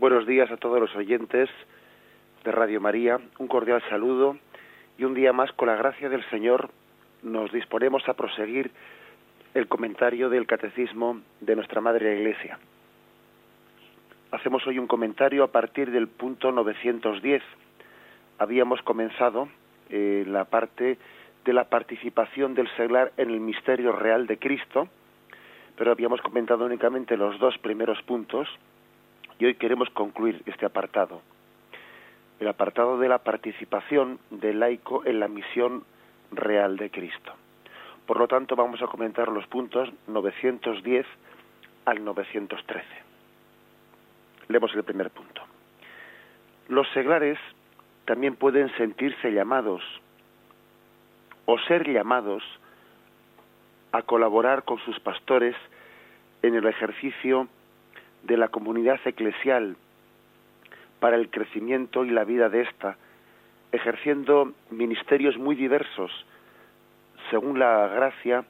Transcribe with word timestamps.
Buenos 0.00 0.26
días 0.26 0.50
a 0.50 0.56
todos 0.56 0.80
los 0.80 0.96
oyentes 0.96 1.50
de 2.42 2.52
Radio 2.52 2.80
María, 2.80 3.20
un 3.38 3.48
cordial 3.48 3.82
saludo 3.90 4.38
y 4.96 5.04
un 5.04 5.12
día 5.12 5.34
más 5.34 5.52
con 5.52 5.68
la 5.68 5.76
gracia 5.76 6.08
del 6.08 6.24
Señor 6.30 6.70
nos 7.22 7.52
disponemos 7.52 8.08
a 8.08 8.14
proseguir 8.14 8.70
el 9.52 9.68
comentario 9.68 10.30
del 10.30 10.46
catecismo 10.46 11.20
de 11.42 11.54
nuestra 11.54 11.82
Madre 11.82 12.16
Iglesia. 12.16 12.58
Hacemos 14.30 14.66
hoy 14.66 14.78
un 14.78 14.86
comentario 14.86 15.44
a 15.44 15.52
partir 15.52 15.90
del 15.90 16.08
punto 16.08 16.50
910. 16.50 17.42
Habíamos 18.38 18.80
comenzado 18.80 19.50
eh, 19.90 20.24
la 20.26 20.46
parte 20.46 20.96
de 21.44 21.52
la 21.52 21.64
participación 21.64 22.54
del 22.54 22.74
seglar 22.74 23.12
en 23.18 23.28
el 23.28 23.40
misterio 23.40 23.92
real 23.92 24.26
de 24.26 24.38
Cristo, 24.38 24.88
pero 25.76 25.92
habíamos 25.92 26.22
comentado 26.22 26.64
únicamente 26.64 27.18
los 27.18 27.38
dos 27.38 27.58
primeros 27.58 28.00
puntos 28.04 28.48
y 29.40 29.46
hoy 29.46 29.54
queremos 29.54 29.88
concluir 29.90 30.42
este 30.44 30.66
apartado. 30.66 31.22
El 32.38 32.48
apartado 32.48 32.98
de 32.98 33.08
la 33.08 33.18
participación 33.18 34.18
del 34.30 34.60
laico 34.60 35.04
en 35.06 35.18
la 35.18 35.28
misión 35.28 35.82
real 36.30 36.76
de 36.76 36.90
Cristo. 36.90 37.32
Por 38.06 38.18
lo 38.18 38.28
tanto, 38.28 38.54
vamos 38.54 38.82
a 38.82 38.86
comentar 38.86 39.28
los 39.28 39.46
puntos 39.46 39.88
910 40.08 41.06
al 41.86 42.04
913. 42.04 42.86
Leemos 44.48 44.74
el 44.74 44.84
primer 44.84 45.10
punto. 45.10 45.42
Los 46.68 46.86
seglares 46.92 47.38
también 48.04 48.36
pueden 48.36 48.70
sentirse 48.76 49.32
llamados 49.32 49.82
o 51.46 51.58
ser 51.60 51.88
llamados 51.88 52.42
a 53.92 54.02
colaborar 54.02 54.64
con 54.64 54.78
sus 54.80 55.00
pastores 55.00 55.56
en 56.42 56.54
el 56.54 56.66
ejercicio 56.66 57.48
de 58.22 58.36
la 58.36 58.48
comunidad 58.48 59.00
eclesial 59.04 59.76
para 61.00 61.16
el 61.16 61.30
crecimiento 61.30 62.04
y 62.04 62.10
la 62.10 62.24
vida 62.24 62.48
de 62.48 62.62
ésta, 62.62 62.96
ejerciendo 63.72 64.52
ministerios 64.70 65.38
muy 65.38 65.56
diversos 65.56 66.10
según 67.30 67.58
la 67.58 67.86
gracia 67.88 68.44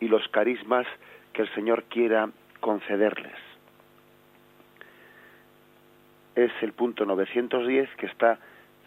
y 0.00 0.08
los 0.08 0.26
carismas 0.28 0.86
que 1.32 1.42
el 1.42 1.54
Señor 1.54 1.84
quiera 1.84 2.28
concederles. 2.60 3.36
Es 6.34 6.52
el 6.62 6.72
punto 6.72 7.04
910 7.04 7.88
que 7.96 8.06
está 8.06 8.38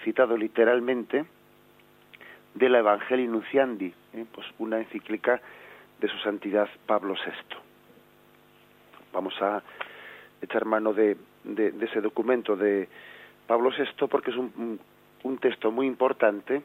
citado 0.04 0.38
literalmente 0.38 1.26
de 2.54 2.70
la 2.70 2.80
Evangelii 2.80 3.28
Nunciandi, 3.28 3.94
¿eh? 4.14 4.26
pues 4.34 4.48
una 4.60 4.80
encíclica 4.80 5.42
de 6.00 6.08
su 6.08 6.18
santidad 6.20 6.70
Pablo 6.86 7.14
VI. 7.14 7.58
Vamos 9.14 9.34
a 9.42 9.62
echar 10.42 10.66
mano 10.66 10.94
de, 10.94 11.18
de, 11.44 11.74
ese 11.82 12.02
documento 12.02 12.56
de 12.56 12.88
Pablo 13.48 13.72
VI 13.72 14.08
porque 14.08 14.32
es 14.32 14.38
un, 14.38 14.80
texto 15.40 15.72
muy 15.72 15.88
importante, 15.88 16.62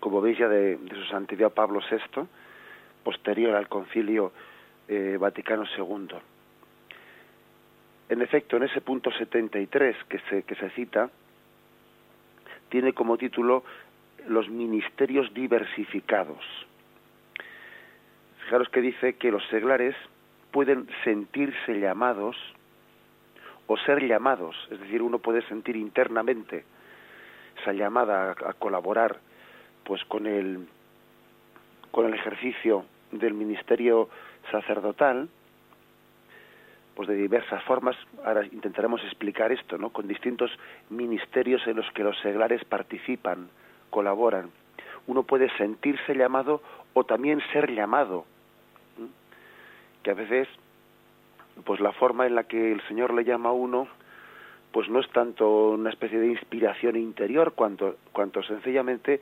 como 0.00 0.20
veis 0.20 0.38
ya 0.38 0.48
de, 0.48 0.78
su 0.90 1.04
santidad 1.04 1.52
Pablo 1.52 1.80
VI, 1.90 2.22
posterior 3.04 3.54
al 3.54 3.68
concilio 3.68 4.32
eh, 4.88 5.16
Vaticano 5.18 5.64
II. 5.76 6.16
En 8.08 8.20
efecto, 8.20 8.56
en 8.56 8.64
ese 8.64 8.80
punto 8.80 9.10
73 9.10 9.96
que 10.08 10.18
se, 10.28 10.42
que 10.42 10.54
se 10.54 10.70
cita, 10.70 11.10
tiene 12.68 12.92
como 12.92 13.16
título 13.16 13.64
los 14.28 14.48
ministerios 14.48 15.32
diversificados. 15.34 16.44
Fijaros 18.44 18.68
que 18.68 18.80
dice 18.80 19.14
que 19.14 19.30
los 19.30 19.46
seglares 19.48 19.94
pueden 20.50 20.86
sentirse 21.04 21.80
llamados 21.80 22.36
o 23.72 23.76
ser 23.78 24.06
llamados, 24.06 24.54
es 24.70 24.78
decir, 24.80 25.00
uno 25.00 25.18
puede 25.18 25.40
sentir 25.48 25.76
internamente 25.76 26.64
esa 27.58 27.72
llamada 27.72 28.32
a, 28.32 28.52
colaborar 28.52 29.16
pues 29.84 30.04
con 30.04 30.26
el 30.26 30.68
con 31.90 32.04
el 32.04 32.12
ejercicio 32.12 32.84
del 33.12 33.32
ministerio 33.32 34.10
sacerdotal 34.50 35.28
pues 36.94 37.08
de 37.08 37.14
diversas 37.14 37.62
formas. 37.64 37.96
Ahora 38.22 38.44
intentaremos 38.44 39.02
explicar 39.04 39.52
esto 39.52 39.78
no 39.78 39.88
con 39.88 40.06
distintos 40.06 40.50
ministerios 40.90 41.66
en 41.66 41.76
los 41.76 41.90
que 41.92 42.04
los 42.04 42.18
seglares 42.20 42.62
participan 42.66 43.48
colaboran. 43.88 44.50
Uno 45.06 45.22
puede 45.22 45.48
sentirse 45.56 46.14
llamado 46.14 46.60
o 46.92 47.04
también 47.04 47.40
ser 47.54 47.70
llamado 47.72 48.26
que 50.02 50.10
a 50.10 50.14
veces 50.14 50.46
pues 51.64 51.80
la 51.80 51.92
forma 51.92 52.26
en 52.26 52.34
la 52.34 52.44
que 52.44 52.72
el 52.72 52.80
Señor 52.88 53.14
le 53.14 53.24
llama 53.24 53.50
a 53.50 53.52
uno 53.52 53.88
pues 54.72 54.88
no 54.88 55.00
es 55.00 55.08
tanto 55.10 55.70
una 55.70 55.90
especie 55.90 56.18
de 56.18 56.28
inspiración 56.28 56.96
interior 56.96 57.52
cuanto 57.52 57.96
cuanto 58.12 58.42
sencillamente 58.42 59.20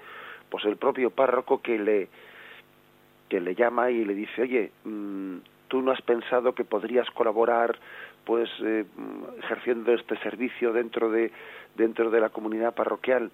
pues 0.49 0.65
el 0.65 0.77
propio 0.77 1.11
párroco 1.11 1.61
que 1.61 1.79
le 1.79 2.09
que 3.29 3.41
le 3.41 3.55
llama 3.55 3.91
y 3.91 4.05
le 4.05 4.15
dice 4.15 4.43
oye 4.43 4.71
mm, 4.85 5.39
tú 5.69 5.83
no 5.83 5.93
has 5.93 6.03
pensado 6.03 6.55
que 6.55 6.65
podrías 6.65 7.09
colaborar 7.11 7.79
pues 8.25 8.51
eh, 8.63 8.85
ejerciendo 9.39 9.93
este 9.93 10.17
servicio 10.19 10.73
dentro 10.73 11.11
de 11.11 11.33
dentro 11.77 12.11
de 12.11 12.21
la 12.21 12.29
comunidad 12.29 12.75
parroquial. 12.75 13.31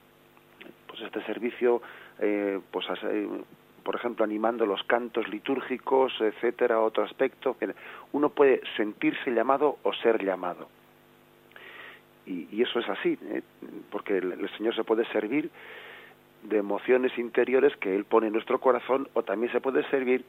Pues 0.87 1.01
este 1.01 1.23
servicio 1.25 1.83
eh, 2.21 2.61
pues 2.71 2.87
eh, 3.03 3.29
por 3.87 3.95
ejemplo, 3.95 4.25
animando 4.25 4.67
los 4.67 4.83
cantos 4.83 5.29
litúrgicos, 5.29 6.13
etcétera, 6.21 6.81
otro 6.81 7.05
aspecto. 7.05 7.57
Uno 8.11 8.31
puede 8.31 8.61
sentirse 8.77 9.31
llamado 9.31 9.79
o 9.85 9.93
ser 9.93 10.25
llamado. 10.25 10.69
Y, 12.27 12.61
eso 12.61 12.81
es 12.81 12.89
así, 12.89 13.17
¿eh? 13.23 13.43
porque 13.93 14.19
el, 14.19 14.51
Señor 14.57 14.75
se 14.75 14.83
puede 14.83 15.05
servir 15.13 15.53
de 16.43 16.57
emociones 16.59 17.17
interiores 17.17 17.77
que 17.77 17.95
Él 17.95 18.05
pone 18.05 18.27
en 18.27 18.33
nuestro 18.33 18.59
corazón, 18.61 19.09
o 19.15 19.23
también 19.23 19.53
se 19.53 19.61
puede 19.61 19.89
servir 19.89 20.25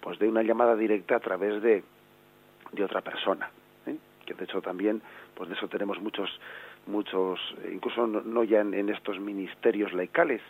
pues 0.00 0.18
de 0.18 0.28
una 0.28 0.42
llamada 0.42 0.74
directa 0.74 1.14
a 1.14 1.20
través 1.20 1.62
de, 1.62 1.84
de 2.72 2.84
otra 2.84 3.02
persona. 3.02 3.52
¿eh? 3.86 3.94
Que 4.26 4.34
de 4.34 4.42
hecho 4.42 4.60
también, 4.60 5.00
pues 5.36 5.48
de 5.48 5.54
eso 5.54 5.68
tenemos 5.68 6.00
muchos, 6.00 6.28
muchos, 6.88 7.38
incluso 7.72 8.08
no, 8.08 8.42
ya 8.42 8.62
en 8.62 8.88
estos 8.88 9.20
ministerios 9.20 9.92
laicales, 9.92 10.42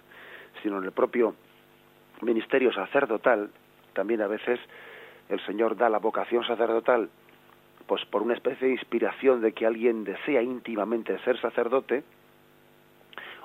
sino 0.62 0.78
en 0.78 0.84
el 0.84 0.92
propio 0.92 1.34
ministerio 2.22 2.72
sacerdotal, 2.72 3.50
también 3.92 4.22
a 4.22 4.26
veces 4.26 4.60
el 5.28 5.44
Señor 5.46 5.76
da 5.76 5.88
la 5.88 5.98
vocación 5.98 6.44
sacerdotal 6.44 7.08
pues 7.88 8.04
por 8.04 8.22
una 8.22 8.34
especie 8.34 8.68
de 8.68 8.74
inspiración 8.74 9.40
de 9.40 9.52
que 9.52 9.66
alguien 9.66 10.04
desea 10.04 10.42
íntimamente 10.42 11.18
ser 11.20 11.40
sacerdote, 11.40 12.04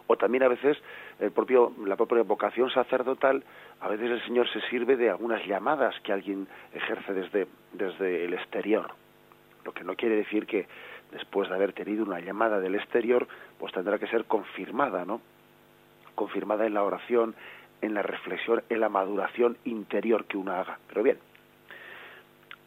o 0.06 0.18
también 0.18 0.44
a 0.44 0.50
veces 0.50 0.78
el 1.20 1.32
propio, 1.32 1.72
la 1.86 1.96
propia 1.96 2.24
vocación 2.24 2.70
sacerdotal, 2.70 3.42
a 3.80 3.88
veces 3.88 4.12
el 4.12 4.22
Señor 4.26 4.50
se 4.52 4.60
sirve 4.70 4.98
de 4.98 5.10
algunas 5.10 5.46
llamadas 5.48 5.96
que 6.02 6.12
alguien 6.12 6.46
ejerce 6.74 7.14
desde, 7.14 7.48
desde 7.72 8.26
el 8.26 8.34
exterior. 8.34 8.92
Lo 9.64 9.72
que 9.72 9.86
no 9.86 9.96
quiere 9.96 10.18
decir 10.18 10.46
que 10.46 10.68
después 11.14 11.48
de 11.48 11.56
haber 11.56 11.72
tenido 11.72 12.04
una 12.04 12.20
llamada 12.20 12.60
del 12.60 12.76
exterior, 12.76 13.26
pues 13.58 13.72
tendrá 13.72 13.98
que 13.98 14.08
ser 14.08 14.26
confirmada, 14.26 15.06
¿no? 15.06 15.22
Confirmada 16.16 16.66
en 16.66 16.74
la 16.74 16.84
oración, 16.84 17.34
en 17.84 17.94
la 17.94 18.02
reflexión, 18.02 18.64
en 18.70 18.80
la 18.80 18.90
maduración 18.90 19.58
interior 19.66 20.26
que 20.26 20.38
uno 20.38 20.54
haga. 20.54 20.80
Pero 20.88 21.04
bien, 21.04 21.18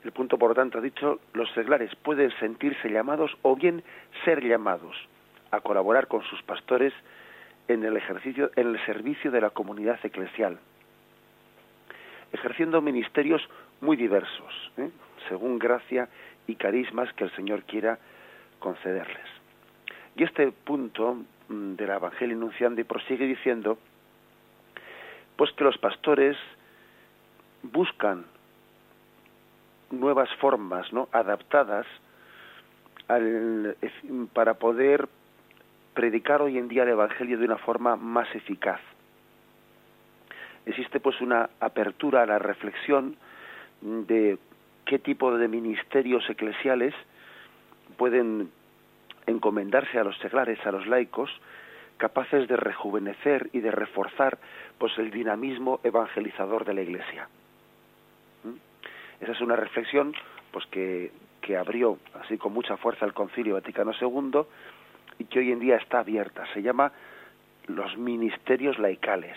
el 0.04 0.12
punto 0.12 0.38
por 0.38 0.50
lo 0.50 0.54
tanto 0.54 0.78
ha 0.78 0.82
dicho, 0.82 1.20
los 1.32 1.50
seglares 1.52 1.90
pueden 1.96 2.30
sentirse 2.38 2.90
llamados 2.90 3.36
o 3.42 3.56
bien 3.56 3.82
ser 4.24 4.44
llamados 4.44 4.94
a 5.50 5.60
colaborar 5.60 6.06
con 6.06 6.22
sus 6.24 6.42
pastores 6.42 6.92
en 7.66 7.82
el 7.82 7.96
ejercicio, 7.96 8.50
en 8.56 8.68
el 8.68 8.84
servicio 8.84 9.30
de 9.30 9.40
la 9.40 9.50
comunidad 9.50 9.98
eclesial, 10.04 10.58
ejerciendo 12.32 12.82
ministerios 12.82 13.42
muy 13.80 13.96
diversos, 13.96 14.70
¿eh? 14.76 14.90
según 15.28 15.58
gracia 15.58 16.08
y 16.46 16.56
carismas 16.56 17.12
que 17.14 17.24
el 17.24 17.34
Señor 17.34 17.62
quiera 17.62 17.98
concederles. 18.58 19.26
Y 20.14 20.24
este 20.24 20.52
punto 20.52 21.16
mm, 21.48 21.74
de 21.74 21.86
la 21.86 21.96
Evangelio 21.96 22.36
Nunciandi 22.36 22.84
prosigue 22.84 23.26
diciendo 23.26 23.78
pues 25.36 25.52
que 25.52 25.64
los 25.64 25.78
pastores 25.78 26.36
buscan 27.62 28.24
nuevas 29.90 30.28
formas 30.36 30.92
no 30.92 31.08
adaptadas 31.12 31.86
para 34.32 34.54
poder 34.54 35.08
predicar 35.94 36.42
hoy 36.42 36.58
en 36.58 36.68
día 36.68 36.82
el 36.82 36.90
evangelio 36.90 37.38
de 37.38 37.44
una 37.44 37.58
forma 37.58 37.96
más 37.96 38.28
eficaz. 38.34 38.80
Existe 40.66 40.98
pues 40.98 41.20
una 41.20 41.48
apertura 41.60 42.22
a 42.22 42.26
la 42.26 42.38
reflexión 42.38 43.16
de 43.80 44.38
qué 44.84 44.98
tipo 44.98 45.36
de 45.36 45.48
ministerios 45.48 46.28
eclesiales 46.28 46.94
pueden 47.96 48.50
encomendarse 49.26 49.98
a 49.98 50.04
los 50.04 50.18
seglares, 50.18 50.58
a 50.66 50.72
los 50.72 50.86
laicos, 50.86 51.30
capaces 51.96 52.48
de 52.48 52.56
rejuvenecer 52.56 53.48
y 53.52 53.60
de 53.60 53.70
reforzar 53.70 54.38
pues 54.78 54.96
el 54.98 55.10
dinamismo 55.10 55.80
evangelizador 55.82 56.64
de 56.64 56.74
la 56.74 56.82
Iglesia. 56.82 57.28
¿Mm? 58.44 59.22
Esa 59.22 59.32
es 59.32 59.40
una 59.40 59.56
reflexión 59.56 60.14
pues 60.50 60.66
que, 60.66 61.12
que 61.40 61.56
abrió 61.56 61.98
así 62.22 62.38
con 62.38 62.52
mucha 62.52 62.76
fuerza 62.76 63.06
el 63.06 63.14
Concilio 63.14 63.54
Vaticano 63.54 63.92
II 63.98 64.42
y 65.18 65.24
que 65.24 65.38
hoy 65.38 65.52
en 65.52 65.60
día 65.60 65.76
está 65.76 66.00
abierta. 66.00 66.44
Se 66.52 66.62
llama 66.62 66.92
los 67.66 67.96
ministerios 67.96 68.78
laicales. 68.78 69.36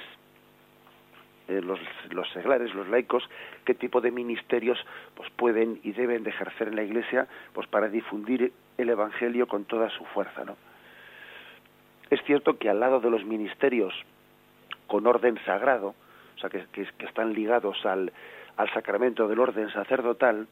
Eh, 1.48 1.62
los, 1.62 1.80
los 2.12 2.30
seglares, 2.32 2.76
los 2.76 2.88
laicos, 2.90 3.28
qué 3.66 3.74
tipo 3.74 4.02
de 4.02 4.12
ministerios 4.12 4.78
pues 5.16 5.30
pueden 5.32 5.80
y 5.84 5.94
deben 5.94 6.24
de 6.24 6.30
ejercer 6.30 6.68
en 6.68 6.76
la 6.76 6.84
Iglesia 6.84 7.28
pues 7.54 7.68
para 7.68 7.88
difundir 7.88 8.54
el 8.78 8.90
Evangelio 8.90 9.48
con 9.48 9.66
toda 9.66 9.90
su 9.90 10.06
fuerza, 10.06 10.46
¿no? 10.46 10.56
Es 12.10 12.22
cierto 12.24 12.58
que 12.58 12.70
al 12.70 12.80
lado 12.80 13.00
de 13.00 13.10
los 13.10 13.24
ministerios 13.24 13.94
con 14.88 15.06
orden 15.06 15.38
sagrado, 15.46 15.94
o 16.36 16.40
sea, 16.40 16.50
que, 16.50 16.66
están 17.00 17.34
ligados 17.34 17.86
al, 17.86 18.12
al 18.58 18.74
sacramento 18.74 19.28
del 19.28 19.40
orden 19.40 19.70
sacerdotal, 19.72 20.48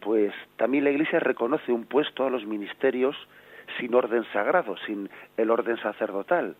pues 0.00 0.32
también 0.56 0.84
la 0.84 0.90
Iglesia 0.90 1.18
reconoce 1.18 1.72
un 1.72 1.84
puesto 1.84 2.24
a 2.24 2.30
los 2.30 2.46
ministerios 2.46 3.16
sin 3.78 3.92
orden 3.94 4.24
sagrado, 4.32 4.76
sin 4.86 5.10
el 5.36 5.50
orden 5.50 5.76
sacerdotal. 5.78 6.54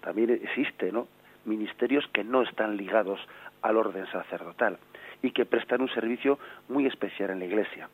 También 0.00 0.30
existe, 0.30 0.92
¿no? 0.92 1.08
Ministerios 1.44 2.06
que 2.12 2.22
no 2.22 2.42
están 2.42 2.76
ligados 2.76 3.18
al 3.62 3.76
orden 3.76 4.06
sacerdotal 4.12 4.78
y 5.22 5.32
que 5.32 5.44
prestan 5.44 5.80
un 5.80 5.88
servicio 5.88 6.38
muy 6.68 6.86
especial 6.86 7.30
en 7.30 7.40
la 7.40 7.46
Iglesia. 7.46 7.88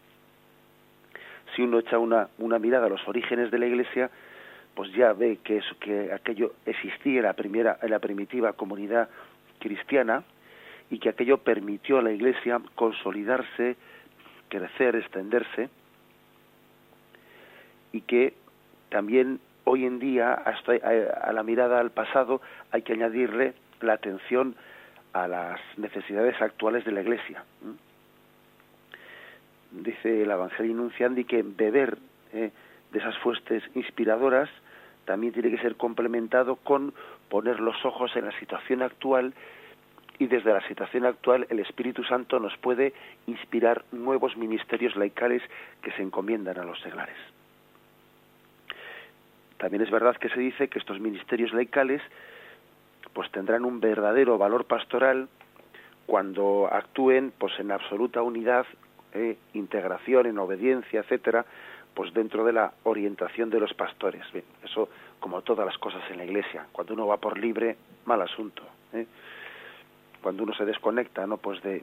Si 1.55 1.63
uno 1.63 1.79
echa 1.79 1.99
una, 1.99 2.29
una 2.39 2.59
mirada 2.59 2.87
a 2.87 2.89
los 2.89 3.07
orígenes 3.09 3.51
de 3.51 3.59
la 3.59 3.67
Iglesia, 3.67 4.11
pues 4.75 4.93
ya 4.93 5.13
ve 5.13 5.39
que, 5.43 5.61
aquello 6.13 6.55
existía 6.67 7.19
en 7.19 7.25
la, 7.25 7.33
primera, 7.33 7.79
en 7.83 7.91
la 7.91 7.99
primitiva 7.99 8.53
comunidad 8.53 9.09
cristiana 9.59 10.23
y 10.91 10.99
que 10.99 11.11
aquello 11.11 11.39
permitió 11.39 11.99
a 11.99 12.03
la 12.03 12.13
Iglesia 12.13 12.61
consolidarse, 12.75 13.77
crecer, 14.49 14.97
extenderse, 14.97 15.69
y 17.93 18.01
que 18.03 18.35
también 18.89 19.41
hoy 19.65 19.85
en 19.85 19.99
día, 19.99 20.33
hasta 20.33 20.73
a 20.73 21.33
la 21.33 21.43
mirada 21.43 21.81
al 21.81 21.91
pasado, 21.91 22.41
hay 22.71 22.83
que 22.83 22.93
añadirle 22.93 23.55
la 23.81 23.95
atención 23.95 24.55
a 25.13 25.29
las 25.29 25.61
necesidades 25.77 26.41
actuales 26.41 26.85
de 26.85 26.93
la 26.93 27.03
Iglesia. 27.03 27.45
Dice 29.73 30.23
el 30.23 30.31
Evangelio 30.31 30.75
Nunciandi 30.75 31.25
que 31.25 31.43
beber 31.43 31.99
eh, 32.33 32.51
de 32.93 32.99
esas 32.99 33.17
fuentes 33.19 33.63
inspiradoras 33.75 34.49
también 35.05 35.33
tiene 35.33 35.51
que 35.51 35.63
ser 35.63 35.77
complementado 35.77 36.57
con 36.57 36.93
poner 37.29 37.61
los 37.61 37.85
ojos 37.85 38.15
en 38.17 38.27
la 38.27 38.39
situación 38.39 38.83
actual 38.83 39.33
y 40.19 40.27
desde 40.27 40.53
la 40.53 40.67
situación 40.69 41.07
actual 41.07 41.47
el 41.51 41.61
Espíritu 41.61 42.05
Santo 42.05 42.39
nos 42.39 42.57
puede 42.59 42.93
inspirar 43.27 43.85
nuevos 43.91 44.37
ministerios 44.37 44.95
laicales 44.97 45.43
que 45.83 45.93
se 45.93 46.03
encomiendan 46.03 46.59
a 46.59 46.65
los 46.65 46.79
seglares. 46.81 47.17
También 49.57 49.83
es 49.83 49.91
verdad 49.91 50.17
que 50.17 50.29
se 50.29 50.41
dice 50.41 50.69
que 50.69 50.79
estos 50.79 51.01
ministerios 51.01 51.53
laicales 51.53 52.03
pues 53.13 53.31
tendrán 53.31 53.65
un 53.65 53.81
verdadero 53.81 54.39
valor 54.39 54.65
pastoral 54.67 55.29
cuando 56.07 56.69
actúen 56.73 57.33
pues 57.39 57.59
en 57.59 57.71
absoluta 57.71 58.23
unidad, 58.23 58.67
eh, 59.15 59.37
integración, 59.55 60.27
en 60.27 60.39
obediencia, 60.39 61.01
etcétera, 61.01 61.45
pues 61.95 62.13
dentro 62.15 62.45
de 62.45 62.53
la 62.53 62.73
orientación 62.85 63.51
de 63.51 63.61
los 63.61 63.75
pastores. 63.75 64.25
eso 64.65 64.89
como 65.19 65.43
todas 65.43 65.67
las 65.67 65.77
cosas 65.79 66.03
en 66.11 66.19
la 66.19 66.25
Iglesia. 66.25 66.67
Cuando 66.73 66.95
uno 66.95 67.07
va 67.07 67.19
por 67.19 67.39
libre, 67.39 67.77
mal 68.07 68.23
asunto. 68.23 68.63
¿eh? 68.93 69.07
cuando 70.21 70.43
uno 70.43 70.55
se 70.55 70.65
desconecta 70.65 71.27
no 71.27 71.37
pues 71.39 71.63
de 71.63 71.83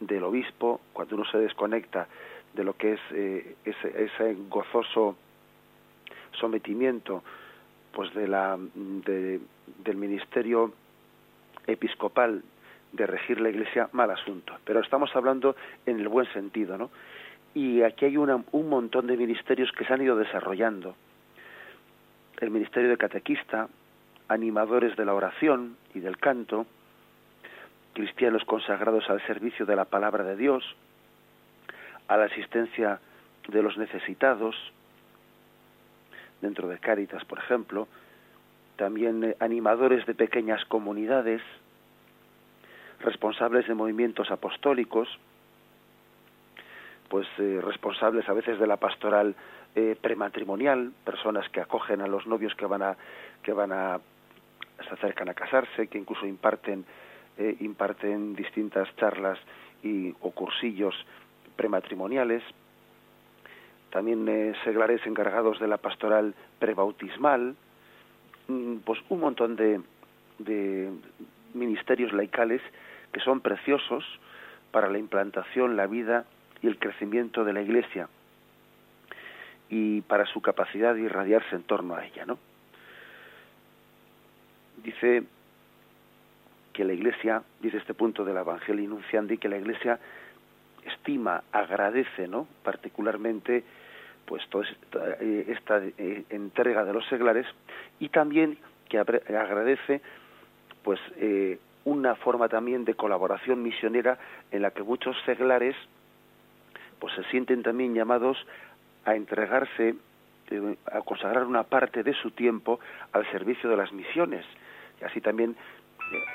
del 0.00 0.24
obispo 0.24 0.80
cuando 0.92 1.16
uno 1.16 1.24
se 1.24 1.38
desconecta 1.38 2.08
de 2.54 2.64
lo 2.64 2.76
que 2.76 2.94
es 2.94 3.00
eh, 3.12 3.56
ese, 3.64 4.04
ese, 4.04 4.36
gozoso 4.48 5.16
sometimiento 6.32 7.22
pues 7.92 8.12
de 8.14 8.26
la 8.26 8.58
de, 8.74 9.40
del 9.84 9.96
ministerio 9.96 10.72
episcopal 11.66 12.42
de 12.92 13.06
regir 13.06 13.40
la 13.40 13.50
iglesia 13.50 13.88
mal 13.92 14.10
asunto. 14.10 14.54
Pero 14.64 14.80
estamos 14.80 15.14
hablando 15.16 15.56
en 15.86 16.00
el 16.00 16.08
buen 16.08 16.30
sentido 16.32 16.78
no 16.78 16.90
y 17.54 17.82
aquí 17.82 18.06
hay 18.06 18.16
una, 18.16 18.42
un 18.52 18.68
montón 18.68 19.06
de 19.06 19.16
ministerios 19.16 19.70
que 19.72 19.84
se 19.84 19.92
han 19.92 20.02
ido 20.02 20.16
desarrollando. 20.16 20.96
El 22.40 22.50
ministerio 22.50 22.88
de 22.88 22.96
catequista 22.96 23.68
animadores 24.28 24.96
de 24.96 25.04
la 25.04 25.14
oración 25.14 25.76
y 25.94 26.00
del 26.00 26.16
canto 26.16 26.66
cristianos 27.92 28.44
consagrados 28.44 29.08
al 29.10 29.24
servicio 29.26 29.66
de 29.66 29.76
la 29.76 29.84
palabra 29.84 30.24
de 30.24 30.36
Dios, 30.36 30.64
a 32.08 32.16
la 32.16 32.24
asistencia 32.24 33.00
de 33.48 33.62
los 33.62 33.76
necesitados, 33.76 34.56
dentro 36.40 36.68
de 36.68 36.78
Cáritas, 36.78 37.24
por 37.26 37.38
ejemplo, 37.38 37.88
también 38.76 39.22
eh, 39.24 39.36
animadores 39.40 40.06
de 40.06 40.14
pequeñas 40.14 40.64
comunidades, 40.64 41.42
responsables 43.02 43.66
de 43.66 43.74
movimientos 43.74 44.30
apostólicos, 44.30 45.08
pues 47.08 47.26
eh, 47.38 47.60
responsables 47.62 48.28
a 48.28 48.32
veces 48.32 48.58
de 48.58 48.66
la 48.66 48.78
pastoral 48.78 49.34
eh, 49.74 49.96
prematrimonial, 50.00 50.92
personas 51.04 51.48
que 51.50 51.60
acogen 51.60 52.00
a 52.00 52.06
los 52.06 52.26
novios 52.26 52.54
que 52.54 52.66
van 52.66 52.82
a 52.82 52.96
que 53.42 53.52
van 53.52 53.72
a 53.72 54.00
se 54.82 54.94
acercan 54.94 55.28
a 55.28 55.34
casarse, 55.34 55.86
que 55.88 55.98
incluso 55.98 56.26
imparten 56.26 56.84
eh, 57.38 57.56
imparten 57.60 58.34
distintas 58.34 58.94
charlas 58.96 59.38
y, 59.82 60.14
o 60.20 60.30
cursillos 60.32 60.94
prematrimoniales, 61.56 62.42
también 63.90 64.28
eh, 64.28 64.52
seglares 64.64 65.00
encargados 65.06 65.58
de 65.58 65.68
la 65.68 65.78
pastoral 65.78 66.34
prebautismal, 66.58 67.56
mm, 68.48 68.76
pues 68.84 69.00
un 69.08 69.20
montón 69.20 69.56
de, 69.56 69.80
de 70.38 70.90
ministerios 71.54 72.12
laicales 72.12 72.60
que 73.12 73.20
son 73.20 73.40
preciosos 73.40 74.04
para 74.70 74.88
la 74.88 74.98
implantación, 74.98 75.76
la 75.76 75.86
vida 75.86 76.24
y 76.62 76.66
el 76.66 76.78
crecimiento 76.78 77.44
de 77.44 77.52
la 77.52 77.62
Iglesia 77.62 78.08
y 79.68 80.02
para 80.02 80.26
su 80.26 80.40
capacidad 80.42 80.94
de 80.94 81.02
irradiarse 81.02 81.56
en 81.56 81.62
torno 81.62 81.94
a 81.94 82.04
ella, 82.04 82.26
¿no? 82.26 82.38
Dice 84.82 85.22
que 86.72 86.84
la 86.84 86.92
Iglesia, 86.92 87.42
dice 87.60 87.78
este 87.78 87.94
punto 87.94 88.24
del 88.24 88.36
Evangelio 88.36 88.84
Inunciandi, 88.84 89.38
que 89.38 89.48
la 89.48 89.56
Iglesia 89.56 89.98
estima, 90.84 91.42
agradece, 91.52 92.28
¿no? 92.28 92.46
Particularmente, 92.62 93.64
pues 94.26 94.46
toda 94.48 94.66
esta 95.20 95.82
eh, 95.84 96.24
entrega 96.30 96.84
de 96.84 96.92
los 96.92 97.06
seglares 97.08 97.46
y 97.98 98.08
también 98.08 98.58
que 98.88 98.98
agradece, 98.98 100.00
pues 100.82 101.00
eh, 101.16 101.58
una 101.84 102.14
forma 102.16 102.48
también 102.48 102.84
de 102.84 102.94
colaboración 102.94 103.62
misionera 103.62 104.18
en 104.50 104.62
la 104.62 104.70
que 104.70 104.82
muchos 104.82 105.16
seglares, 105.24 105.76
pues 106.98 107.14
se 107.14 107.24
sienten 107.24 107.62
también 107.62 107.94
llamados 107.94 108.38
a 109.04 109.16
entregarse, 109.16 109.94
eh, 110.50 110.76
a 110.92 111.00
consagrar 111.00 111.44
una 111.44 111.64
parte 111.64 112.02
de 112.02 112.14
su 112.14 112.30
tiempo 112.30 112.78
al 113.12 113.28
servicio 113.30 113.68
de 113.68 113.76
las 113.76 113.92
misiones. 113.92 114.44
Y 115.00 115.04
así 115.04 115.20
también 115.20 115.56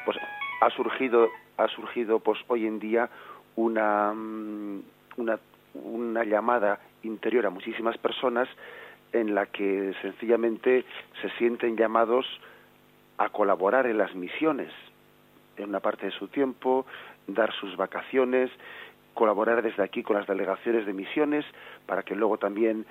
pues 0.06 0.18
ha 0.62 0.70
surgido 0.72 1.30
ha 1.58 1.68
surgido 1.70 2.20
pues 2.20 2.40
hoy 2.48 2.66
en 2.66 2.80
día 2.80 3.10
mm, 3.56 4.80
una 5.18 5.40
una 5.74 6.24
llamada 6.24 6.80
interior 7.04 7.46
a 7.46 7.50
muchísimas 7.50 7.98
personas 7.98 8.50
en 9.14 9.36
la 9.36 9.46
que 9.46 9.94
sencillamente 10.02 10.86
se 11.22 11.30
sienten 11.38 11.78
llamados 11.78 12.26
a 13.18 13.30
colaborar 13.30 13.86
en 13.86 13.98
las 13.98 14.14
misiones 14.16 14.72
en 15.58 15.70
una 15.70 15.80
parte 15.80 16.06
de 16.06 16.12
su 16.12 16.28
tiempo, 16.28 16.86
dar 17.28 17.52
sus 17.54 17.76
vacaciones, 17.76 18.50
colaborar 19.14 19.62
desde 19.62 19.84
aquí 19.84 20.04
con 20.04 20.16
las 20.16 20.28
delegaciones 20.28 20.86
de 20.86 20.94
misiones 20.94 21.46
para 21.86 22.04
que 22.04 22.16
luego 22.16 22.38
también 22.38 22.86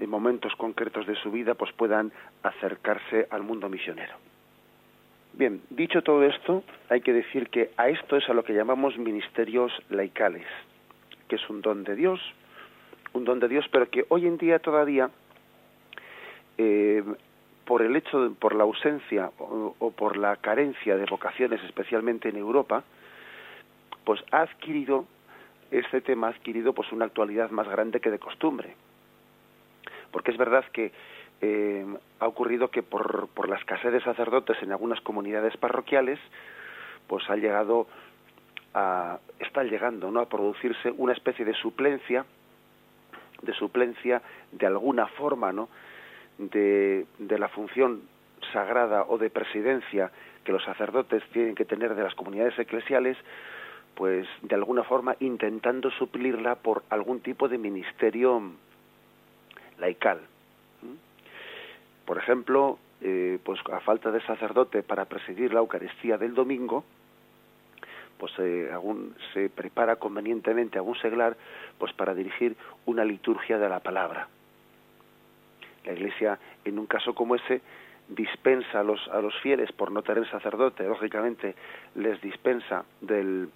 en 0.00 0.10
momentos 0.10 0.54
concretos 0.56 1.06
de 1.06 1.14
su 1.16 1.30
vida 1.30 1.54
pues 1.54 1.72
puedan 1.72 2.12
acercarse 2.42 3.28
al 3.30 3.42
mundo 3.42 3.68
misionero. 3.68 4.14
Bien, 5.32 5.62
dicho 5.70 6.02
todo 6.02 6.24
esto, 6.24 6.64
hay 6.88 7.02
que 7.02 7.12
decir 7.12 7.48
que 7.50 7.70
a 7.76 7.88
esto 7.88 8.16
es 8.16 8.28
a 8.28 8.34
lo 8.34 8.42
que 8.42 8.52
llamamos 8.52 8.98
ministerios 8.98 9.72
laicales, 9.88 10.46
que 11.28 11.36
es 11.36 11.50
un 11.50 11.62
don 11.62 11.84
de 11.84 11.94
Dios, 11.94 12.20
un 13.12 13.24
don 13.24 13.38
de 13.38 13.48
Dios, 13.48 13.64
pero 13.70 13.88
que 13.88 14.04
hoy 14.08 14.26
en 14.26 14.38
día 14.38 14.58
todavía, 14.58 15.10
eh, 16.58 17.04
por 17.70 17.82
el 17.82 17.94
hecho, 17.94 18.34
por 18.40 18.56
la 18.56 18.64
ausencia 18.64 19.30
o, 19.38 19.76
o, 19.78 19.90
por 19.92 20.16
la 20.16 20.34
carencia 20.34 20.96
de 20.96 21.04
vocaciones, 21.04 21.62
especialmente 21.62 22.28
en 22.28 22.36
Europa, 22.36 22.82
pues 24.02 24.20
ha 24.32 24.40
adquirido 24.40 25.04
este 25.70 26.00
tema 26.00 26.26
ha 26.26 26.30
adquirido 26.30 26.72
pues 26.72 26.90
una 26.90 27.04
actualidad 27.04 27.52
más 27.52 27.68
grande 27.68 28.00
que 28.00 28.10
de 28.10 28.18
costumbre, 28.18 28.74
porque 30.10 30.32
es 30.32 30.36
verdad 30.36 30.64
que 30.72 30.90
eh, 31.42 31.86
ha 32.18 32.26
ocurrido 32.26 32.72
que 32.72 32.82
por, 32.82 33.28
por 33.28 33.48
la 33.48 33.54
escasez 33.54 33.92
de 33.92 34.02
sacerdotes 34.02 34.60
en 34.64 34.72
algunas 34.72 35.00
comunidades 35.02 35.56
parroquiales, 35.56 36.18
pues 37.06 37.22
ha 37.30 37.36
llegado 37.36 37.86
a, 38.74 39.20
está 39.38 39.62
llegando 39.62 40.10
¿no? 40.10 40.18
a 40.18 40.28
producirse 40.28 40.90
una 40.96 41.12
especie 41.12 41.44
de 41.44 41.54
suplencia, 41.54 42.24
de 43.42 43.54
suplencia 43.54 44.22
de 44.50 44.66
alguna 44.66 45.06
forma, 45.06 45.52
¿no? 45.52 45.68
De, 46.40 47.06
la 47.38 47.48
función 47.48 48.02
sagrada 48.52 49.04
o 49.08 49.18
de 49.18 49.30
presidencia 49.30 50.10
que 50.44 50.52
los 50.52 50.64
sacerdotes 50.64 51.22
tienen 51.32 51.54
que 51.54 51.66
tener 51.66 51.94
de 51.94 52.02
las 52.02 52.14
comunidades 52.14 52.58
eclesiales, 52.58 53.16
pues 53.94 54.26
de 54.42 54.54
alguna 54.54 54.82
forma 54.84 55.16
intentando 55.20 55.90
suplirla 55.90 56.54
por 56.56 56.82
algún 56.88 57.20
tipo 57.20 57.48
de 57.48 57.58
ministerio 57.58 58.42
laical. 59.78 60.20
Por 62.06 62.16
ejemplo, 62.18 62.78
eh, 63.02 63.38
pues 63.44 63.60
a 63.70 63.80
falta 63.80 64.10
de 64.10 64.20
sacerdote 64.22 64.82
para 64.82 65.04
presidir 65.04 65.52
la 65.52 65.60
Eucaristía 65.60 66.16
del 66.16 66.34
domingo, 66.34 66.84
pues 68.18 68.32
eh, 68.38 68.70
se 69.32 69.48
prepara 69.50 69.96
convenientemente 69.96 70.78
algún 70.78 70.96
seglar 70.96 71.36
pues 71.78 71.92
para 71.92 72.14
dirigir 72.14 72.56
una 72.86 73.04
liturgia 73.04 73.58
de 73.58 73.68
la 73.68 73.80
palabra. 73.80 74.28
La 75.84 75.92
Iglesia, 75.92 76.38
en 76.64 76.78
un 76.78 76.86
caso 76.86 77.14
como 77.14 77.34
ese, 77.36 77.60
dispensa 78.08 78.80
a 78.80 78.82
los, 78.82 79.06
a 79.08 79.20
los 79.20 79.34
fieles 79.40 79.70
por 79.72 79.92
no 79.92 80.02
tener 80.02 80.28
sacerdote, 80.30 80.84
lógicamente 80.84 81.54
les 81.94 82.20
dispensa 82.20 82.84
del, 83.00 83.48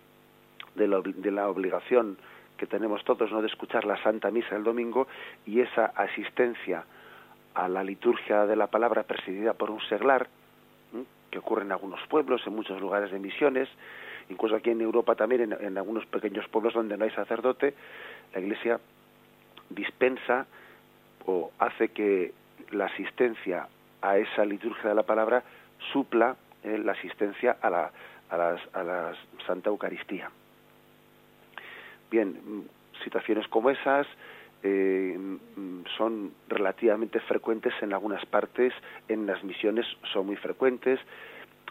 de, 0.75 0.89
la, 0.89 1.01
de 1.01 1.31
la 1.31 1.49
obligación 1.49 2.17
que 2.57 2.67
tenemos 2.67 3.03
todos 3.05 3.31
no 3.33 3.41
de 3.41 3.49
escuchar 3.49 3.85
la 3.85 4.01
Santa 4.03 4.31
Misa 4.31 4.57
el 4.57 4.63
domingo 4.63 5.09
y 5.45 5.61
esa 5.61 5.87
asistencia 5.87 6.85
a 7.55 7.69
la 7.69 7.83
liturgia 7.83 8.47
de 8.47 8.57
la 8.57 8.67
palabra 8.67 9.05
presidida 9.05 9.55
por 9.55 9.71
un 9.71 9.81
seglar, 9.83 10.29
que 11.31 11.39
ocurre 11.39 11.63
en 11.63 11.73
algunos 11.73 12.01
pueblos, 12.09 12.43
en 12.47 12.55
muchos 12.55 12.81
lugares 12.81 13.11
de 13.11 13.19
misiones, 13.19 13.69
incluso 14.29 14.55
aquí 14.55 14.71
en 14.71 14.81
Europa 14.81 15.15
también, 15.15 15.53
en, 15.53 15.79
algunos 15.79 16.07
pequeños 16.07 16.47
pueblos 16.49 16.75
donde 16.75 16.97
no 16.97 17.05
hay 17.05 17.11
sacerdote, 17.11 17.75
la 18.33 18.41
Iglesia 18.41 18.81
dispensa 19.71 20.47
o 21.27 21.51
hace 21.59 21.89
que 21.89 22.33
la 22.71 22.87
asistencia 22.87 23.69
a 24.03 24.19
esa 24.19 24.45
liturgia 24.45 24.91
de 24.91 24.95
la 24.95 25.03
palabra 25.05 25.43
supla 25.93 26.37
eh, 26.63 26.79
la 26.79 26.93
asistencia 26.93 27.57
a 27.61 27.71
la, 27.71 27.91
a, 28.31 28.37
las, 28.37 28.61
a 28.75 28.83
la 28.83 29.13
Santa 29.47 29.71
Eucaristía. 29.71 30.31
Bien, 32.11 32.69
situaciones 33.03 33.49
como 33.49 33.71
esas 33.71 34.07
eh, 34.63 35.19
son 35.97 36.33
relativamente 36.49 37.21
frecuentes 37.21 37.75
en 37.83 37.93
algunas 37.93 38.25
partes, 38.27 38.73
en 39.09 39.27
las 39.27 39.43
misiones 39.45 39.87
son 40.13 40.27
muy 40.27 40.37
frecuentes, 40.37 41.01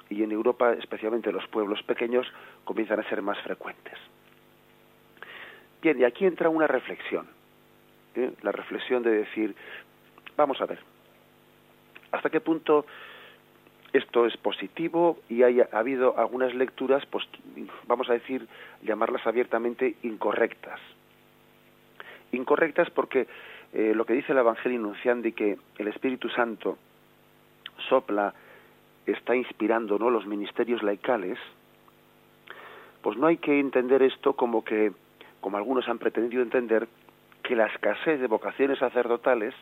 y 0.09 0.21
en 0.23 0.31
Europa, 0.31 0.73
especialmente 0.73 1.31
los 1.31 1.47
pueblos 1.47 1.81
pequeños, 1.83 2.27
comienzan 2.65 2.99
a 2.99 3.09
ser 3.09 3.21
más 3.21 3.39
frecuentes. 3.41 3.97
Bien, 5.81 5.99
y 5.99 6.03
aquí 6.03 6.25
entra 6.25 6.49
una 6.49 6.67
reflexión, 6.67 7.27
¿eh? 8.15 8.31
la 8.41 8.51
reflexión 8.51 9.03
de 9.03 9.11
decir, 9.11 9.55
vamos 10.35 10.59
a 10.61 10.65
ver, 10.65 10.79
¿hasta 12.11 12.29
qué 12.29 12.39
punto 12.39 12.85
esto 13.91 14.25
es 14.25 14.35
positivo 14.37 15.19
y 15.29 15.43
hay, 15.43 15.61
ha 15.61 15.67
habido 15.71 16.17
algunas 16.17 16.53
lecturas, 16.53 17.05
pues, 17.05 17.25
vamos 17.87 18.09
a 18.09 18.13
decir, 18.13 18.47
llamarlas 18.81 19.25
abiertamente 19.27 19.95
incorrectas? 20.03 20.79
Incorrectas 22.31 22.89
porque 22.89 23.27
eh, 23.73 23.93
lo 23.95 24.05
que 24.05 24.13
dice 24.13 24.31
el 24.31 24.39
Evangelio 24.39 24.79
Nunciandi 24.79 25.31
que 25.33 25.57
el 25.77 25.87
Espíritu 25.87 26.29
Santo 26.29 26.77
sopla 27.89 28.33
está 29.05 29.35
inspirando 29.35 29.99
¿no? 29.99 30.09
los 30.09 30.25
ministerios 30.25 30.81
laicales, 30.83 31.37
pues 33.01 33.17
no 33.17 33.27
hay 33.27 33.37
que 33.37 33.59
entender 33.59 34.01
esto 34.01 34.33
como 34.33 34.63
que, 34.63 34.91
como 35.41 35.57
algunos 35.57 35.87
han 35.87 35.99
pretendido 35.99 36.41
entender, 36.41 36.87
que 37.43 37.55
la 37.55 37.67
escasez 37.67 38.19
de 38.19 38.27
vocaciones 38.27 38.79
sacerdotales 38.79 39.53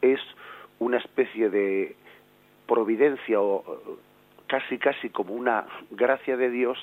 es 0.00 0.20
una 0.78 0.98
especie 0.98 1.50
de 1.50 1.96
providencia 2.66 3.40
o 3.40 3.98
casi 4.46 4.78
casi 4.78 5.10
como 5.10 5.34
una 5.34 5.66
gracia 5.90 6.36
de 6.36 6.50
Dios 6.50 6.78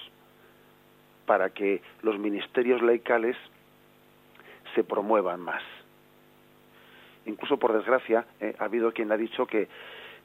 para 1.25 1.49
que 1.51 1.81
los 2.01 2.17
ministerios 2.19 2.81
laicales 2.81 3.35
se 4.75 4.83
promuevan 4.83 5.41
más. 5.41 5.63
Incluso 7.25 7.57
por 7.57 7.73
desgracia 7.73 8.25
eh, 8.39 8.55
ha 8.59 8.65
habido 8.65 8.91
quien 8.91 9.11
ha 9.11 9.17
dicho 9.17 9.45
que 9.45 9.67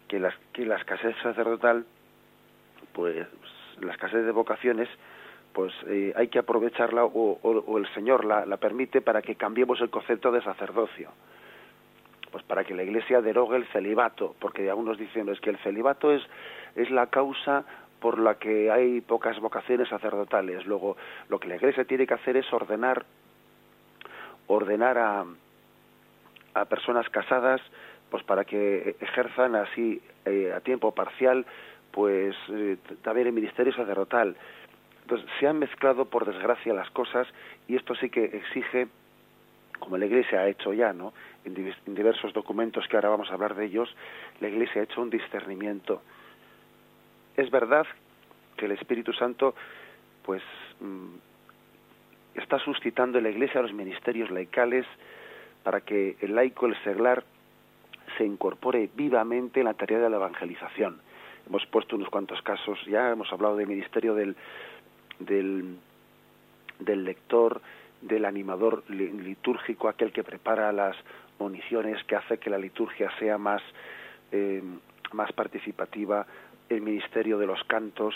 que, 0.09 0.19
las, 0.19 0.35
que 0.53 0.67
la 0.67 0.77
escasez 0.77 1.17
sacerdotal, 1.23 1.85
pues 2.93 3.27
la 3.81 3.93
escasez 3.93 4.25
de 4.25 4.33
vocaciones, 4.33 4.89
pues 5.55 5.73
eh, 5.87 6.13
hay 6.17 6.29
que 6.29 6.41
aprovecharla 6.41 7.05
o, 7.05 7.39
o, 7.41 7.79
el 7.79 7.87
Señor 7.95 8.25
la, 8.25 8.45
permite 8.57 9.01
para 9.01 9.23
que 9.23 9.37
cambiemos 9.37 9.81
el 9.81 9.89
concepto 9.89 10.33
de 10.33 10.43
sacerdocio. 10.43 11.11
Pues 12.33 12.43
para 12.45 12.65
que 12.65 12.75
la 12.75 12.83
Iglesia 12.83 13.23
derogue 13.23 13.57
el 13.57 13.67
celibato, 13.67 14.35
porque 14.41 14.69
algunos 14.69 14.99
dicen 14.99 15.29
es 15.29 15.41
que 15.41 15.51
el 15.51 15.59
celibato 15.59 16.11
es, 16.11 16.23
es 16.75 16.91
la 16.91 17.07
causa 17.07 17.65
por 18.01 18.19
la 18.19 18.35
que 18.35 18.71
hay 18.73 19.01
pocas 19.01 19.39
vocaciones 19.39 19.89
sacerdotales. 19.89 20.67
Luego, 20.67 20.97
lo 21.29 21.39
que 21.39 21.47
la 21.47 21.55
Iglesia 21.55 21.85
tiene 21.85 22.07
que 22.07 22.15
hacer 22.15 22.37
es 22.37 22.53
ordenar, 22.53 23.07
ordenar 24.49 24.99
a, 24.99 25.25
a 26.55 26.65
personas 26.65 27.09
casadas 27.11 27.61
pues 28.11 28.25
para 28.25 28.45
que 28.45 28.97
ejerzan 29.01 29.55
así 29.55 30.03
eh, 30.25 30.53
a 30.53 30.61
tiempo 30.61 30.93
parcial 30.93 31.47
pues 31.91 32.35
eh, 32.51 32.77
también 33.03 33.29
el 33.29 33.33
ministerio 33.33 33.73
sacerdotal 33.73 34.37
entonces 35.05 35.29
se 35.39 35.47
han 35.47 35.59
mezclado 35.59 36.07
por 36.07 36.25
desgracia 36.25 36.73
las 36.73 36.91
cosas 36.91 37.29
y 37.69 37.77
esto 37.77 37.95
sí 37.95 38.09
que 38.09 38.25
exige 38.25 38.89
como 39.79 39.99
la 39.99 40.07
iglesia 40.07 40.41
ha 40.41 40.49
hecho 40.49 40.73
ya 40.73 40.93
no 40.93 41.13
en, 41.45 41.55
diversos 41.95 42.33
documentos 42.33 42.89
que 42.89 42.97
ahora 42.97 43.11
vamos 43.11 43.31
a 43.31 43.35
hablar 43.35 43.55
de 43.55 43.67
ellos 43.67 43.95
la 44.41 44.49
iglesia 44.49 44.81
ha 44.81 44.85
hecho 44.85 45.03
un 45.03 45.11
discernimiento 45.11 46.03
es 47.37 47.51
verdad 47.51 47.87
que 48.57 48.65
el 48.65 48.73
Espíritu 48.73 49.13
Santo 49.13 49.55
pues 50.25 50.43
mm, 50.81 51.17
está 52.35 52.59
suscitando 52.59 53.19
en 53.19 53.25
la 53.25 53.31
iglesia 53.31 53.61
los 53.61 53.73
ministerios 53.73 54.31
laicales 54.31 54.87
para 55.63 55.81
que 55.81 56.17
el 56.21 56.35
laico 56.35 56.67
el 56.67 56.77
seglar 56.83 57.25
se 58.17 58.25
incorpore 58.25 58.89
vivamente 58.95 59.61
en 59.61 59.67
la 59.67 59.75
tarea 59.75 59.99
de 59.99 60.11
la 60.11 60.17
evangelización. 60.17 61.01
Hemos 61.47 61.67
puesto 61.67 61.97
unos 61.97 62.09
cuantos 62.09 62.41
casos, 62.43 62.79
ya 62.87 63.11
hemos 63.11 63.31
hablado 63.33 63.57
del 63.57 63.67
ministerio 63.67 64.15
del, 64.15 64.37
del, 65.19 65.77
del 66.79 67.05
lector, 67.05 67.61
del 68.01 68.25
animador 68.25 68.85
litúrgico, 68.89 69.89
aquel 69.89 70.13
que 70.13 70.25
prepara 70.25 70.73
las 70.73 70.97
municiones, 71.39 72.03
que 72.05 72.17
hace 72.17 72.39
que 72.39 72.51
la 72.51 72.59
liturgia 72.59 73.11
sea 73.19 73.39
más, 73.39 73.63
eh, 74.33 74.63
más 75.13 75.33
participativa, 75.33 76.27
el 76.69 76.81
ministerio 76.81 77.39
de 77.39 77.47
los 77.47 77.63
cantos, 77.65 78.15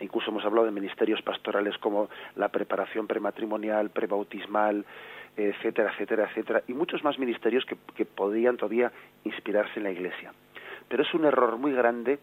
incluso 0.00 0.30
hemos 0.30 0.44
hablado 0.44 0.66
de 0.66 0.72
ministerios 0.72 1.22
pastorales 1.22 1.76
como 1.78 2.08
la 2.36 2.48
preparación 2.48 3.06
prematrimonial, 3.06 3.90
prebautismal, 3.90 4.84
etcétera, 5.36 5.92
etcétera, 5.92 6.28
etcétera, 6.30 6.62
y 6.68 6.72
muchos 6.72 7.04
más 7.04 7.18
ministerios 7.18 7.64
que, 7.64 7.76
que 7.94 8.04
podrían 8.04 8.56
todavía 8.56 8.92
inspirarse 9.24 9.78
en 9.78 9.84
la 9.84 9.90
Iglesia. 9.90 10.32
Pero 10.88 11.02
es 11.02 11.14
un 11.14 11.24
error 11.24 11.56
muy 11.56 11.72
grande 11.72 12.18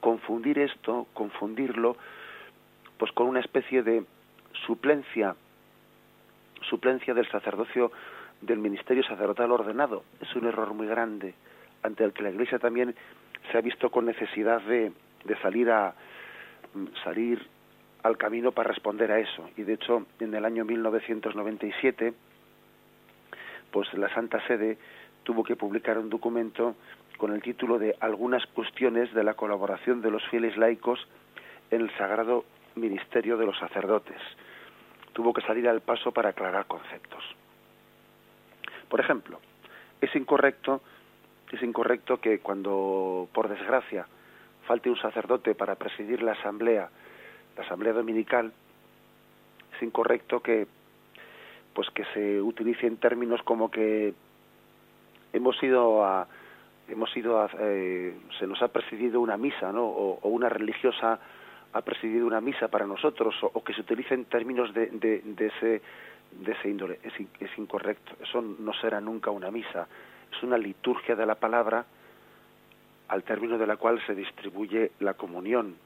confundir 0.00 0.58
esto, 0.58 1.06
confundirlo, 1.12 1.96
pues 3.00 3.12
con 3.12 3.28
una 3.28 3.40
especie 3.40 3.82
de 3.82 4.04
suplencia, 4.66 5.34
suplencia 6.68 7.14
del 7.14 7.26
sacerdocio, 7.30 7.90
del 8.42 8.58
ministerio 8.58 9.02
sacerdotal 9.02 9.50
ordenado. 9.52 10.04
Es 10.20 10.36
un 10.36 10.46
error 10.46 10.74
muy 10.74 10.86
grande 10.86 11.32
ante 11.82 12.04
el 12.04 12.12
que 12.12 12.22
la 12.22 12.28
Iglesia 12.28 12.58
también 12.58 12.94
se 13.50 13.56
ha 13.56 13.62
visto 13.62 13.90
con 13.90 14.04
necesidad 14.04 14.60
de, 14.60 14.92
de 15.24 15.36
salir 15.38 15.70
a 15.70 15.94
salir 17.02 17.40
al 18.02 18.18
camino 18.18 18.52
para 18.52 18.68
responder 18.68 19.10
a 19.12 19.18
eso. 19.18 19.48
Y 19.56 19.62
de 19.62 19.72
hecho, 19.72 20.04
en 20.20 20.34
el 20.34 20.44
año 20.44 20.66
1997, 20.66 22.12
pues 23.70 23.90
la 23.94 24.12
Santa 24.12 24.46
Sede 24.46 24.76
tuvo 25.22 25.42
que 25.42 25.56
publicar 25.56 25.96
un 25.96 26.10
documento 26.10 26.76
con 27.16 27.32
el 27.32 27.40
título 27.40 27.78
de 27.78 27.96
Algunas 28.00 28.44
cuestiones 28.48 29.10
de 29.14 29.24
la 29.24 29.32
colaboración 29.32 30.02
de 30.02 30.10
los 30.10 30.22
fieles 30.28 30.58
laicos 30.58 31.00
en 31.70 31.80
el 31.80 31.90
sagrado 31.96 32.44
ministerio 32.74 33.36
de 33.36 33.46
los 33.46 33.58
sacerdotes. 33.58 34.20
Tuvo 35.12 35.32
que 35.32 35.42
salir 35.42 35.68
al 35.68 35.80
paso 35.80 36.12
para 36.12 36.30
aclarar 36.30 36.66
conceptos. 36.66 37.24
Por 38.88 39.00
ejemplo, 39.00 39.40
es 40.00 40.14
incorrecto, 40.16 40.80
es 41.52 41.62
incorrecto 41.62 42.20
que 42.20 42.38
cuando, 42.40 43.28
por 43.32 43.48
desgracia, 43.48 44.06
falte 44.66 44.90
un 44.90 45.00
sacerdote 45.00 45.54
para 45.54 45.74
presidir 45.74 46.22
la 46.22 46.32
asamblea 46.32 46.88
la 47.56 47.66
asamblea 47.66 47.92
dominical 47.92 48.52
es 49.76 49.82
incorrecto 49.82 50.40
que 50.40 50.66
pues 51.74 51.88
que 51.90 52.04
se 52.14 52.40
utilicen 52.40 52.96
términos 52.96 53.42
como 53.42 53.70
que 53.70 54.14
hemos 55.32 55.62
ido 55.62 56.04
a 56.04 56.26
hemos 56.88 57.14
ido 57.16 57.40
a, 57.40 57.50
eh, 57.58 58.16
se 58.38 58.46
nos 58.46 58.60
ha 58.62 58.68
presidido 58.68 59.20
una 59.20 59.36
misa 59.36 59.72
no 59.72 59.84
o, 59.84 60.28
una 60.28 60.48
religiosa 60.48 61.20
ha 61.72 61.82
presidido 61.82 62.26
una 62.26 62.40
misa 62.40 62.68
para 62.68 62.86
nosotros 62.86 63.34
o, 63.42 63.62
que 63.62 63.74
se 63.74 63.82
utilicen 63.82 64.24
términos 64.24 64.72
de, 64.74 64.86
de, 64.86 65.46
ese 65.46 65.82
de 66.32 66.52
ese 66.52 66.68
índole. 66.68 66.98
Es, 67.02 67.12
es 67.40 67.58
incorrecto. 67.58 68.12
Eso 68.22 68.40
no 68.40 68.72
será 68.74 69.00
nunca 69.00 69.30
una 69.30 69.50
misa. 69.50 69.86
Es 70.32 70.42
una 70.42 70.58
liturgia 70.58 71.14
de 71.14 71.26
la 71.26 71.34
palabra 71.34 71.84
al 73.08 73.22
término 73.24 73.58
de 73.58 73.66
la 73.66 73.76
cual 73.76 74.00
se 74.06 74.14
distribuye 74.14 74.92
la 75.00 75.14
comunión. 75.14 75.76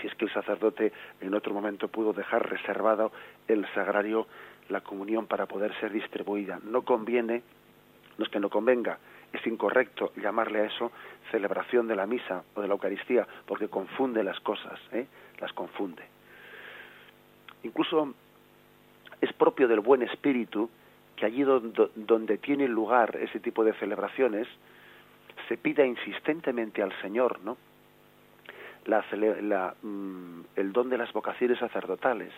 Si 0.00 0.06
es 0.06 0.14
que 0.14 0.24
el 0.24 0.32
sacerdote 0.32 0.92
en 1.20 1.34
otro 1.34 1.52
momento 1.52 1.88
pudo 1.88 2.12
dejar 2.12 2.48
reservado 2.48 3.12
el 3.48 3.66
sagrario 3.74 4.26
la 4.68 4.80
comunión 4.80 5.26
para 5.26 5.46
poder 5.46 5.78
ser 5.78 5.92
distribuida. 5.92 6.58
No 6.64 6.82
conviene 6.82 7.42
no 8.16 8.24
es 8.24 8.30
que 8.30 8.40
no 8.40 8.48
convenga 8.48 8.98
es 9.36 9.46
incorrecto 9.46 10.12
llamarle 10.16 10.60
a 10.60 10.64
eso 10.66 10.92
celebración 11.30 11.88
de 11.88 11.96
la 11.96 12.06
misa 12.06 12.44
o 12.54 12.60
de 12.60 12.68
la 12.68 12.74
Eucaristía, 12.74 13.26
porque 13.46 13.68
confunde 13.68 14.22
las 14.22 14.38
cosas, 14.40 14.78
¿eh? 14.92 15.06
las 15.40 15.52
confunde. 15.52 16.02
Incluso 17.62 18.14
es 19.20 19.32
propio 19.32 19.66
del 19.66 19.80
buen 19.80 20.02
espíritu 20.02 20.70
que 21.16 21.26
allí 21.26 21.42
donde, 21.42 21.90
donde 21.94 22.38
tiene 22.38 22.68
lugar 22.68 23.16
ese 23.16 23.40
tipo 23.40 23.64
de 23.64 23.72
celebraciones, 23.74 24.46
se 25.48 25.56
pida 25.56 25.84
insistentemente 25.84 26.82
al 26.82 26.92
Señor, 27.00 27.40
¿no? 27.40 27.56
La, 28.86 29.04
la, 29.40 29.74
mm, 29.82 30.40
el 30.56 30.72
don 30.72 30.90
de 30.90 30.98
las 30.98 31.12
vocaciones 31.12 31.58
sacerdotales, 31.58 32.32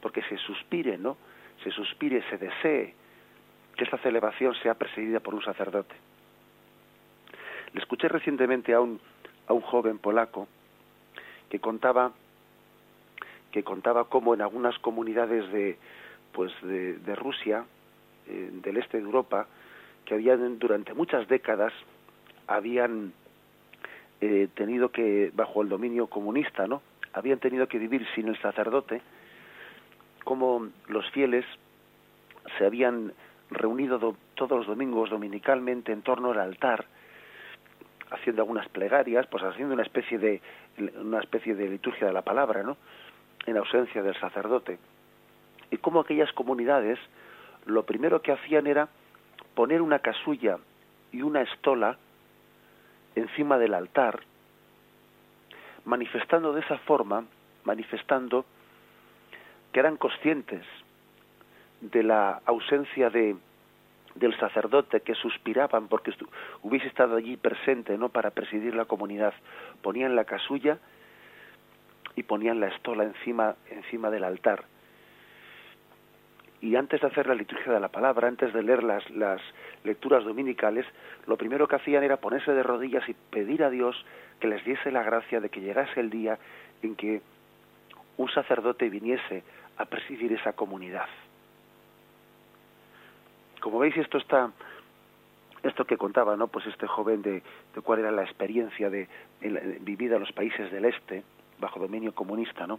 porque 0.00 0.22
se 0.22 0.36
suspire, 0.38 0.98
¿no? 0.98 1.16
Se 1.62 1.70
suspire, 1.70 2.22
se 2.28 2.38
desee 2.38 2.94
que 3.76 3.84
esta 3.84 3.98
celebración 3.98 4.54
sea 4.62 4.74
presidida 4.74 5.20
por 5.20 5.34
un 5.34 5.42
sacerdote. 5.42 5.94
Le 7.72 7.80
escuché 7.80 8.08
recientemente 8.08 8.74
a 8.74 8.80
un, 8.80 9.00
a 9.46 9.52
un 9.52 9.60
joven 9.60 9.98
polaco 9.98 10.48
que 11.48 11.60
contaba 11.60 12.12
que 13.52 13.62
contaba 13.62 14.04
cómo 14.04 14.34
en 14.34 14.42
algunas 14.42 14.78
comunidades 14.80 15.50
de 15.50 15.78
pues 16.32 16.52
de, 16.62 16.98
de 16.98 17.14
Rusia 17.14 17.64
eh, 18.26 18.50
del 18.52 18.76
este 18.76 18.98
de 18.98 19.04
Europa 19.04 19.46
que 20.04 20.14
habían 20.14 20.58
durante 20.58 20.92
muchas 20.92 21.26
décadas 21.28 21.72
habían 22.46 23.12
eh, 24.20 24.48
tenido 24.54 24.90
que 24.90 25.30
bajo 25.34 25.62
el 25.62 25.68
dominio 25.68 26.08
comunista 26.08 26.66
no 26.66 26.82
habían 27.12 27.38
tenido 27.38 27.66
que 27.66 27.78
vivir 27.78 28.06
sin 28.14 28.28
el 28.28 28.38
sacerdote 28.42 29.00
como 30.24 30.68
los 30.88 31.08
fieles 31.10 31.46
se 32.58 32.66
habían 32.66 33.12
reunido 33.50 34.16
todos 34.34 34.58
los 34.58 34.66
domingos 34.66 35.10
dominicalmente 35.10 35.92
en 35.92 36.02
torno 36.02 36.32
al 36.32 36.40
altar 36.40 36.84
haciendo 38.10 38.42
algunas 38.42 38.68
plegarias, 38.68 39.26
pues 39.26 39.42
haciendo 39.42 39.74
una 39.74 39.82
especie 39.82 40.18
de 40.18 40.40
una 41.00 41.20
especie 41.20 41.54
de 41.54 41.68
liturgia 41.68 42.06
de 42.06 42.12
la 42.12 42.22
palabra, 42.22 42.62
¿no? 42.62 42.76
En 43.46 43.56
ausencia 43.56 44.02
del 44.02 44.18
sacerdote. 44.20 44.78
Y 45.70 45.78
como 45.78 46.00
aquellas 46.00 46.32
comunidades 46.32 46.98
lo 47.66 47.84
primero 47.84 48.22
que 48.22 48.32
hacían 48.32 48.66
era 48.66 48.88
poner 49.54 49.82
una 49.82 49.98
casulla 49.98 50.58
y 51.12 51.22
una 51.22 51.42
estola 51.42 51.98
encima 53.14 53.58
del 53.58 53.74
altar, 53.74 54.20
manifestando 55.84 56.52
de 56.52 56.60
esa 56.60 56.78
forma, 56.78 57.24
manifestando 57.64 58.44
que 59.72 59.80
eran 59.80 59.96
conscientes 59.96 60.64
de 61.80 62.02
la 62.02 62.40
ausencia 62.46 63.10
de, 63.10 63.36
del 64.16 64.36
sacerdote 64.38 65.00
que 65.00 65.14
suspiraban 65.14 65.88
porque 65.88 66.12
hubiese 66.62 66.88
estado 66.88 67.16
allí 67.16 67.36
presente 67.36 67.96
no 67.98 68.08
para 68.08 68.30
presidir 68.30 68.74
la 68.74 68.86
comunidad. 68.86 69.34
Ponían 69.82 70.16
la 70.16 70.24
casulla 70.24 70.78
y 72.14 72.22
ponían 72.22 72.60
la 72.60 72.68
estola 72.68 73.04
encima 73.04 73.56
encima 73.70 74.10
del 74.10 74.24
altar. 74.24 74.64
Y 76.62 76.74
antes 76.76 77.02
de 77.02 77.06
hacer 77.06 77.26
la 77.26 77.34
liturgia 77.34 77.72
de 77.72 77.80
la 77.80 77.88
palabra 77.88 78.28
antes 78.28 78.52
de 78.52 78.62
leer 78.62 78.82
las 78.82 79.08
las 79.10 79.40
lecturas 79.84 80.24
dominicales 80.24 80.86
lo 81.26 81.36
primero 81.36 81.68
que 81.68 81.76
hacían 81.76 82.02
era 82.02 82.16
ponerse 82.16 82.52
de 82.52 82.62
rodillas 82.62 83.06
y 83.08 83.14
pedir 83.14 83.62
a 83.62 83.70
Dios 83.70 83.94
que 84.40 84.48
les 84.48 84.64
diese 84.64 84.90
la 84.90 85.02
gracia 85.02 85.40
de 85.40 85.50
que 85.50 85.60
llegase 85.60 86.00
el 86.00 86.10
día 86.10 86.38
en 86.82 86.96
que 86.96 87.20
un 88.16 88.30
sacerdote 88.30 88.88
viniese 88.88 89.44
a 89.76 89.84
presidir 89.84 90.32
esa 90.32 90.54
comunidad 90.54 91.06
como 93.66 93.80
veis, 93.80 93.96
esto 93.96 94.18
está, 94.18 94.52
esto 95.64 95.84
que 95.86 95.96
contaba, 95.96 96.36
¿no? 96.36 96.46
Pues 96.46 96.64
este 96.66 96.86
joven 96.86 97.20
de, 97.20 97.42
de 97.74 97.80
cuál 97.82 97.98
era 97.98 98.12
la 98.12 98.22
experiencia 98.22 98.88
de, 98.90 99.08
vivida 99.80 100.14
en 100.14 100.20
los 100.20 100.30
países 100.30 100.70
del 100.70 100.84
este 100.84 101.24
bajo 101.58 101.80
dominio 101.80 102.14
comunista, 102.14 102.68
¿no? 102.68 102.78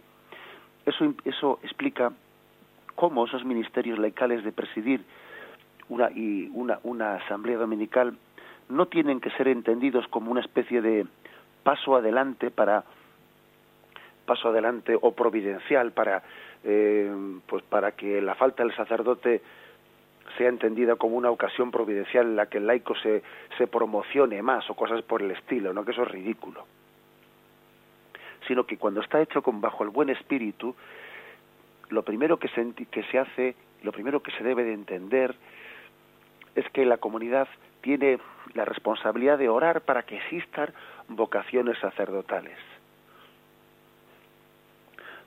Eso, 0.86 1.12
eso 1.26 1.58
explica 1.62 2.10
cómo 2.94 3.26
esos 3.26 3.44
ministerios 3.44 3.98
laicales 3.98 4.42
de 4.44 4.50
presidir 4.50 5.04
una, 5.90 6.10
y 6.10 6.48
una, 6.54 6.78
una 6.82 7.16
asamblea 7.16 7.58
dominical 7.58 8.16
no 8.70 8.86
tienen 8.86 9.20
que 9.20 9.28
ser 9.32 9.46
entendidos 9.48 10.08
como 10.08 10.30
una 10.30 10.40
especie 10.40 10.80
de 10.80 11.06
paso 11.64 11.96
adelante 11.96 12.50
para 12.50 12.82
paso 14.24 14.48
adelante 14.48 14.96
o 14.98 15.12
providencial 15.12 15.92
para 15.92 16.22
eh, 16.64 17.14
pues 17.46 17.62
para 17.64 17.92
que 17.92 18.22
la 18.22 18.34
falta 18.36 18.62
del 18.62 18.74
sacerdote 18.74 19.42
sea 20.36 20.48
entendida 20.48 20.96
como 20.96 21.16
una 21.16 21.30
ocasión 21.30 21.70
providencial 21.70 22.26
en 22.26 22.36
la 22.36 22.46
que 22.46 22.58
el 22.58 22.66
laico 22.66 22.94
se, 22.96 23.22
se 23.56 23.66
promocione 23.66 24.42
más 24.42 24.68
o 24.70 24.74
cosas 24.74 25.02
por 25.02 25.22
el 25.22 25.30
estilo, 25.30 25.72
no 25.72 25.84
que 25.84 25.92
eso 25.92 26.02
es 26.02 26.10
ridículo. 26.10 26.66
Sino 28.46 28.64
que 28.64 28.76
cuando 28.76 29.00
está 29.00 29.20
hecho 29.20 29.42
con 29.42 29.60
bajo 29.60 29.84
el 29.84 29.90
buen 29.90 30.10
espíritu, 30.10 30.74
lo 31.90 32.02
primero 32.02 32.38
que 32.38 32.48
se, 32.48 32.72
que 32.90 33.02
se 33.04 33.18
hace, 33.18 33.54
lo 33.82 33.92
primero 33.92 34.22
que 34.22 34.32
se 34.32 34.44
debe 34.44 34.64
de 34.64 34.74
entender 34.74 35.34
es 36.54 36.68
que 36.70 36.84
la 36.84 36.98
comunidad 36.98 37.48
tiene 37.80 38.18
la 38.54 38.64
responsabilidad 38.64 39.38
de 39.38 39.48
orar 39.48 39.82
para 39.82 40.02
que 40.02 40.16
existan 40.16 40.72
vocaciones 41.08 41.78
sacerdotales. 41.78 42.58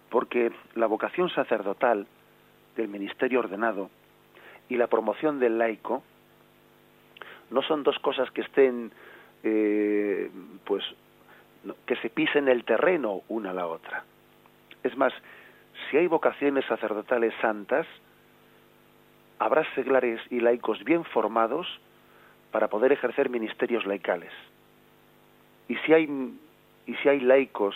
Porque 0.09 0.51
la 0.75 0.87
vocación 0.87 1.29
sacerdotal 1.29 2.05
del 2.75 2.89
ministerio 2.89 3.39
ordenado 3.39 3.89
y 4.71 4.77
la 4.77 4.87
promoción 4.87 5.37
del 5.37 5.57
laico 5.57 6.01
no 7.49 7.61
son 7.61 7.83
dos 7.83 7.99
cosas 7.99 8.31
que 8.31 8.39
estén 8.39 8.93
eh, 9.43 10.31
pues 10.63 10.81
que 11.85 11.97
se 11.97 12.09
pisen 12.09 12.47
el 12.47 12.63
terreno 12.63 13.21
una 13.27 13.49
a 13.49 13.53
la 13.53 13.67
otra. 13.67 14.05
Es 14.81 14.95
más 14.95 15.11
si 15.89 15.97
hay 15.97 16.07
vocaciones 16.07 16.63
sacerdotales 16.67 17.33
santas 17.41 17.85
habrá 19.39 19.65
seglares 19.75 20.21
y 20.29 20.39
laicos 20.39 20.81
bien 20.85 21.03
formados 21.03 21.67
para 22.51 22.69
poder 22.69 22.93
ejercer 22.93 23.29
ministerios 23.29 23.85
laicales. 23.85 24.31
Y 25.67 25.75
si 25.79 25.93
hay 25.93 26.07
y 26.87 26.95
si 26.95 27.09
hay 27.09 27.19
laicos 27.19 27.75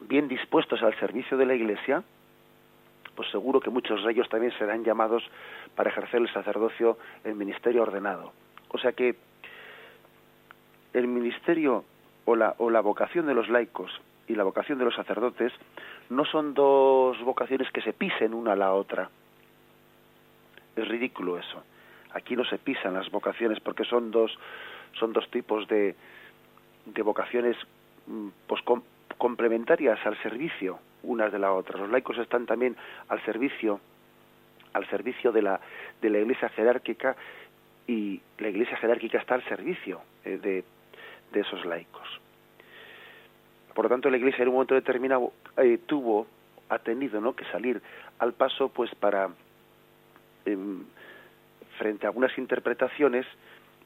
bien 0.00 0.26
dispuestos 0.26 0.82
al 0.82 0.98
servicio 0.98 1.36
de 1.36 1.46
la 1.46 1.54
Iglesia 1.54 2.02
pues 3.14 3.30
seguro 3.30 3.60
que 3.60 3.70
muchos 3.70 4.04
de 4.04 4.12
ellos 4.12 4.28
también 4.28 4.52
serán 4.58 4.84
llamados 4.84 5.22
para 5.74 5.90
ejercer 5.90 6.20
el 6.20 6.32
sacerdocio, 6.32 6.98
el 7.24 7.34
ministerio 7.34 7.82
ordenado. 7.82 8.32
O 8.68 8.78
sea 8.78 8.92
que 8.92 9.16
el 10.92 11.06
ministerio 11.06 11.84
o 12.24 12.36
la, 12.36 12.54
o 12.58 12.70
la 12.70 12.80
vocación 12.80 13.26
de 13.26 13.34
los 13.34 13.48
laicos 13.48 13.90
y 14.26 14.34
la 14.34 14.44
vocación 14.44 14.78
de 14.78 14.84
los 14.84 14.94
sacerdotes 14.94 15.52
no 16.10 16.24
son 16.24 16.54
dos 16.54 17.20
vocaciones 17.22 17.70
que 17.70 17.82
se 17.82 17.92
pisen 17.92 18.34
una 18.34 18.52
a 18.52 18.56
la 18.56 18.72
otra. 18.72 19.10
Es 20.76 20.88
ridículo 20.88 21.38
eso. 21.38 21.62
Aquí 22.12 22.36
no 22.36 22.44
se 22.44 22.58
pisan 22.58 22.94
las 22.94 23.10
vocaciones 23.10 23.60
porque 23.60 23.84
son 23.84 24.10
dos, 24.10 24.36
son 24.98 25.12
dos 25.12 25.28
tipos 25.30 25.66
de, 25.68 25.94
de 26.86 27.02
vocaciones 27.02 27.56
mm, 28.06 28.28
pues, 28.46 28.62
complementarias 29.18 29.98
al 30.06 30.20
servicio 30.22 30.78
unas 31.04 31.32
de 31.32 31.38
la 31.38 31.52
otra. 31.52 31.78
Los 31.78 31.90
laicos 31.90 32.18
están 32.18 32.46
también 32.46 32.76
al 33.08 33.24
servicio 33.24 33.80
al 34.72 34.88
servicio 34.90 35.30
de 35.30 35.42
la 35.42 35.60
de 36.00 36.10
la 36.10 36.18
Iglesia 36.18 36.48
jerárquica 36.48 37.16
y 37.86 38.20
la 38.38 38.48
Iglesia 38.48 38.76
jerárquica 38.76 39.18
está 39.18 39.34
al 39.34 39.44
servicio 39.44 40.00
eh, 40.24 40.38
de, 40.38 40.64
de 41.32 41.40
esos 41.40 41.64
laicos. 41.64 42.08
Por 43.74 43.84
lo 43.84 43.88
tanto, 43.88 44.10
la 44.10 44.16
Iglesia 44.16 44.42
en 44.42 44.48
un 44.48 44.54
momento 44.54 44.74
determinado 44.74 45.32
eh, 45.56 45.78
tuvo 45.86 46.26
ha 46.68 46.78
tenido 46.78 47.20
¿no? 47.20 47.34
que 47.34 47.44
salir 47.46 47.82
al 48.18 48.32
paso 48.32 48.68
pues 48.68 48.94
para 48.94 49.28
em, 50.46 50.84
frente 51.78 52.06
a 52.06 52.08
algunas 52.08 52.36
interpretaciones 52.38 53.26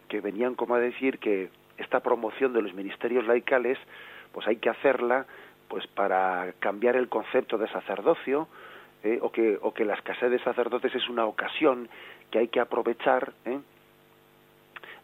que 0.09 0.21
venían 0.21 0.55
como 0.55 0.75
a 0.75 0.81
decir 0.81 1.19
que 1.19 1.51
esta 1.77 2.01
promoción 2.01 2.53
de 2.53 2.63
los 2.63 2.75
ministerios 2.75 3.27
laicales 3.27 3.79
pues 4.33 4.47
hay 4.47 4.57
que 4.57 4.71
hacerla 4.71 5.27
pues 5.69 5.87
para 5.89 6.53
cambiar 6.59 6.97
el 6.97 7.09
concepto 7.09 7.59
de 7.59 7.69
sacerdocio 7.69 8.49
¿eh? 9.05 9.19
o 9.23 9.31
que 9.31 9.59
o 9.61 9.73
que 9.73 9.85
la 9.85 9.95
escasez 9.95 10.31
de 10.31 10.39
sacerdotes 10.41 10.95
es 10.95 11.09
una 11.09 11.27
ocasión 11.27 11.89
que 12.31 12.39
hay 12.39 12.49
que 12.49 12.61
aprovechar 12.61 13.33
¿eh? 13.45 13.61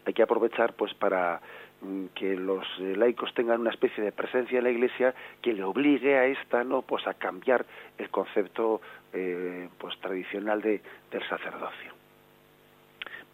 hay 0.05 0.13
que 0.13 0.23
aprovechar 0.23 0.73
pues 0.73 0.93
para 0.93 1.41
mm, 1.81 2.07
que 2.15 2.35
los 2.35 2.65
eh, 2.79 2.95
laicos 2.95 3.33
tengan 3.33 3.61
una 3.61 3.71
especie 3.71 4.03
de 4.03 4.11
presencia 4.11 4.57
en 4.57 4.63
la 4.63 4.71
Iglesia 4.71 5.13
que 5.41 5.53
le 5.53 5.63
obligue 5.63 6.17
a 6.17 6.25
esta 6.25 6.63
no 6.63 6.81
pues 6.81 7.07
a 7.07 7.13
cambiar 7.13 7.65
el 7.97 8.09
concepto 8.09 8.81
eh, 9.13 9.69
pues 9.77 9.97
tradicional 9.99 10.61
de, 10.61 10.81
del 11.11 11.27
sacerdocio 11.29 11.93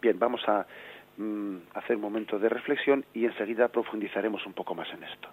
bien 0.00 0.18
vamos 0.18 0.46
a 0.48 0.66
mm, 1.16 1.56
hacer 1.74 1.96
un 1.96 2.02
momento 2.02 2.38
de 2.38 2.48
reflexión 2.48 3.04
y 3.14 3.24
enseguida 3.24 3.68
profundizaremos 3.68 4.46
un 4.46 4.52
poco 4.52 4.74
más 4.74 4.88
en 4.92 5.04
esto 5.04 5.28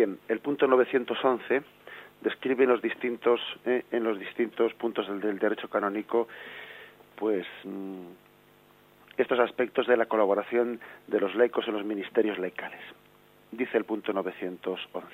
Bien, 0.00 0.18
el 0.28 0.40
punto 0.40 0.66
911 0.66 1.62
describe 2.22 2.64
en 2.64 2.70
los 2.70 2.80
distintos, 2.80 3.38
eh, 3.66 3.84
en 3.90 4.02
los 4.02 4.18
distintos 4.18 4.72
puntos 4.72 5.06
del, 5.20 5.38
derecho 5.38 5.68
canónico, 5.68 6.26
pues 7.16 7.46
mm, 7.64 8.06
estos 9.18 9.38
aspectos 9.40 9.86
de 9.86 9.98
la 9.98 10.06
colaboración 10.06 10.80
de 11.06 11.20
los 11.20 11.34
laicos 11.34 11.68
en 11.68 11.74
los 11.74 11.84
ministerios 11.84 12.38
laicales. 12.38 12.80
Dice 13.52 13.76
el 13.76 13.84
punto 13.84 14.14
911. 14.14 15.06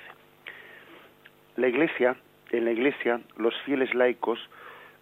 La 1.57 1.67
Iglesia, 1.67 2.15
en 2.51 2.63
la 2.63 2.71
Iglesia, 2.71 3.19
los 3.35 3.53
fieles 3.65 3.93
laicos 3.93 4.39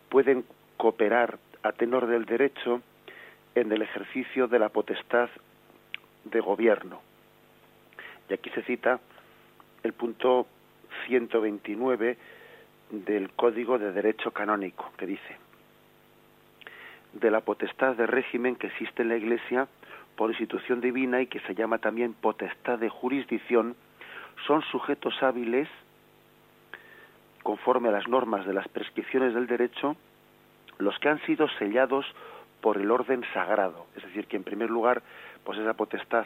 pueden 0.09 0.45
cooperar 0.77 1.37
a 1.61 1.73
tenor 1.73 2.07
del 2.07 2.25
derecho 2.25 2.81
en 3.53 3.71
el 3.71 3.83
ejercicio 3.83 4.47
de 4.47 4.57
la 4.57 4.69
potestad 4.69 5.29
de 6.23 6.39
gobierno. 6.39 7.03
Y 8.27 8.33
aquí 8.33 8.49
se 8.49 8.63
cita 8.63 8.99
el 9.85 9.93
punto 9.93 10.47
129 11.05 12.17
del 12.89 13.29
Código 13.31 13.77
de 13.77 13.91
Derecho 13.91 14.31
Canónico, 14.31 14.91
que 14.97 15.05
dice, 15.05 15.37
de 17.13 17.29
la 17.29 17.41
potestad 17.41 17.95
de 17.95 18.07
régimen 18.07 18.55
que 18.55 18.67
existe 18.67 19.03
en 19.03 19.09
la 19.09 19.17
Iglesia 19.17 19.67
por 20.15 20.31
institución 20.31 20.81
divina 20.81 21.21
y 21.21 21.27
que 21.27 21.39
se 21.41 21.53
llama 21.53 21.77
también 21.77 22.13
potestad 22.13 22.79
de 22.79 22.89
jurisdicción, 22.89 23.75
son 24.47 24.63
sujetos 24.63 25.21
hábiles, 25.21 25.69
conforme 27.43 27.89
a 27.89 27.91
las 27.91 28.07
normas 28.07 28.45
de 28.47 28.53
las 28.53 28.67
prescripciones 28.67 29.35
del 29.35 29.45
derecho, 29.45 29.95
los 30.79 30.97
que 30.97 31.09
han 31.09 31.21
sido 31.25 31.47
sellados 31.59 32.05
por 32.59 32.77
el 32.77 32.89
orden 32.89 33.23
sagrado. 33.33 33.85
Es 33.95 34.03
decir, 34.03 34.25
que 34.25 34.35
en 34.35 34.43
primer 34.43 34.71
lugar, 34.71 35.03
pues 35.43 35.59
esa 35.59 35.75
potestad 35.75 36.25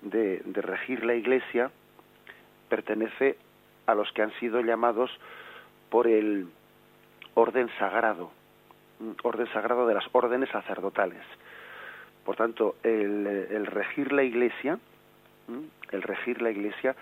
de, 0.00 0.42
de 0.44 0.62
regir 0.62 1.04
la 1.04 1.14
Iglesia, 1.14 1.72
pertenece 2.70 3.36
a 3.86 3.94
los 3.94 4.10
que 4.12 4.22
han 4.22 4.32
sido 4.38 4.62
llamados 4.62 5.10
por 5.90 6.06
el 6.06 6.46
orden 7.34 7.68
sagrado, 7.78 8.30
orden 9.22 9.46
sagrado 9.52 9.86
de 9.86 9.94
las 9.94 10.04
órdenes 10.12 10.48
sacerdotales. 10.48 11.22
Por 12.24 12.36
tanto, 12.36 12.76
el, 12.82 13.66
regir 13.66 14.12
la 14.12 14.22
Iglesia, 14.22 14.78
el 15.90 16.02
regir 16.02 16.40
la 16.40 16.50
Iglesia 16.50 16.94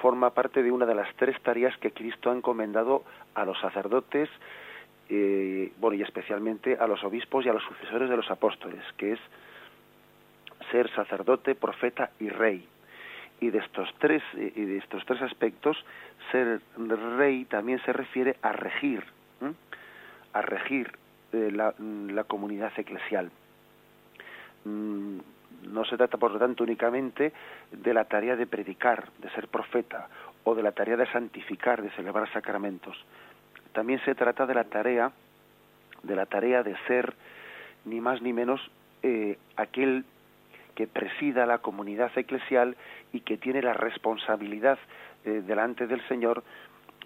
forma 0.00 0.30
parte 0.30 0.62
de 0.62 0.72
una 0.72 0.86
de 0.86 0.94
las 0.94 1.14
tres 1.16 1.40
tareas 1.42 1.76
que 1.78 1.92
Cristo 1.92 2.30
ha 2.30 2.34
encomendado 2.34 3.04
a 3.34 3.44
los 3.44 3.60
sacerdotes, 3.60 4.30
eh, 5.10 5.72
bueno, 5.78 5.96
y 5.96 6.02
especialmente 6.02 6.78
a 6.80 6.86
los 6.86 7.04
obispos 7.04 7.44
y 7.44 7.48
a 7.48 7.52
los 7.52 7.64
sucesores 7.64 8.08
de 8.08 8.16
los 8.16 8.30
apóstoles, 8.30 8.82
que 8.96 9.12
es 9.12 9.20
ser 10.70 10.88
sacerdote, 10.94 11.54
profeta 11.54 12.10
y 12.18 12.30
rey 12.30 12.66
y 13.40 13.50
de 13.50 13.58
estos 13.58 13.88
tres 13.98 14.22
y 14.34 14.64
de 14.64 14.78
estos 14.78 15.04
tres 15.06 15.22
aspectos 15.22 15.76
ser 16.30 16.60
rey 17.16 17.44
también 17.46 17.80
se 17.84 17.92
refiere 17.92 18.36
a 18.42 18.52
regir 18.52 19.04
a 20.32 20.42
regir 20.42 20.92
eh, 21.32 21.50
la, 21.52 21.74
la, 21.78 22.22
comunidad 22.24 22.72
eclesial. 22.76 23.30
Mm, 24.64 25.18
no 25.72 25.84
se 25.84 25.96
trata 25.96 26.18
por 26.18 26.30
lo 26.30 26.38
tanto 26.38 26.62
únicamente 26.62 27.32
de 27.72 27.94
la 27.94 28.04
tarea 28.04 28.36
de 28.36 28.46
predicar 28.46 29.08
de 29.18 29.30
ser 29.30 29.48
profeta 29.48 30.08
o 30.44 30.54
de 30.54 30.62
la 30.62 30.72
tarea 30.72 30.96
de 30.96 31.10
santificar 31.10 31.82
de 31.82 31.90
celebrar 31.90 32.32
sacramentos. 32.32 32.96
También 33.72 34.00
se 34.04 34.14
trata 34.14 34.46
de 34.46 34.54
la 34.54 34.64
tarea 34.64 35.10
de 36.02 36.16
la 36.16 36.26
tarea 36.26 36.62
de 36.62 36.76
ser 36.86 37.14
ni 37.84 38.00
más 38.00 38.22
ni 38.22 38.32
menos 38.32 38.60
eh, 39.02 39.38
aquel 39.56 40.04
que 40.74 40.86
presida 40.86 41.46
la 41.46 41.58
comunidad 41.58 42.10
eclesial 42.16 42.76
y 43.12 43.20
que 43.20 43.36
tiene 43.36 43.62
la 43.62 43.72
responsabilidad 43.72 44.78
eh, 45.24 45.42
delante 45.46 45.86
del 45.86 46.06
Señor, 46.08 46.42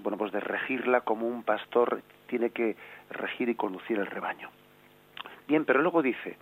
bueno, 0.00 0.18
pues 0.18 0.32
de 0.32 0.40
regirla 0.40 1.02
como 1.02 1.26
un 1.26 1.42
pastor 1.42 2.02
tiene 2.26 2.50
que 2.50 2.76
regir 3.10 3.48
y 3.48 3.54
conducir 3.54 3.98
el 3.98 4.06
rebaño. 4.06 4.50
Bien, 5.46 5.64
pero 5.64 5.82
luego 5.82 6.02
dice, 6.02 6.36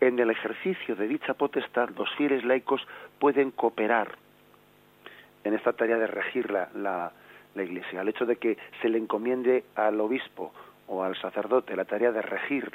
en 0.00 0.18
el 0.18 0.30
ejercicio 0.30 0.96
de 0.96 1.08
dicha 1.08 1.34
potestad 1.34 1.90
los 1.96 2.10
fieles 2.16 2.44
laicos 2.44 2.86
pueden 3.18 3.50
cooperar 3.50 4.16
en 5.44 5.54
esta 5.54 5.72
tarea 5.72 5.98
de 5.98 6.06
regir 6.06 6.50
la, 6.50 6.68
la, 6.74 7.12
la 7.54 7.62
Iglesia. 7.62 8.00
El 8.00 8.08
hecho 8.08 8.26
de 8.26 8.36
que 8.36 8.58
se 8.82 8.88
le 8.88 8.98
encomiende 8.98 9.64
al 9.74 10.00
obispo 10.00 10.52
o 10.86 11.02
al 11.02 11.16
sacerdote 11.16 11.76
la 11.76 11.84
tarea 11.84 12.12
de 12.12 12.22
regir 12.22 12.70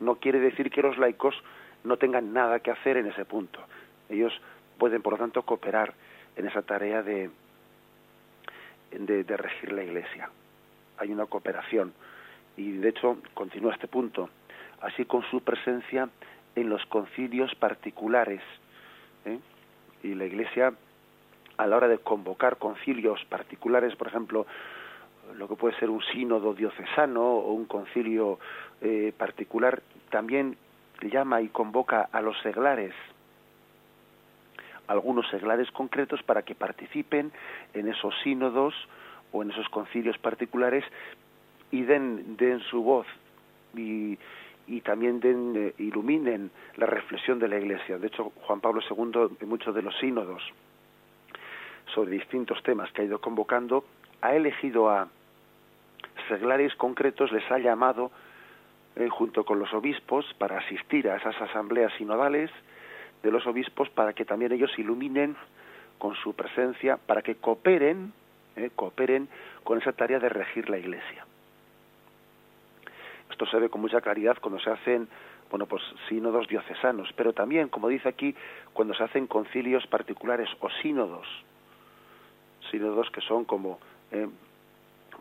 no 0.00 0.16
quiere 0.16 0.40
decir 0.40 0.70
que 0.70 0.82
los 0.82 0.98
laicos 0.98 1.34
no 1.86 1.96
tengan 1.96 2.32
nada 2.32 2.60
que 2.60 2.70
hacer 2.70 2.96
en 2.96 3.06
ese 3.06 3.24
punto. 3.24 3.60
Ellos 4.08 4.32
pueden, 4.78 5.02
por 5.02 5.14
lo 5.14 5.18
tanto, 5.18 5.42
cooperar 5.42 5.94
en 6.36 6.46
esa 6.46 6.62
tarea 6.62 7.02
de, 7.02 7.30
de, 8.90 9.36
regir 9.36 9.72
la 9.72 9.82
Iglesia. 9.82 10.30
Hay 10.98 11.12
una 11.12 11.26
cooperación 11.26 11.92
y, 12.56 12.72
de 12.72 12.88
hecho, 12.88 13.18
continúa 13.34 13.74
este 13.74 13.88
punto, 13.88 14.28
así 14.80 15.04
con 15.04 15.22
su 15.30 15.40
presencia 15.42 16.08
en 16.54 16.68
los 16.68 16.84
concilios 16.86 17.54
particulares. 17.54 18.42
¿eh? 19.24 19.38
Y 20.02 20.14
la 20.14 20.24
Iglesia, 20.24 20.72
a 21.56 21.66
la 21.66 21.76
hora 21.76 21.88
de 21.88 21.98
convocar 21.98 22.56
concilios 22.56 23.24
particulares, 23.26 23.94
por 23.96 24.08
ejemplo, 24.08 24.46
lo 25.36 25.48
que 25.48 25.56
puede 25.56 25.78
ser 25.78 25.90
un 25.90 26.02
sínodo 26.12 26.54
diocesano 26.54 27.22
o 27.22 27.52
un 27.52 27.66
concilio 27.66 28.38
eh, 28.80 29.12
particular, 29.16 29.82
también 30.10 30.56
llama 31.02 31.40
y 31.40 31.48
convoca 31.48 32.08
a 32.12 32.20
los 32.20 32.38
seglares, 32.40 32.94
algunos 34.86 35.28
seglares 35.28 35.70
concretos 35.70 36.22
para 36.22 36.42
que 36.42 36.54
participen 36.54 37.32
en 37.74 37.88
esos 37.88 38.14
sínodos 38.22 38.74
o 39.32 39.42
en 39.42 39.50
esos 39.50 39.68
concilios 39.68 40.16
particulares 40.18 40.84
y 41.70 41.82
den, 41.82 42.36
den 42.36 42.60
su 42.60 42.82
voz 42.82 43.06
y, 43.74 44.18
y 44.66 44.80
también 44.82 45.20
den, 45.20 45.54
eh, 45.56 45.74
iluminen 45.78 46.50
la 46.76 46.86
reflexión 46.86 47.38
de 47.38 47.48
la 47.48 47.58
Iglesia. 47.58 47.98
De 47.98 48.06
hecho, 48.06 48.32
Juan 48.46 48.60
Pablo 48.60 48.80
II, 48.88 49.36
en 49.40 49.48
muchos 49.48 49.74
de 49.74 49.82
los 49.82 49.96
sínodos 49.98 50.42
sobre 51.94 52.12
distintos 52.12 52.62
temas 52.62 52.90
que 52.92 53.02
ha 53.02 53.04
ido 53.04 53.20
convocando, 53.20 53.84
ha 54.20 54.34
elegido 54.34 54.90
a 54.90 55.08
seglares 56.28 56.74
concretos, 56.76 57.30
les 57.32 57.48
ha 57.50 57.58
llamado 57.58 58.10
eh, 58.96 59.08
junto 59.10 59.44
con 59.44 59.58
los 59.58 59.72
obispos 59.74 60.24
para 60.38 60.58
asistir 60.58 61.08
a 61.08 61.16
esas 61.16 61.40
asambleas 61.40 61.92
sinodales 61.98 62.50
de 63.22 63.30
los 63.30 63.46
obispos 63.46 63.90
para 63.90 64.12
que 64.12 64.24
también 64.24 64.52
ellos 64.52 64.70
iluminen 64.78 65.36
con 65.98 66.14
su 66.16 66.34
presencia, 66.34 66.96
para 66.96 67.22
que 67.22 67.36
cooperen, 67.36 68.12
eh, 68.56 68.70
cooperen 68.74 69.28
con 69.64 69.78
esa 69.78 69.92
tarea 69.92 70.18
de 70.18 70.28
regir 70.28 70.70
la 70.70 70.78
Iglesia. 70.78 71.26
Esto 73.30 73.46
se 73.46 73.58
ve 73.58 73.68
con 73.68 73.80
mucha 73.80 74.00
claridad 74.00 74.38
cuando 74.40 74.60
se 74.60 74.70
hacen, 74.70 75.08
bueno, 75.50 75.66
pues 75.66 75.82
sínodos 76.08 76.48
diocesanos, 76.48 77.12
pero 77.16 77.32
también, 77.32 77.68
como 77.68 77.88
dice 77.88 78.08
aquí, 78.08 78.34
cuando 78.72 78.94
se 78.94 79.04
hacen 79.04 79.26
concilios 79.26 79.86
particulares 79.86 80.48
o 80.60 80.70
sínodos, 80.82 81.26
sínodos 82.70 83.10
que 83.10 83.20
son 83.20 83.44
como 83.44 83.78
eh, 84.10 84.28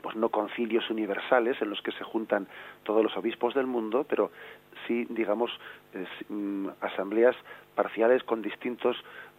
pues 0.06 0.16
no 0.18 0.30
concilios 0.30 0.88
universales 0.92 1.60
en 1.64 1.72
los 1.72 1.82
que 1.82 1.92
se 1.94 2.04
juntan 2.04 2.48
todos 2.84 3.02
los 3.02 3.18
obispos 3.18 3.56
del 3.56 3.66
mundo, 3.66 4.06
pero 4.08 4.30
sí, 4.86 5.08
digamos, 5.10 5.50
mm, 6.30 6.68
asambleas 6.80 7.36
parciales 7.74 8.22
con 8.22 8.44
distintos, 8.44 8.96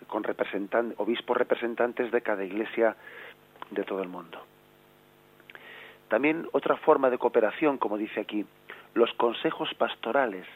con 0.08 0.24
representantes, 0.24 0.98
obispos 0.98 1.36
representantes 1.36 2.10
de 2.10 2.20
cada 2.20 2.42
iglesia 2.42 2.96
de 3.70 3.84
todo 3.84 4.02
el 4.02 4.08
mundo. 4.08 4.42
También 6.08 6.48
otra 6.50 6.76
forma 6.78 7.10
de 7.10 7.18
cooperación, 7.18 7.78
como 7.78 7.96
dice 7.96 8.18
aquí, 8.18 8.44
los 8.94 9.12
consejos 9.12 9.72
pastorales. 9.74 10.48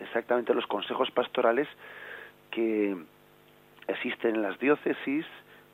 Exactamente 0.00 0.54
los 0.54 0.66
consejos 0.66 1.10
pastorales 1.10 1.68
que 2.50 2.96
existen 3.88 4.36
en 4.36 4.40
las 4.42 4.58
diócesis, 4.58 5.26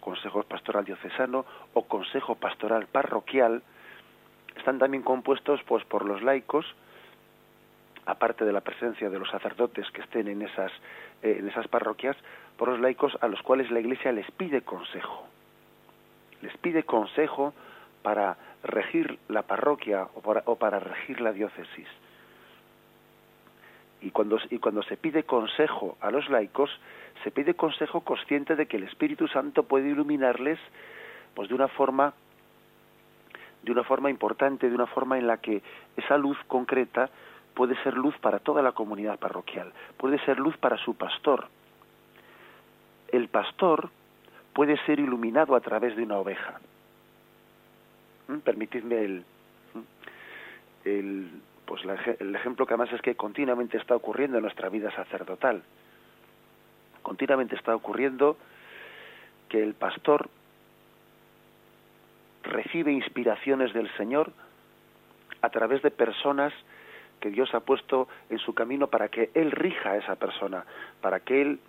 consejo 0.04 0.42
pastoral 0.42 0.84
diocesano 0.84 1.46
o 1.72 1.88
consejo 1.88 2.34
pastoral 2.36 2.86
parroquial, 2.86 3.62
están 4.56 4.78
también 4.78 5.02
compuestos 5.02 5.60
pues 5.64 5.84
por 5.86 6.04
los 6.04 6.22
laicos, 6.22 6.66
aparte 8.04 8.44
de 8.44 8.52
la 8.52 8.60
presencia 8.60 9.08
de 9.08 9.18
los 9.18 9.30
sacerdotes 9.30 9.90
que 9.92 10.02
estén 10.02 10.28
en 10.28 10.42
esas 10.42 10.70
eh, 11.22 11.36
en 11.40 11.48
esas 11.48 11.66
parroquias, 11.68 12.16
por 12.58 12.68
los 12.68 12.80
laicos 12.80 13.16
a 13.22 13.28
los 13.28 13.40
cuales 13.40 13.70
la 13.70 13.80
Iglesia 13.80 14.12
les 14.12 14.30
pide 14.32 14.60
consejo. 14.60 15.26
Les 16.42 16.54
pide 16.58 16.82
consejo 16.82 17.54
para 18.02 18.36
regir 18.62 19.18
la 19.28 19.42
parroquia 19.42 20.06
o 20.14 20.20
para, 20.20 20.42
o 20.44 20.56
para 20.56 20.80
regir 20.80 21.22
la 21.22 21.32
diócesis. 21.32 21.88
Y 24.02 24.10
cuando, 24.10 24.38
y 24.50 24.58
cuando 24.58 24.82
se 24.82 24.98
pide 24.98 25.22
consejo 25.22 25.96
a 26.02 26.10
los 26.10 26.28
laicos, 26.28 26.70
se 27.22 27.30
pide 27.30 27.54
consejo 27.54 28.00
consciente 28.00 28.56
de 28.56 28.66
que 28.66 28.76
el 28.76 28.84
Espíritu 28.84 29.28
Santo 29.28 29.62
puede 29.62 29.88
iluminarles 29.88 30.58
pues 31.34 31.48
de 31.48 31.54
una 31.54 31.68
forma 31.68 32.14
de 33.62 33.72
una 33.72 33.82
forma 33.84 34.10
importante, 34.10 34.68
de 34.68 34.74
una 34.74 34.86
forma 34.86 35.16
en 35.16 35.26
la 35.26 35.38
que 35.38 35.62
esa 35.96 36.18
luz 36.18 36.36
concreta 36.48 37.08
puede 37.54 37.82
ser 37.82 37.94
luz 37.94 38.14
para 38.18 38.38
toda 38.38 38.60
la 38.60 38.72
comunidad 38.72 39.18
parroquial, 39.18 39.72
puede 39.96 40.18
ser 40.26 40.38
luz 40.38 40.54
para 40.58 40.76
su 40.76 40.94
pastor. 40.96 41.48
El 43.08 43.28
pastor 43.28 43.88
puede 44.52 44.76
ser 44.84 45.00
iluminado 45.00 45.56
a 45.56 45.60
través 45.60 45.96
de 45.96 46.02
una 46.02 46.18
oveja. 46.18 46.60
¿Mm? 48.28 48.38
Permitidme 48.38 49.02
el, 49.02 49.24
el, 50.84 51.30
pues 51.64 51.82
el 52.20 52.34
ejemplo 52.34 52.66
que 52.66 52.74
además 52.74 52.92
es 52.92 53.00
que 53.00 53.14
continuamente 53.14 53.78
está 53.78 53.96
ocurriendo 53.96 54.36
en 54.36 54.42
nuestra 54.42 54.68
vida 54.68 54.90
sacerdotal 54.94 55.62
continuamente 57.04 57.54
está 57.54 57.76
ocurriendo 57.76 58.36
que 59.48 59.62
el 59.62 59.74
pastor 59.74 60.28
recibe 62.42 62.90
inspiraciones 62.90 63.72
del 63.72 63.88
Señor 63.96 64.32
a 65.40 65.50
través 65.50 65.82
de 65.82 65.92
personas 65.92 66.52
que 67.20 67.30
Dios 67.30 67.54
ha 67.54 67.60
puesto 67.60 68.08
en 68.30 68.38
su 68.38 68.54
camino 68.54 68.88
para 68.88 69.08
que 69.08 69.30
Él 69.34 69.52
rija 69.52 69.90
a 69.90 69.96
esa 69.96 70.16
persona, 70.16 70.64
para 71.00 71.20
que 71.20 71.40
Él 71.40 71.60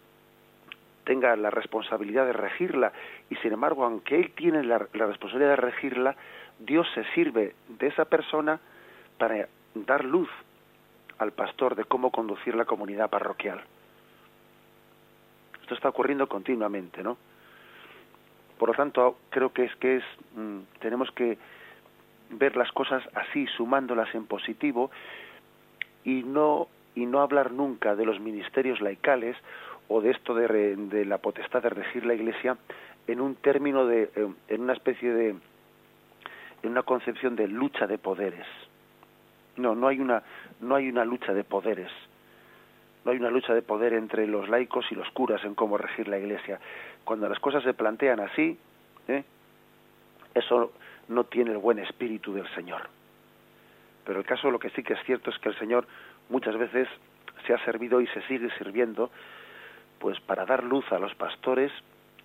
tenga 1.03 1.35
la 1.35 1.51
responsabilidad 1.51 2.25
de 2.25 2.33
regirla 2.33 2.91
y 3.29 3.35
sin 3.35 3.53
embargo, 3.53 3.85
aunque 3.85 4.15
Él 4.15 4.31
tiene 4.35 4.63
la, 4.63 4.79
responsabilidad 4.79 5.51
de 5.51 5.55
regirla, 5.57 6.15
Dios 6.59 6.87
se 6.95 7.03
sirve 7.13 7.53
de 7.67 7.87
esa 7.87 8.05
persona 8.05 8.59
para 9.17 9.47
dar 9.75 10.03
luz 10.03 10.29
al 11.19 11.31
pastor 11.31 11.75
de 11.75 11.85
cómo 11.85 12.11
conducir 12.11 12.55
la 12.55 12.65
comunidad 12.65 13.09
parroquial. 13.09 13.61
Esto 15.65 15.73
está 15.73 15.89
ocurriendo 15.89 16.27
continuamente, 16.27 17.01
¿no? 17.01 17.17
Por 18.59 18.69
lo 18.69 18.75
tanto, 18.75 19.17
creo 19.31 19.51
que 19.51 19.63
es 19.63 19.75
que 19.77 19.95
es 19.95 20.03
mm, 20.35 20.59
tenemos 20.79 21.09
que 21.09 21.39
ver 22.29 22.55
las 22.55 22.71
cosas 22.71 23.01
así, 23.15 23.47
sumándolas 23.47 24.13
en 24.13 24.27
positivo 24.27 24.91
y 26.03 26.21
no 26.21 26.67
y 26.93 27.07
no 27.07 27.19
hablar 27.19 27.51
nunca 27.51 27.95
de 27.95 28.05
los 28.05 28.19
ministerios 28.19 28.79
laicales 28.79 29.35
o 29.87 30.01
de 30.01 30.11
esto 30.11 30.35
de, 30.35 30.75
de 30.75 31.03
la 31.03 31.17
potestad 31.17 31.63
de 31.63 31.71
regir 31.71 32.05
la 32.05 32.13
Iglesia 32.13 32.57
en 33.07 33.19
un 33.19 33.33
término 33.33 33.87
de 33.87 34.11
eh, 34.15 34.33
en 34.49 34.61
una 34.61 34.73
especie 34.73 35.11
de 35.11 35.29
en 35.29 36.69
una 36.69 36.83
concepción 36.83 37.35
de 37.35 37.47
lucha 37.47 37.87
de 37.87 37.97
poderes. 37.97 38.45
No, 39.57 39.73
no 39.73 39.87
hay 39.87 39.99
una 39.99 40.21
no 40.61 40.75
hay 40.75 40.89
una 40.89 41.05
lucha 41.05 41.33
de 41.33 41.43
poderes 41.43 41.89
no 43.05 43.11
hay 43.11 43.17
una 43.17 43.29
lucha 43.29 43.53
de 43.53 43.61
poder 43.61 43.93
entre 43.93 44.25
los 44.25 44.49
laicos 44.49 44.85
y 44.91 44.95
los 44.95 45.09
curas 45.11 45.43
en 45.45 45.53
cómo 45.53 45.77
regir 45.77 46.07
la 46.07 46.17
Iglesia. 46.17 46.59
Cuando 47.03 47.29
las 47.29 47.39
cosas 47.39 47.63
se 47.63 47.75
plantean 47.75 48.19
así, 48.19 48.57
¿eh? 49.07 49.23
eso 50.33 50.73
no 51.07 51.23
tiene 51.25 51.51
el 51.51 51.59
buen 51.59 51.77
espíritu 51.77 52.33
del 52.33 52.47
Señor. 52.55 52.89
Pero 54.05 54.19
el 54.19 54.25
caso 54.25 54.49
lo 54.49 54.57
que 54.57 54.71
sí 54.71 54.81
que 54.81 54.93
es 54.93 55.03
cierto 55.05 55.29
es 55.29 55.37
que 55.37 55.49
el 55.49 55.59
Señor 55.59 55.87
muchas 56.29 56.57
veces 56.57 56.87
se 57.45 57.53
ha 57.53 57.63
servido 57.63 58.01
y 58.01 58.07
se 58.07 58.23
sigue 58.23 58.49
sirviendo, 58.57 59.11
pues 59.99 60.19
para 60.21 60.45
dar 60.45 60.63
luz 60.63 60.91
a 60.91 60.97
los 60.97 61.13
pastores, 61.13 61.71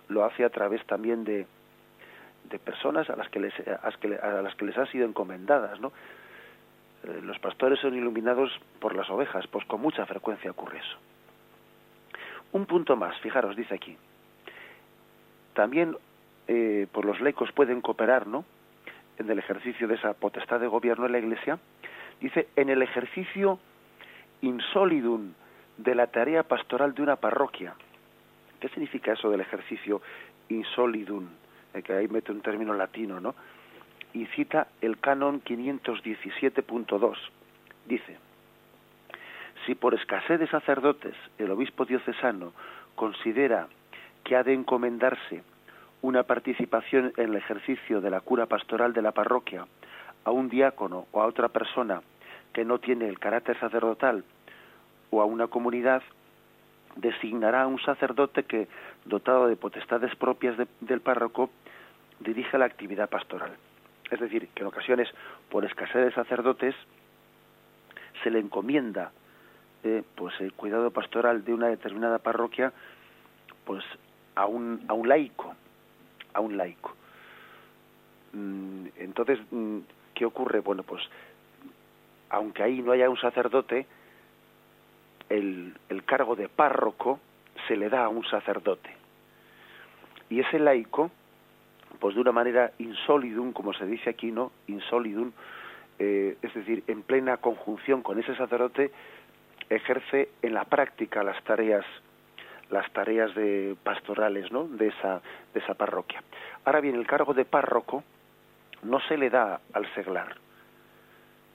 lo 0.07 0.25
hace 0.25 0.43
a 0.43 0.49
través 0.49 0.83
también 0.87 1.23
de, 1.23 1.45
de 2.49 2.59
personas 2.59 3.07
a 3.11 3.15
las 3.15 3.29
que 3.29 3.39
les, 3.39 3.53
a 3.67 4.41
las 4.41 4.55
que 4.55 4.65
les 4.65 4.77
han 4.77 4.87
sido 4.87 5.07
encomendadas, 5.07 5.79
¿no? 5.79 5.91
Eh, 7.03 7.21
los 7.23 7.39
pastores 7.39 7.79
son 7.79 7.95
iluminados 7.95 8.51
por 8.79 8.95
las 8.95 9.09
ovejas, 9.09 9.47
pues 9.47 9.65
con 9.65 9.81
mucha 9.81 10.05
frecuencia 10.05 10.51
ocurre 10.51 10.79
eso. 10.79 10.97
Un 12.51 12.65
punto 12.65 12.95
más, 12.95 13.17
fijaros, 13.21 13.55
dice 13.55 13.75
aquí. 13.75 13.97
También 15.53 15.95
eh, 16.47 16.87
por 16.91 17.05
los 17.05 17.19
laicos 17.21 17.51
pueden 17.53 17.81
cooperar, 17.81 18.27
¿no? 18.27 18.45
En 19.17 19.29
el 19.29 19.39
ejercicio 19.39 19.87
de 19.87 19.95
esa 19.95 20.13
potestad 20.13 20.59
de 20.59 20.67
gobierno 20.67 21.05
en 21.05 21.11
la 21.11 21.19
Iglesia. 21.19 21.59
Dice, 22.19 22.47
en 22.55 22.69
el 22.69 22.81
ejercicio 22.81 23.59
insolidum 24.41 25.33
de 25.77 25.95
la 25.95 26.07
tarea 26.07 26.43
pastoral 26.43 26.93
de 26.93 27.01
una 27.03 27.15
parroquia. 27.15 27.73
¿Qué 28.59 28.69
significa 28.69 29.13
eso 29.13 29.29
del 29.29 29.41
ejercicio 29.41 30.01
insolidum? 30.49 31.27
Eh, 31.73 31.81
que 31.81 31.93
ahí 31.93 32.07
mete 32.07 32.31
un 32.31 32.41
término 32.41 32.73
latino, 32.73 33.19
¿no? 33.19 33.33
Y 34.13 34.25
cita 34.27 34.67
el 34.81 34.99
canon 34.99 35.41
517.2. 35.43 37.17
Dice, 37.87 38.17
si 39.65 39.75
por 39.75 39.93
escasez 39.93 40.39
de 40.39 40.47
sacerdotes 40.47 41.15
el 41.37 41.51
obispo 41.51 41.85
diocesano 41.85 42.53
considera 42.95 43.67
que 44.23 44.35
ha 44.35 44.43
de 44.43 44.53
encomendarse 44.53 45.43
una 46.01 46.23
participación 46.23 47.13
en 47.17 47.29
el 47.29 47.35
ejercicio 47.35 48.01
de 48.01 48.09
la 48.09 48.21
cura 48.21 48.47
pastoral 48.47 48.93
de 48.93 49.01
la 49.01 49.11
parroquia 49.11 49.65
a 50.23 50.31
un 50.31 50.49
diácono 50.49 51.05
o 51.11 51.21
a 51.21 51.27
otra 51.27 51.49
persona 51.49 52.01
que 52.53 52.65
no 52.65 52.79
tiene 52.79 53.07
el 53.07 53.19
carácter 53.19 53.59
sacerdotal 53.59 54.23
o 55.09 55.21
a 55.21 55.25
una 55.25 55.47
comunidad, 55.47 56.01
designará 56.95 57.63
a 57.63 57.67
un 57.67 57.79
sacerdote 57.79 58.43
que, 58.43 58.67
dotado 59.05 59.47
de 59.47 59.55
potestades 59.55 60.15
propias 60.15 60.55
del 60.79 61.01
párroco, 61.01 61.49
dirige 62.19 62.57
la 62.57 62.65
actividad 62.65 63.09
pastoral. 63.09 63.51
Es 64.11 64.19
decir, 64.19 64.49
que 64.49 64.61
en 64.61 64.67
ocasiones, 64.67 65.09
por 65.49 65.65
escasez 65.65 66.05
de 66.05 66.11
sacerdotes, 66.11 66.75
se 68.23 68.29
le 68.29 68.39
encomienda 68.39 69.11
eh, 69.83 70.03
pues 70.15 70.39
el 70.41 70.53
cuidado 70.53 70.91
pastoral 70.91 71.43
de 71.43 71.53
una 71.53 71.67
determinada 71.67 72.19
parroquia 72.19 72.71
pues 73.65 73.83
a 74.35 74.45
un, 74.45 74.83
a 74.87 74.93
un 74.93 75.07
laico, 75.07 75.55
a 76.33 76.39
un 76.41 76.57
laico. 76.57 76.93
Mm, 78.33 78.87
entonces, 78.97 79.39
mm, 79.49 79.79
¿qué 80.13 80.25
ocurre? 80.25 80.59
Bueno, 80.59 80.83
pues 80.83 81.01
aunque 82.29 82.63
ahí 82.63 82.81
no 82.81 82.91
haya 82.91 83.09
un 83.09 83.17
sacerdote, 83.17 83.87
el, 85.29 85.73
el 85.89 86.03
cargo 86.03 86.35
de 86.35 86.47
párroco 86.47 87.19
se 87.67 87.75
le 87.75 87.89
da 87.89 88.05
a 88.05 88.09
un 88.09 88.25
sacerdote. 88.25 88.95
Y 90.29 90.39
ese 90.39 90.59
laico, 90.59 91.11
pues 92.01 92.15
de 92.15 92.21
una 92.21 92.31
manera 92.31 92.71
insolidum, 92.79 93.53
como 93.53 93.73
se 93.73 93.85
dice 93.85 94.09
aquí, 94.09 94.31
¿no? 94.31 94.51
Insolidum, 94.65 95.31
eh, 95.99 96.35
es 96.41 96.53
decir, 96.55 96.83
en 96.87 97.03
plena 97.03 97.37
conjunción 97.37 98.01
con 98.01 98.19
ese 98.19 98.35
sacerdote, 98.35 98.91
ejerce 99.69 100.29
en 100.41 100.55
la 100.55 100.65
práctica 100.65 101.23
las 101.23 101.41
tareas 101.43 101.85
las 102.71 102.89
tareas 102.93 103.35
de 103.35 103.75
pastorales 103.83 104.49
¿no? 104.49 104.65
de, 104.65 104.87
esa, 104.87 105.21
de 105.53 105.59
esa 105.59 105.73
parroquia. 105.73 106.23
Ahora 106.63 106.79
bien, 106.79 106.95
el 106.95 107.05
cargo 107.05 107.33
de 107.33 107.43
párroco 107.43 108.01
no 108.83 109.01
se 109.01 109.17
le 109.17 109.29
da 109.29 109.59
al 109.73 109.93
seglar. 109.93 110.37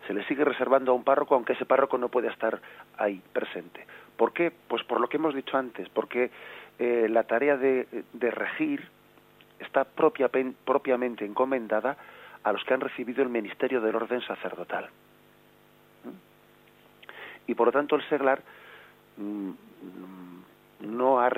Se 0.06 0.12
le 0.12 0.22
sigue 0.26 0.44
reservando 0.44 0.92
a 0.92 0.94
un 0.94 1.04
párroco, 1.04 1.34
aunque 1.34 1.54
ese 1.54 1.64
párroco 1.64 1.96
no 1.96 2.10
pueda 2.10 2.30
estar 2.30 2.60
ahí 2.98 3.22
presente. 3.32 3.86
¿Por 4.18 4.34
qué? 4.34 4.52
Pues 4.68 4.84
por 4.84 5.00
lo 5.00 5.08
que 5.08 5.16
hemos 5.16 5.34
dicho 5.34 5.56
antes, 5.56 5.88
porque 5.88 6.30
eh, 6.78 7.08
la 7.08 7.22
tarea 7.22 7.56
de, 7.56 7.88
de 8.12 8.30
regir 8.30 8.86
está 9.60 9.84
propia, 9.84 10.30
propiamente 10.64 11.24
encomendada 11.24 11.96
a 12.42 12.52
los 12.52 12.62
que 12.64 12.74
han 12.74 12.80
recibido 12.80 13.22
el 13.22 13.28
ministerio 13.28 13.80
del 13.80 13.96
orden 13.96 14.20
sacerdotal. 14.22 14.88
Y 17.46 17.54
por 17.54 17.68
lo 17.68 17.72
tanto 17.72 17.96
el 17.96 18.08
seglar 18.08 18.42
mm, 19.16 19.50
no 20.80 21.20
ha 21.20 21.30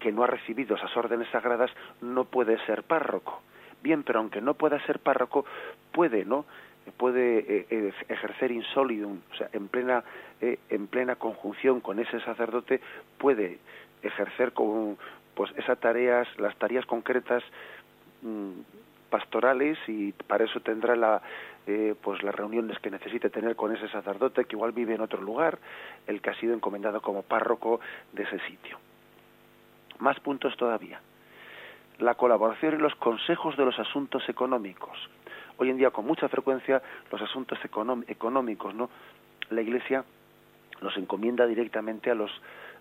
que 0.00 0.12
no 0.12 0.22
ha 0.22 0.26
recibido 0.26 0.76
esas 0.76 0.96
órdenes 0.96 1.28
sagradas 1.30 1.70
no 2.00 2.24
puede 2.24 2.58
ser 2.66 2.82
párroco. 2.82 3.42
Bien, 3.82 4.02
pero 4.02 4.20
aunque 4.20 4.40
no 4.40 4.54
pueda 4.54 4.84
ser 4.86 4.98
párroco, 5.00 5.44
puede, 5.92 6.24
¿no? 6.24 6.46
puede 6.92 7.38
eh, 7.38 7.66
eh, 7.70 7.92
ejercer 8.08 8.50
insolidum, 8.52 9.20
o 9.32 9.34
sea, 9.34 9.48
en 9.52 9.68
plena 9.68 10.04
eh, 10.40 10.58
en 10.68 10.86
plena 10.86 11.16
conjunción 11.16 11.80
con 11.80 11.98
ese 11.98 12.20
sacerdote 12.20 12.80
puede 13.18 13.58
ejercer 14.02 14.52
con 14.52 14.96
pues 15.36 15.52
esas 15.56 15.78
tareas, 15.78 16.26
las 16.38 16.56
tareas 16.56 16.84
concretas 16.86 17.44
mm, 18.22 18.50
pastorales 19.10 19.78
y 19.86 20.10
para 20.12 20.44
eso 20.44 20.58
tendrá 20.60 20.96
la 20.96 21.22
pues 22.00 22.22
las 22.22 22.32
reuniones 22.32 22.78
que 22.78 22.92
necesite 22.92 23.28
tener 23.28 23.56
con 23.56 23.74
ese 23.74 23.88
sacerdote 23.88 24.44
que 24.44 24.54
igual 24.54 24.70
vive 24.70 24.94
en 24.94 25.00
otro 25.00 25.20
lugar, 25.20 25.58
el 26.06 26.20
que 26.20 26.30
ha 26.30 26.34
sido 26.38 26.54
encomendado 26.54 27.00
como 27.02 27.24
párroco 27.24 27.80
de 28.12 28.22
ese 28.22 28.38
sitio. 28.46 28.78
Más 29.98 30.20
puntos 30.20 30.56
todavía. 30.56 31.00
La 31.98 32.14
colaboración 32.14 32.76
y 32.76 32.78
los 32.78 32.94
consejos 32.94 33.56
de 33.56 33.64
los 33.64 33.76
asuntos 33.80 34.28
económicos 34.28 34.96
hoy 35.58 35.70
en 35.70 35.76
día 35.76 35.90
con 35.90 36.06
mucha 36.06 36.28
frecuencia 36.28 36.82
los 37.10 37.20
asuntos 37.20 37.58
económicos, 38.08 38.74
¿no? 38.74 38.90
La 39.50 39.62
Iglesia 39.62 40.04
los 40.80 40.96
encomienda 40.96 41.46
directamente 41.46 42.10
a 42.10 42.14
los 42.14 42.30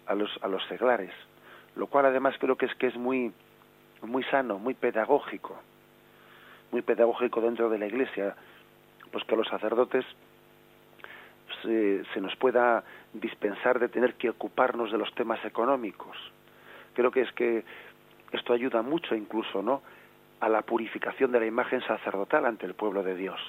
a 0.07 0.15
los 0.15 0.29
a 0.41 0.47
los 0.47 0.63
seglares, 0.67 1.11
lo 1.75 1.87
cual 1.87 2.05
además 2.05 2.35
creo 2.39 2.55
que 2.55 2.65
es 2.65 2.75
que 2.75 2.87
es 2.87 2.95
muy 2.95 3.31
muy 4.01 4.23
sano, 4.25 4.59
muy 4.59 4.73
pedagógico, 4.73 5.57
muy 6.71 6.81
pedagógico 6.81 7.41
dentro 7.41 7.69
de 7.69 7.79
la 7.79 7.87
Iglesia, 7.87 8.35
pues 9.11 9.23
que 9.23 9.35
los 9.35 9.47
sacerdotes 9.47 10.05
se, 11.63 12.03
se 12.13 12.21
nos 12.21 12.35
pueda 12.35 12.83
dispensar 13.13 13.79
de 13.79 13.89
tener 13.89 14.13
que 14.15 14.29
ocuparnos 14.29 14.91
de 14.91 14.97
los 14.97 15.13
temas 15.15 15.43
económicos. 15.45 16.17
Creo 16.93 17.09
que 17.11 17.21
es 17.21 17.31
que 17.31 17.63
esto 18.31 18.53
ayuda 18.53 18.81
mucho 18.81 19.15
incluso, 19.15 19.61
¿no? 19.61 19.81
a 20.39 20.49
la 20.49 20.61
purificación 20.61 21.31
de 21.31 21.39
la 21.39 21.45
imagen 21.45 21.81
sacerdotal 21.81 22.45
ante 22.45 22.65
el 22.65 22.73
pueblo 22.73 23.03
de 23.03 23.15
Dios. 23.15 23.39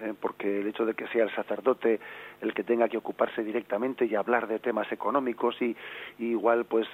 ¿Eh? 0.00 0.14
Porque 0.20 0.60
el 0.60 0.68
hecho 0.68 0.86
de 0.86 0.94
que 0.94 1.08
sea 1.08 1.24
el 1.24 1.34
sacerdote 1.34 1.98
el 2.40 2.54
que 2.54 2.62
tenga 2.62 2.88
que 2.88 2.98
ocuparse 2.98 3.42
directamente 3.42 4.06
y 4.06 4.14
hablar 4.14 4.46
de 4.46 4.60
temas 4.60 4.90
económicos 4.92 5.60
y, 5.60 5.76
igual 6.18 6.66
pues 6.66 6.86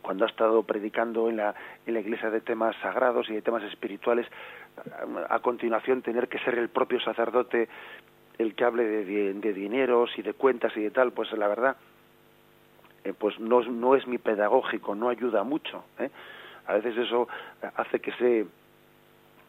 cuando 0.00 0.24
ha 0.24 0.28
estado 0.28 0.62
predicando 0.62 1.28
en 1.28 1.38
la, 1.38 1.54
en 1.86 1.94
la 1.94 2.00
iglesia 2.00 2.30
de 2.30 2.40
temas 2.40 2.76
sagrados 2.82 3.28
y 3.30 3.34
de 3.34 3.42
temas 3.42 3.62
espirituales, 3.64 4.26
a 5.28 5.38
continuación 5.40 6.02
tener 6.02 6.28
que 6.28 6.38
ser 6.40 6.58
el 6.58 6.68
propio 6.68 7.00
sacerdote 7.00 7.68
el 8.38 8.54
que 8.54 8.64
hable 8.64 8.84
de, 8.84 9.32
de, 9.32 9.52
dineros 9.52 10.10
y 10.18 10.22
de 10.22 10.34
cuentas 10.34 10.76
y 10.76 10.82
de 10.82 10.90
tal, 10.90 11.12
pues 11.12 11.32
la 11.32 11.48
verdad, 11.48 11.76
eh, 13.02 13.14
pues 13.18 13.40
no, 13.40 13.62
no 13.62 13.96
es 13.96 14.06
mi 14.06 14.18
pedagógico, 14.18 14.94
no 14.94 15.08
ayuda 15.08 15.42
mucho. 15.42 15.84
¿eh? 15.98 16.10
a 16.66 16.74
veces 16.74 16.96
eso 16.96 17.28
hace 17.76 18.00
que 18.00 18.12
se 18.12 18.46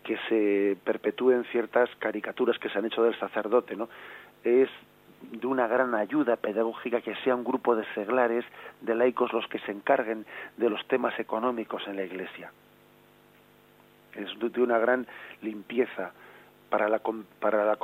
que 0.06 0.18
se 0.30 0.78
perpetúen 0.84 1.44
ciertas 1.46 1.90
caricaturas 1.98 2.58
que 2.60 2.70
se 2.70 2.78
han 2.78 2.86
hecho 2.86 3.04
del 3.04 3.20
sacerdote, 3.20 3.76
¿no? 3.76 3.90
Es 4.44 4.70
de 5.32 5.48
una 5.48 5.68
gran 5.68 5.96
ayuda 5.96 6.36
pedagógica 6.36 7.02
que 7.02 7.16
sea 7.24 7.36
un 7.36 7.44
grupo 7.44 7.76
de 7.76 7.84
seglares, 7.96 8.46
de 8.82 8.94
laicos 8.94 9.34
los 9.34 9.48
que 9.48 9.60
se 9.60 9.72
encarguen 9.72 10.26
de 10.58 10.70
los 10.70 10.88
temas 10.88 11.20
económicos 11.20 11.88
en 11.88 11.96
la 11.96 12.04
Iglesia. 12.04 12.52
Es 14.14 14.30
de 14.40 14.62
una 14.62 14.78
gran 14.78 15.08
limpieza 15.42 16.12
para 16.70 16.88
la, 16.88 17.02
para 17.40 17.66
la 17.66 17.78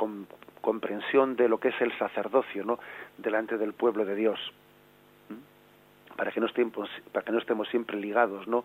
comprensión 0.60 1.34
de 1.34 1.48
lo 1.48 1.58
que 1.58 1.68
es 1.68 1.80
el 1.80 1.92
sacerdocio, 1.98 2.64
¿no? 2.64 2.78
Delante 3.18 3.58
del 3.58 3.72
pueblo 3.74 4.04
de 4.04 4.14
Dios 4.14 4.38
para 6.16 6.30
que 6.30 6.40
no 6.40 6.46
estemos 6.46 6.88
para 7.12 7.24
que 7.24 7.32
no 7.32 7.38
estemos 7.38 7.68
siempre 7.68 7.96
ligados 7.96 8.46
no 8.46 8.64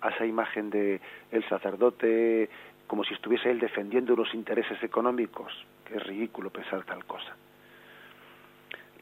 a 0.00 0.10
esa 0.10 0.26
imagen 0.26 0.70
de 0.70 1.00
el 1.30 1.48
sacerdote 1.48 2.48
como 2.86 3.04
si 3.04 3.14
estuviese 3.14 3.50
él 3.50 3.58
defendiendo 3.58 4.14
unos 4.14 4.32
intereses 4.34 4.82
económicos. 4.82 5.52
Que 5.84 5.96
es 5.96 6.02
ridículo 6.02 6.50
pensar 6.50 6.84
tal 6.84 7.04
cosa. 7.04 7.36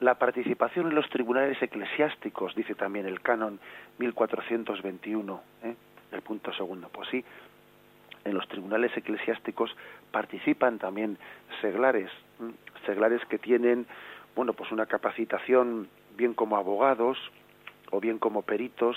La 0.01 0.17
participación 0.17 0.89
en 0.89 0.95
los 0.95 1.09
tribunales 1.09 1.61
eclesiásticos 1.63 2.55
dice 2.55 2.75
también 2.75 3.07
el 3.07 3.21
canon 3.21 3.59
1421 3.99 5.43
¿eh? 5.63 5.75
el 6.13 6.23
punto 6.23 6.53
segundo. 6.53 6.89
Pues 6.89 7.09
sí 7.11 7.25
en 8.25 8.35
los 8.35 8.49
tribunales 8.49 8.97
eclesiásticos 8.97 9.75
participan 10.11 10.79
también 10.79 11.19
seglares 11.61 12.11
seglares 12.87 13.21
que 13.27 13.39
tienen 13.39 13.87
bueno 14.35 14.55
pues 14.55 14.73
una 14.73 14.87
capacitación 14.87 15.89
bien 16.17 16.35
como 16.35 16.57
abogados 16.57 17.19
o 17.91 18.01
bien 18.01 18.19
como 18.19 18.43
peritos, 18.43 18.97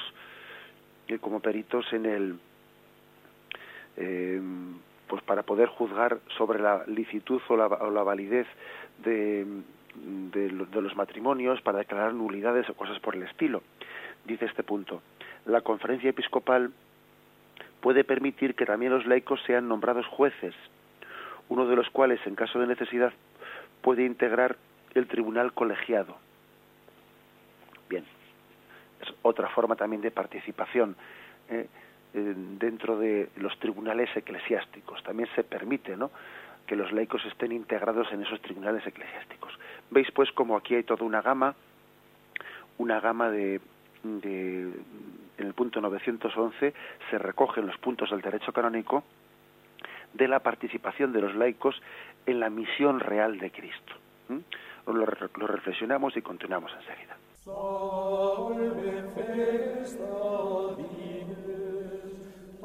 eh, 1.07 1.19
como 1.19 1.39
peritos 1.39 1.91
en 1.93 2.05
el, 2.05 2.39
eh, 3.97 4.41
pues 5.07 5.23
para 5.23 5.43
poder 5.43 5.69
juzgar 5.69 6.19
sobre 6.37 6.59
la 6.59 6.83
licitud 6.87 7.41
o 7.47 7.55
la, 7.55 8.03
validez 8.03 8.47
de, 9.03 9.45
de, 9.95 10.51
los 10.51 10.95
matrimonios, 10.95 11.61
para 11.61 11.79
declarar 11.79 12.13
nulidades 12.13 12.69
o 12.69 12.73
cosas 12.73 12.99
por 12.99 13.15
el 13.15 13.23
estilo. 13.23 13.63
Dice 14.25 14.45
este 14.45 14.63
punto, 14.63 15.01
la 15.45 15.61
conferencia 15.61 16.09
episcopal 16.09 16.71
puede 17.81 18.03
permitir 18.03 18.55
que 18.55 18.65
también 18.65 18.91
los 18.91 19.05
laicos 19.05 19.41
sean 19.45 19.67
nombrados 19.67 20.05
jueces, 20.07 20.53
uno 21.49 21.65
de 21.67 21.75
los 21.75 21.89
cuales, 21.89 22.19
en 22.25 22.35
caso 22.35 22.59
de 22.59 22.67
necesidad, 22.67 23.13
puede 23.81 24.03
integrar 24.03 24.57
el 24.93 25.07
tribunal 25.07 25.53
colegiado. 25.53 26.17
Bien, 27.89 28.03
es 29.01 29.13
otra 29.21 29.47
forma 29.49 29.75
también 29.75 30.01
de 30.01 30.11
participación 30.11 30.97
eh, 31.49 31.67
dentro 32.13 32.97
de 32.97 33.29
los 33.37 33.57
tribunales 33.59 34.09
eclesiásticos. 34.15 35.03
También 35.03 35.29
se 35.35 35.43
permite 35.43 35.95
¿no? 35.95 36.11
que 36.65 36.75
los 36.75 36.91
laicos 36.91 37.23
estén 37.25 37.51
integrados 37.51 38.11
en 38.11 38.23
esos 38.23 38.41
tribunales 38.41 38.85
eclesiásticos. 38.85 39.57
Veis 39.89 40.11
pues 40.11 40.31
como 40.31 40.57
aquí 40.57 40.75
hay 40.75 40.83
toda 40.83 41.05
una 41.05 41.21
gama, 41.21 41.55
una 42.77 42.99
gama 42.99 43.29
de, 43.29 43.61
en 44.03 44.85
el 45.37 45.53
punto 45.53 45.81
911 45.81 46.73
se 47.09 47.17
recogen 47.17 47.65
los 47.65 47.77
puntos 47.77 48.09
del 48.11 48.21
derecho 48.21 48.51
canónico 48.51 49.03
de 50.13 50.27
la 50.27 50.39
participación 50.39 51.13
de 51.13 51.21
los 51.21 51.35
laicos 51.35 51.81
en 52.25 52.39
la 52.39 52.49
misión 52.49 52.99
real 52.99 53.37
de 53.39 53.51
Cristo. 53.51 53.93
Lo, 54.85 54.93
lo 54.93 55.47
reflexionamos 55.47 56.15
y 56.17 56.21
continuamos 56.21 56.71
enseguida. 56.73 57.17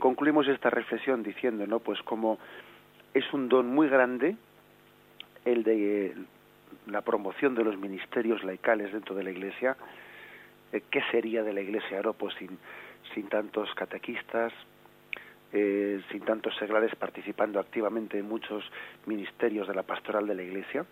concluimos 0.00 0.48
esta 0.48 0.70
reflexión 0.70 1.22
diciendo, 1.22 1.66
¿no? 1.66 1.78
Pues 1.78 2.00
como 2.02 2.38
es 3.14 3.32
un 3.32 3.48
don 3.48 3.68
muy 3.68 3.88
grande 3.88 4.36
el 5.44 5.62
de 5.62 6.14
la 6.86 7.02
promoción 7.02 7.54
de 7.54 7.64
los 7.64 7.78
ministerios 7.78 8.42
laicales 8.42 8.92
dentro 8.92 9.14
de 9.14 9.24
la 9.24 9.30
Iglesia, 9.30 9.76
eh, 10.72 10.82
¿qué 10.90 11.02
sería 11.10 11.42
de 11.42 11.52
la 11.52 11.60
Iglesia, 11.60 12.02
no? 12.02 12.12
Pues 12.14 12.34
sin, 12.34 12.58
sin 13.14 13.28
tantos 13.28 13.72
catequistas, 13.74 14.52
eh, 15.52 16.00
sin 16.10 16.20
tantos 16.24 16.56
seglares 16.56 16.94
participando 16.96 17.58
activamente 17.58 18.18
en 18.18 18.28
muchos 18.28 18.64
ministerios 19.06 19.66
de 19.68 19.74
la 19.74 19.82
pastoral 19.82 20.26
de 20.26 20.34
la 20.34 20.42
Iglesia, 20.42 20.84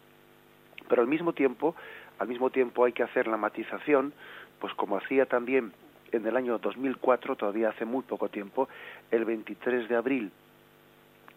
pero 0.89 1.03
al 1.03 1.09
mismo 1.09 1.33
tiempo, 1.33 1.75
al 2.19 2.29
mismo 2.29 2.51
tiempo 2.51 2.85
hay 2.85 2.93
que 2.93 3.03
hacer 3.03 3.27
la 3.27 3.37
matización, 3.37 4.13
pues 4.59 4.75
como 4.75 4.97
hacía 4.97 5.27
también 5.27 5.73
en 6.13 6.27
el 6.27 6.37
año 6.37 6.59
2004, 6.59 7.37
todavía 7.37 7.71
hace 7.71 7.85
muy 7.85 8.03
poco 8.03 8.29
tiempo, 8.29 8.69
el 9.11 9.25
23 9.25 9.89
de 9.89 9.97
abril 9.97 10.33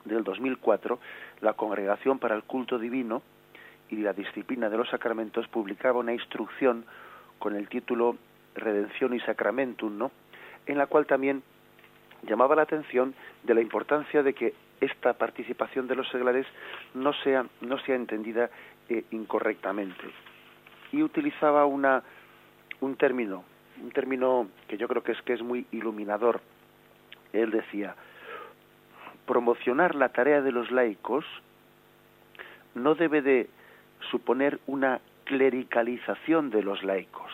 del 0.05 0.23
2004, 0.23 0.99
la 1.41 1.53
Congregación 1.53 2.19
para 2.19 2.35
el 2.35 2.43
Culto 2.43 2.79
Divino 2.79 3.21
y 3.89 3.97
la 3.97 4.13
Disciplina 4.13 4.69
de 4.69 4.77
los 4.77 4.89
Sacramentos 4.89 5.47
publicaba 5.47 5.99
una 5.99 6.13
instrucción 6.13 6.85
con 7.39 7.55
el 7.55 7.67
título 7.67 8.15
Redención 8.55 9.13
y 9.13 9.19
Sacramentum, 9.21 9.97
¿no? 9.97 10.11
En 10.65 10.77
la 10.77 10.87
cual 10.87 11.05
también 11.05 11.43
llamaba 12.23 12.55
la 12.55 12.63
atención 12.63 13.13
de 13.43 13.53
la 13.53 13.61
importancia 13.61 14.23
de 14.23 14.33
que 14.33 14.53
esta 14.79 15.13
participación 15.13 15.87
de 15.87 15.95
los 15.95 16.09
seglares 16.09 16.45
no 16.93 17.13
sea 17.23 17.45
no 17.61 17.79
sea 17.79 17.95
entendida 17.95 18.49
eh, 18.89 19.03
incorrectamente 19.11 20.03
y 20.91 21.03
utilizaba 21.03 21.65
una 21.65 22.03
un 22.79 22.95
término 22.95 23.43
un 23.81 23.91
término 23.91 24.47
que 24.67 24.77
yo 24.77 24.87
creo 24.87 25.03
que 25.03 25.11
es 25.11 25.21
que 25.23 25.33
es 25.33 25.41
muy 25.41 25.65
iluminador 25.71 26.41
él 27.33 27.51
decía 27.51 27.95
promocionar 29.25 29.95
la 29.95 30.09
tarea 30.09 30.41
de 30.41 30.51
los 30.51 30.71
laicos 30.71 31.25
no 32.75 32.95
debe 32.95 33.21
de 33.21 33.49
suponer 34.09 34.59
una 34.67 34.99
clericalización 35.25 36.49
de 36.49 36.63
los 36.63 36.83
laicos 36.83 37.31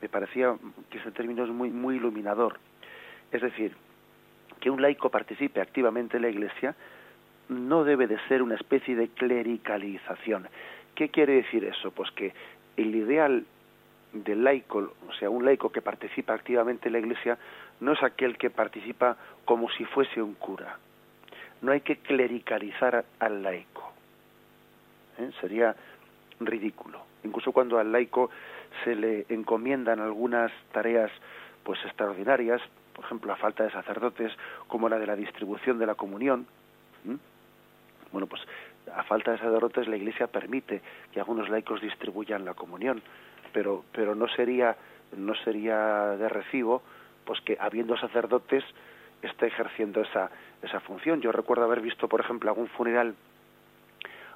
me 0.00 0.08
parecía 0.08 0.54
que 0.90 0.98
ese 0.98 1.10
término 1.10 1.44
es 1.44 1.50
muy 1.50 1.70
muy 1.70 1.96
iluminador 1.96 2.58
es 3.32 3.42
decir 3.42 3.74
que 4.60 4.70
un 4.70 4.82
laico 4.82 5.10
participe 5.10 5.60
activamente 5.60 6.16
en 6.16 6.22
la 6.22 6.28
Iglesia 6.28 6.74
no 7.48 7.84
debe 7.84 8.06
de 8.06 8.18
ser 8.28 8.42
una 8.42 8.56
especie 8.56 8.94
de 8.94 9.08
clericalización. 9.08 10.48
¿Qué 10.94 11.08
quiere 11.08 11.34
decir 11.34 11.64
eso? 11.64 11.90
Pues 11.90 12.10
que 12.12 12.32
el 12.76 12.94
ideal 12.94 13.44
del 14.12 14.42
laico, 14.42 14.94
o 15.08 15.12
sea, 15.14 15.30
un 15.30 15.44
laico 15.44 15.70
que 15.70 15.82
participa 15.82 16.34
activamente 16.34 16.88
en 16.88 16.92
la 16.94 16.98
Iglesia, 16.98 17.38
no 17.80 17.92
es 17.92 18.02
aquel 18.02 18.38
que 18.38 18.50
participa 18.50 19.16
como 19.44 19.70
si 19.70 19.84
fuese 19.84 20.22
un 20.22 20.34
cura. 20.34 20.78
No 21.60 21.72
hay 21.72 21.80
que 21.80 21.96
clericalizar 21.98 23.04
al 23.18 23.42
laico. 23.42 23.92
¿eh? 25.18 25.30
Sería 25.40 25.74
ridículo. 26.40 27.02
Incluso 27.24 27.52
cuando 27.52 27.78
al 27.78 27.90
laico 27.90 28.30
se 28.84 28.94
le 28.94 29.26
encomiendan 29.28 30.00
algunas 30.00 30.52
tareas 30.72 31.10
pues 31.64 31.84
extraordinarias, 31.84 32.62
por 32.94 33.04
ejemplo, 33.04 33.30
la 33.30 33.36
falta 33.36 33.64
de 33.64 33.70
sacerdotes, 33.70 34.32
como 34.66 34.88
la 34.88 34.98
de 34.98 35.06
la 35.06 35.16
distribución 35.16 35.78
de 35.78 35.86
la 35.86 35.94
comunión. 35.94 36.46
Bueno, 38.10 38.26
pues 38.26 38.42
a 38.94 39.02
falta 39.04 39.32
de 39.32 39.38
sacerdotes 39.38 39.86
la 39.86 39.96
Iglesia 39.96 40.26
permite 40.26 40.80
que 41.12 41.20
algunos 41.20 41.48
laicos 41.48 41.80
distribuyan 41.80 42.44
la 42.44 42.54
comunión, 42.54 43.02
pero 43.52 43.84
pero 43.92 44.14
no 44.14 44.28
sería 44.28 44.76
no 45.16 45.34
sería 45.36 46.16
de 46.16 46.28
recibo 46.28 46.82
pues 47.24 47.40
que 47.42 47.56
habiendo 47.60 47.96
sacerdotes 47.96 48.64
esté 49.22 49.46
ejerciendo 49.46 50.00
esa 50.00 50.30
esa 50.62 50.80
función. 50.80 51.20
Yo 51.20 51.30
recuerdo 51.30 51.64
haber 51.64 51.80
visto, 51.80 52.08
por 52.08 52.20
ejemplo, 52.20 52.50
algún 52.50 52.68
funeral 52.68 53.14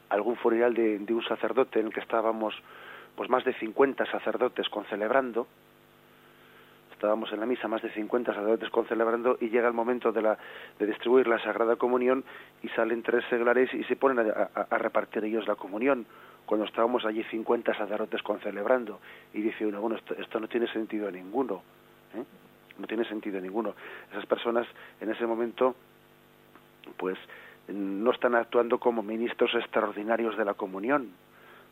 algún 0.08 0.36
funeral 0.36 0.74
de, 0.74 0.98
de 0.98 1.14
un 1.14 1.24
sacerdote 1.24 1.80
en 1.80 1.86
el 1.86 1.92
que 1.92 2.00
estábamos 2.00 2.54
pues 3.16 3.28
más 3.30 3.44
de 3.44 3.54
50 3.54 4.06
sacerdotes 4.06 4.68
concelebrando 4.68 5.46
estábamos 7.02 7.32
en 7.32 7.40
la 7.40 7.46
misa 7.46 7.66
más 7.66 7.82
de 7.82 7.90
50 7.90 8.32
sacerdotes 8.32 8.70
concelebrando 8.70 9.36
y 9.40 9.48
llega 9.48 9.66
el 9.66 9.74
momento 9.74 10.12
de, 10.12 10.22
la, 10.22 10.38
de 10.78 10.86
distribuir 10.86 11.26
la 11.26 11.42
Sagrada 11.42 11.74
Comunión 11.74 12.22
y 12.62 12.68
salen 12.68 13.02
tres 13.02 13.24
seglares 13.28 13.74
y 13.74 13.82
se 13.84 13.96
ponen 13.96 14.30
a, 14.30 14.78
repartir 14.78 15.24
ellos 15.24 15.48
la 15.48 15.56
comunión 15.56 16.06
cuando 16.46 16.66
estábamos 16.66 17.04
allí 17.04 17.22
50 17.24 17.74
sacerdotes 17.74 18.22
concelebrando 18.22 19.00
y 19.32 19.40
dice 19.40 19.66
uno, 19.66 19.80
bueno, 19.80 19.96
esto, 19.96 20.40
no 20.40 20.48
tiene 20.48 20.66
sentido 20.68 21.10
ninguno, 21.10 21.62
¿eh? 22.14 22.24
no 22.78 22.86
tiene 22.86 23.04
sentido 23.04 23.40
ninguno. 23.40 23.74
Esas 24.10 24.26
personas 24.26 24.66
en 25.00 25.10
ese 25.10 25.26
momento 25.26 25.74
pues 26.96 27.18
no 27.68 28.10
están 28.10 28.34
actuando 28.34 28.78
como 28.78 29.02
ministros 29.02 29.54
extraordinarios 29.54 30.36
de 30.36 30.44
la 30.44 30.54
comunión, 30.54 31.10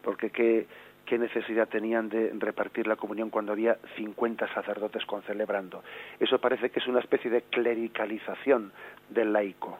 porque 0.03 0.31
qué, 0.31 0.67
qué 1.11 1.19
necesidad 1.19 1.69
tenían 1.69 2.09
de 2.09 2.33
repartir 2.39 2.87
la 2.87 2.95
comunión 2.95 3.31
cuando 3.31 3.51
había 3.51 3.77
50 3.97 4.55
sacerdotes 4.55 5.05
concelebrando. 5.07 5.83
Eso 6.21 6.39
parece 6.39 6.71
que 6.71 6.79
es 6.79 6.87
una 6.87 7.01
especie 7.01 7.29
de 7.31 7.43
clericalización 7.43 8.73
del 9.09 9.33
laico. 9.33 9.79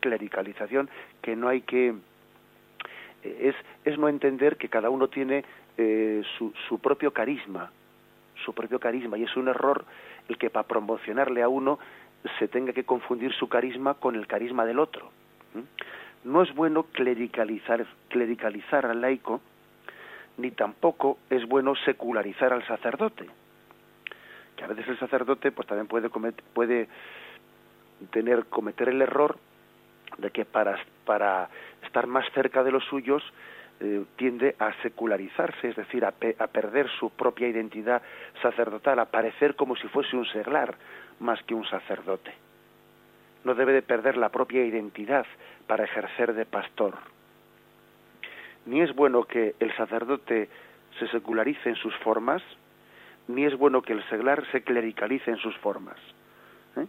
Clericalización 0.00 0.88
que 1.20 1.36
no 1.36 1.48
hay 1.48 1.60
que... 1.60 1.94
Es, 3.40 3.54
es 3.84 3.98
no 3.98 4.08
entender 4.08 4.56
que 4.56 4.68
cada 4.68 4.90
uno 4.90 5.08
tiene 5.08 5.44
eh, 5.76 6.22
su, 6.38 6.52
su 6.68 6.78
propio 6.78 7.12
carisma, 7.12 7.70
su 8.44 8.52
propio 8.52 8.78
carisma, 8.78 9.18
y 9.18 9.24
es 9.24 9.36
un 9.36 9.48
error 9.48 9.84
el 10.28 10.38
que 10.38 10.50
para 10.50 10.66
promocionarle 10.66 11.42
a 11.42 11.48
uno 11.48 11.78
se 12.38 12.48
tenga 12.48 12.72
que 12.72 12.84
confundir 12.84 13.32
su 13.32 13.48
carisma 13.48 13.94
con 13.94 14.16
el 14.16 14.26
carisma 14.26 14.64
del 14.64 14.78
otro. 14.78 15.10
No 16.24 16.42
es 16.42 16.52
bueno 16.54 16.84
clericalizar, 16.84 17.86
clericalizar 18.08 18.86
al 18.86 19.00
laico, 19.00 19.40
ni 20.38 20.50
tampoco 20.50 21.18
es 21.30 21.46
bueno 21.46 21.74
secularizar 21.84 22.52
al 22.52 22.66
sacerdote. 22.66 23.26
Que 24.56 24.64
a 24.64 24.66
veces 24.66 24.88
el 24.88 24.98
sacerdote 24.98 25.52
pues 25.52 25.68
también 25.68 25.86
puede 25.86 26.08
puede 26.08 26.88
tener 28.10 28.46
cometer 28.46 28.88
el 28.88 29.02
error 29.02 29.38
de 30.18 30.30
que 30.30 30.44
para 30.44 30.78
para 31.04 31.48
estar 31.84 32.06
más 32.06 32.24
cerca 32.32 32.62
de 32.62 32.72
los 32.72 32.84
suyos 32.84 33.22
eh, 33.80 34.04
tiende 34.16 34.56
a 34.58 34.72
secularizarse, 34.82 35.68
es 35.68 35.76
decir, 35.76 36.04
a, 36.04 36.08
a, 36.08 36.46
perder 36.46 36.88
su 36.98 37.10
propia 37.10 37.48
identidad 37.48 38.00
sacerdotal, 38.40 38.98
a 38.98 39.04
parecer 39.06 39.54
como 39.54 39.76
si 39.76 39.86
fuese 39.88 40.16
un 40.16 40.26
seglar 40.26 40.74
más 41.20 41.42
que 41.44 41.54
un 41.54 41.66
sacerdote. 41.68 42.32
No 43.44 43.54
debe 43.54 43.72
de 43.72 43.82
perder 43.82 44.16
la 44.16 44.30
propia 44.30 44.64
identidad 44.64 45.26
para 45.66 45.84
ejercer 45.84 46.32
de 46.32 46.46
pastor 46.46 46.94
ni 48.66 48.82
es 48.82 48.94
bueno 48.94 49.24
que 49.24 49.54
el 49.60 49.74
sacerdote 49.76 50.48
se 50.98 51.08
secularice 51.08 51.68
en 51.68 51.76
sus 51.76 51.94
formas, 51.98 52.42
ni 53.28 53.44
es 53.44 53.56
bueno 53.56 53.82
que 53.82 53.92
el 53.92 54.06
seglar 54.08 54.44
se 54.52 54.62
clericalice 54.62 55.30
en 55.30 55.38
sus 55.38 55.56
formas. 55.58 55.96
¿eh? 56.76 56.86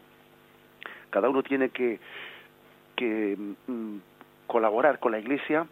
Cada 1.09 1.29
uno 1.29 1.43
tiene 1.43 1.69
que, 1.69 1.99
que 2.97 3.37
mm, 3.67 3.97
colaborar 4.47 4.99
con 4.99 5.13
la 5.13 5.19
Iglesia 5.19 5.65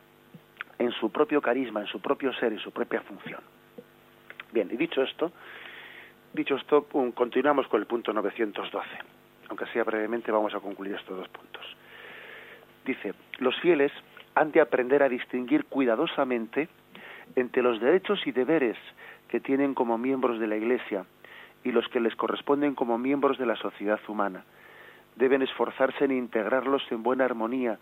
en 0.79 0.91
su 0.91 1.11
propio 1.11 1.41
carisma, 1.41 1.81
en 1.81 1.87
su 1.87 1.99
propio 1.99 2.31
ser, 2.33 2.53
y 2.53 2.59
su 2.59 2.71
propia 2.71 3.01
función. 3.01 3.41
Bien, 4.53 4.69
y 4.71 4.77
dicho 4.77 5.01
esto, 5.01 5.33
dicho 6.31 6.55
esto, 6.55 6.85
continuamos 7.13 7.67
con 7.67 7.81
el 7.81 7.87
punto 7.87 8.13
912. 8.13 8.87
Aunque 9.49 9.65
sea 9.67 9.83
brevemente, 9.83 10.31
vamos 10.31 10.53
a 10.53 10.59
concluir 10.59 10.95
estos 10.95 11.17
dos 11.17 11.27
puntos. 11.29 11.65
Dice, 12.85 13.13
los 13.39 13.59
fieles 13.59 13.91
han 14.35 14.51
de 14.51 14.61
aprender 14.61 15.01
a 15.01 15.09
distinguir 15.09 15.65
cuidadosamente 15.65 16.69
entre 17.35 17.63
los 17.63 17.81
derechos 17.81 18.25
y 18.27 18.31
deberes 18.31 18.77
que 19.27 19.39
tienen 19.39 19.73
como 19.73 19.97
miembros 19.97 20.39
de 20.39 20.47
la 20.47 20.57
Iglesia 20.57 21.05
y 21.63 21.71
los 21.71 21.87
que 21.87 21.99
les 21.99 22.15
corresponden 22.15 22.75
como 22.75 22.97
miembros 22.97 23.37
de 23.37 23.47
la 23.47 23.55
sociedad 23.55 23.99
humana. 24.07 24.43
Deben 25.15 25.41
esforzarse 25.41 26.05
en 26.05 26.11
integrarlos 26.11 26.83
en 26.91 27.03
buena 27.03 27.25
armonía, 27.25 27.79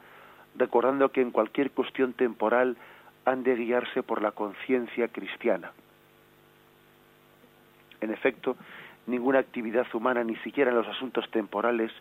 recordando 0.55 1.09
que 1.09 1.21
en 1.21 1.31
cualquier 1.31 1.71
cuestión 1.71 2.13
temporal 2.13 2.77
han 3.25 3.43
de 3.43 3.55
guiarse 3.55 4.03
por 4.03 4.21
la 4.21 4.31
conciencia 4.31 5.07
cristiana. 5.07 5.71
En 8.01 8.11
efecto, 8.11 8.57
ninguna 9.07 9.39
actividad 9.39 9.87
humana, 9.93 10.23
ni 10.23 10.35
siquiera 10.37 10.71
en 10.71 10.77
los 10.77 10.87
asuntos 10.87 11.29
temporales, 11.31 11.91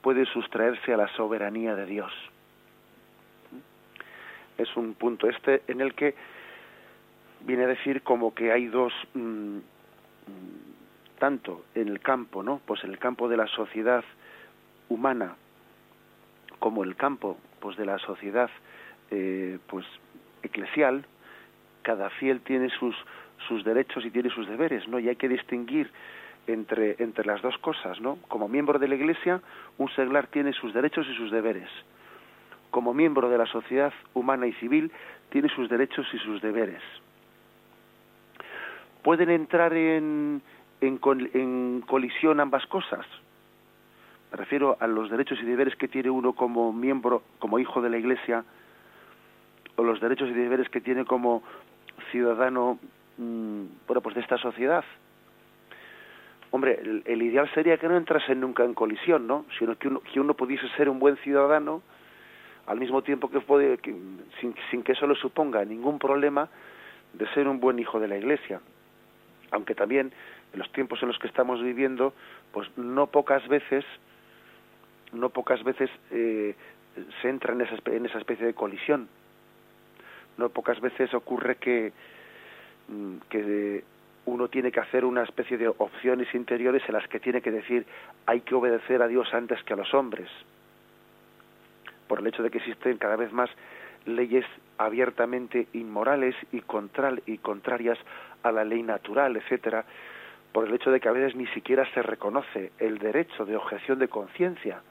puede 0.00 0.24
sustraerse 0.26 0.92
a 0.92 0.96
la 0.96 1.08
soberanía 1.08 1.74
de 1.74 1.86
Dios 1.86 2.12
es 4.58 4.76
un 4.76 4.94
punto 4.94 5.28
este 5.28 5.62
en 5.68 5.80
el 5.80 5.94
que 5.94 6.14
viene 7.40 7.64
a 7.64 7.68
decir 7.68 8.02
como 8.02 8.34
que 8.34 8.52
hay 8.52 8.66
dos 8.66 8.92
mm, 9.14 9.58
tanto 11.18 11.64
en 11.74 11.88
el 11.88 12.00
campo 12.00 12.42
no 12.42 12.60
pues 12.64 12.82
en 12.84 12.90
el 12.90 12.98
campo 12.98 13.28
de 13.28 13.36
la 13.36 13.46
sociedad 13.48 14.04
humana 14.92 15.36
como 16.58 16.84
el 16.84 16.96
campo 16.96 17.36
pues 17.60 17.76
de 17.76 17.86
la 17.86 17.98
sociedad 17.98 18.50
eh, 19.10 19.58
pues 19.68 19.86
eclesial 20.42 21.04
cada 21.82 22.10
fiel 22.10 22.40
tiene 22.40 22.68
sus 22.70 22.94
sus 23.48 23.64
derechos 23.64 24.04
y 24.04 24.10
tiene 24.10 24.30
sus 24.30 24.48
deberes 24.48 24.86
no 24.88 24.98
y 24.98 25.08
hay 25.08 25.16
que 25.16 25.28
distinguir 25.28 25.90
entre, 26.46 26.96
entre 26.98 27.24
las 27.24 27.40
dos 27.42 27.56
cosas, 27.58 28.00
¿no? 28.00 28.18
Como 28.28 28.48
miembro 28.48 28.78
de 28.78 28.88
la 28.88 28.94
Iglesia, 28.94 29.40
un 29.78 29.88
seglar 29.90 30.26
tiene 30.28 30.52
sus 30.52 30.74
derechos 30.74 31.06
y 31.08 31.14
sus 31.14 31.30
deberes. 31.30 31.68
Como 32.70 32.94
miembro 32.94 33.28
de 33.28 33.38
la 33.38 33.46
sociedad 33.46 33.92
humana 34.14 34.46
y 34.46 34.52
civil, 34.54 34.90
tiene 35.30 35.48
sus 35.48 35.68
derechos 35.68 36.06
y 36.12 36.18
sus 36.18 36.40
deberes. 36.42 36.82
¿Pueden 39.02 39.30
entrar 39.30 39.72
en, 39.74 40.42
en, 40.80 41.00
en 41.34 41.82
colisión 41.86 42.40
ambas 42.40 42.66
cosas? 42.66 43.06
Me 44.32 44.38
refiero 44.38 44.78
a 44.80 44.86
los 44.86 45.10
derechos 45.10 45.38
y 45.42 45.44
deberes 45.44 45.76
que 45.76 45.88
tiene 45.88 46.08
uno 46.08 46.32
como 46.32 46.72
miembro, 46.72 47.22
como 47.38 47.58
hijo 47.58 47.82
de 47.82 47.90
la 47.90 47.98
Iglesia, 47.98 48.44
o 49.76 49.82
los 49.82 50.00
derechos 50.00 50.30
y 50.30 50.32
deberes 50.32 50.70
que 50.70 50.80
tiene 50.80 51.04
como 51.04 51.42
ciudadano, 52.10 52.78
mm, 53.18 53.64
bueno, 53.86 54.00
pues 54.00 54.14
de 54.14 54.22
esta 54.22 54.38
sociedad. 54.38 54.84
Hombre, 56.50 56.80
el, 57.04 57.22
ideal 57.22 57.50
sería 57.52 57.76
que 57.76 57.88
no 57.88 57.96
entrasen 57.96 58.40
nunca 58.40 58.64
en 58.64 58.72
colisión, 58.72 59.26
¿no? 59.26 59.44
Sino 59.58 59.76
que 59.76 59.88
uno, 59.88 60.00
que 60.00 60.18
uno 60.18 60.32
pudiese 60.32 60.66
ser 60.78 60.88
un 60.88 60.98
buen 60.98 61.16
ciudadano 61.18 61.82
al 62.66 62.78
mismo 62.78 63.02
tiempo 63.02 63.30
que 63.30 63.40
puede, 63.40 63.78
sin, 64.40 64.54
sin 64.70 64.82
que 64.82 64.92
eso 64.92 65.06
le 65.06 65.14
suponga 65.14 65.62
ningún 65.66 65.98
problema 65.98 66.48
de 67.12 67.26
ser 67.34 67.48
un 67.48 67.60
buen 67.60 67.78
hijo 67.78 68.00
de 68.00 68.08
la 68.08 68.16
Iglesia. 68.16 68.62
Aunque 69.50 69.74
también 69.74 70.10
en 70.54 70.58
los 70.58 70.72
tiempos 70.72 71.02
en 71.02 71.08
los 71.08 71.18
que 71.18 71.26
estamos 71.26 71.62
viviendo, 71.62 72.14
pues 72.52 72.66
no 72.78 73.08
pocas 73.08 73.46
veces, 73.48 73.84
no 75.12 75.30
pocas 75.30 75.62
veces 75.62 75.90
eh, 76.10 76.54
se 77.20 77.28
entra 77.28 77.52
en 77.52 77.62
esa, 77.62 77.76
en 77.86 78.06
esa 78.06 78.18
especie 78.18 78.46
de 78.46 78.54
colisión. 78.54 79.08
No 80.38 80.48
pocas 80.48 80.80
veces 80.80 81.12
ocurre 81.14 81.56
que, 81.56 81.92
mm, 82.88 83.16
que 83.28 83.84
uno 84.26 84.48
tiene 84.48 84.72
que 84.72 84.80
hacer 84.80 85.04
una 85.04 85.22
especie 85.22 85.58
de 85.58 85.68
opciones 85.68 86.32
interiores 86.34 86.82
en 86.86 86.94
las 86.94 87.06
que 87.08 87.20
tiene 87.20 87.40
que 87.40 87.50
decir 87.50 87.86
hay 88.26 88.40
que 88.40 88.54
obedecer 88.54 89.02
a 89.02 89.08
Dios 89.08 89.32
antes 89.34 89.62
que 89.64 89.72
a 89.72 89.76
los 89.76 89.92
hombres 89.94 90.28
por 92.12 92.20
el 92.20 92.26
hecho 92.26 92.42
de 92.42 92.50
que 92.50 92.58
existen 92.58 92.98
cada 92.98 93.16
vez 93.16 93.32
más 93.32 93.48
leyes 94.04 94.44
abiertamente 94.76 95.66
inmorales 95.72 96.34
y, 96.52 96.62
y 97.26 97.38
contrarias 97.38 97.98
a 98.42 98.52
la 98.52 98.64
ley 98.64 98.82
natural, 98.82 99.34
etcétera, 99.36 99.86
por 100.52 100.68
el 100.68 100.74
hecho 100.74 100.90
de 100.90 101.00
que 101.00 101.08
a 101.08 101.12
veces 101.12 101.34
ni 101.34 101.46
siquiera 101.48 101.90
se 101.94 102.02
reconoce 102.02 102.72
el 102.78 102.98
derecho 102.98 103.46
de 103.46 103.56
objeción 103.56 103.98
de 103.98 104.08
conciencia. 104.08 104.82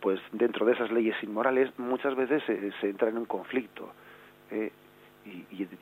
Pues 0.00 0.20
dentro 0.32 0.66
de 0.66 0.72
esas 0.72 0.90
leyes 0.90 1.16
inmorales 1.22 1.70
muchas 1.78 2.14
veces 2.14 2.42
se, 2.44 2.88
entra 2.88 3.08
en 3.08 3.18
un 3.18 3.24
conflicto. 3.24 3.92
Eh, 4.50 4.70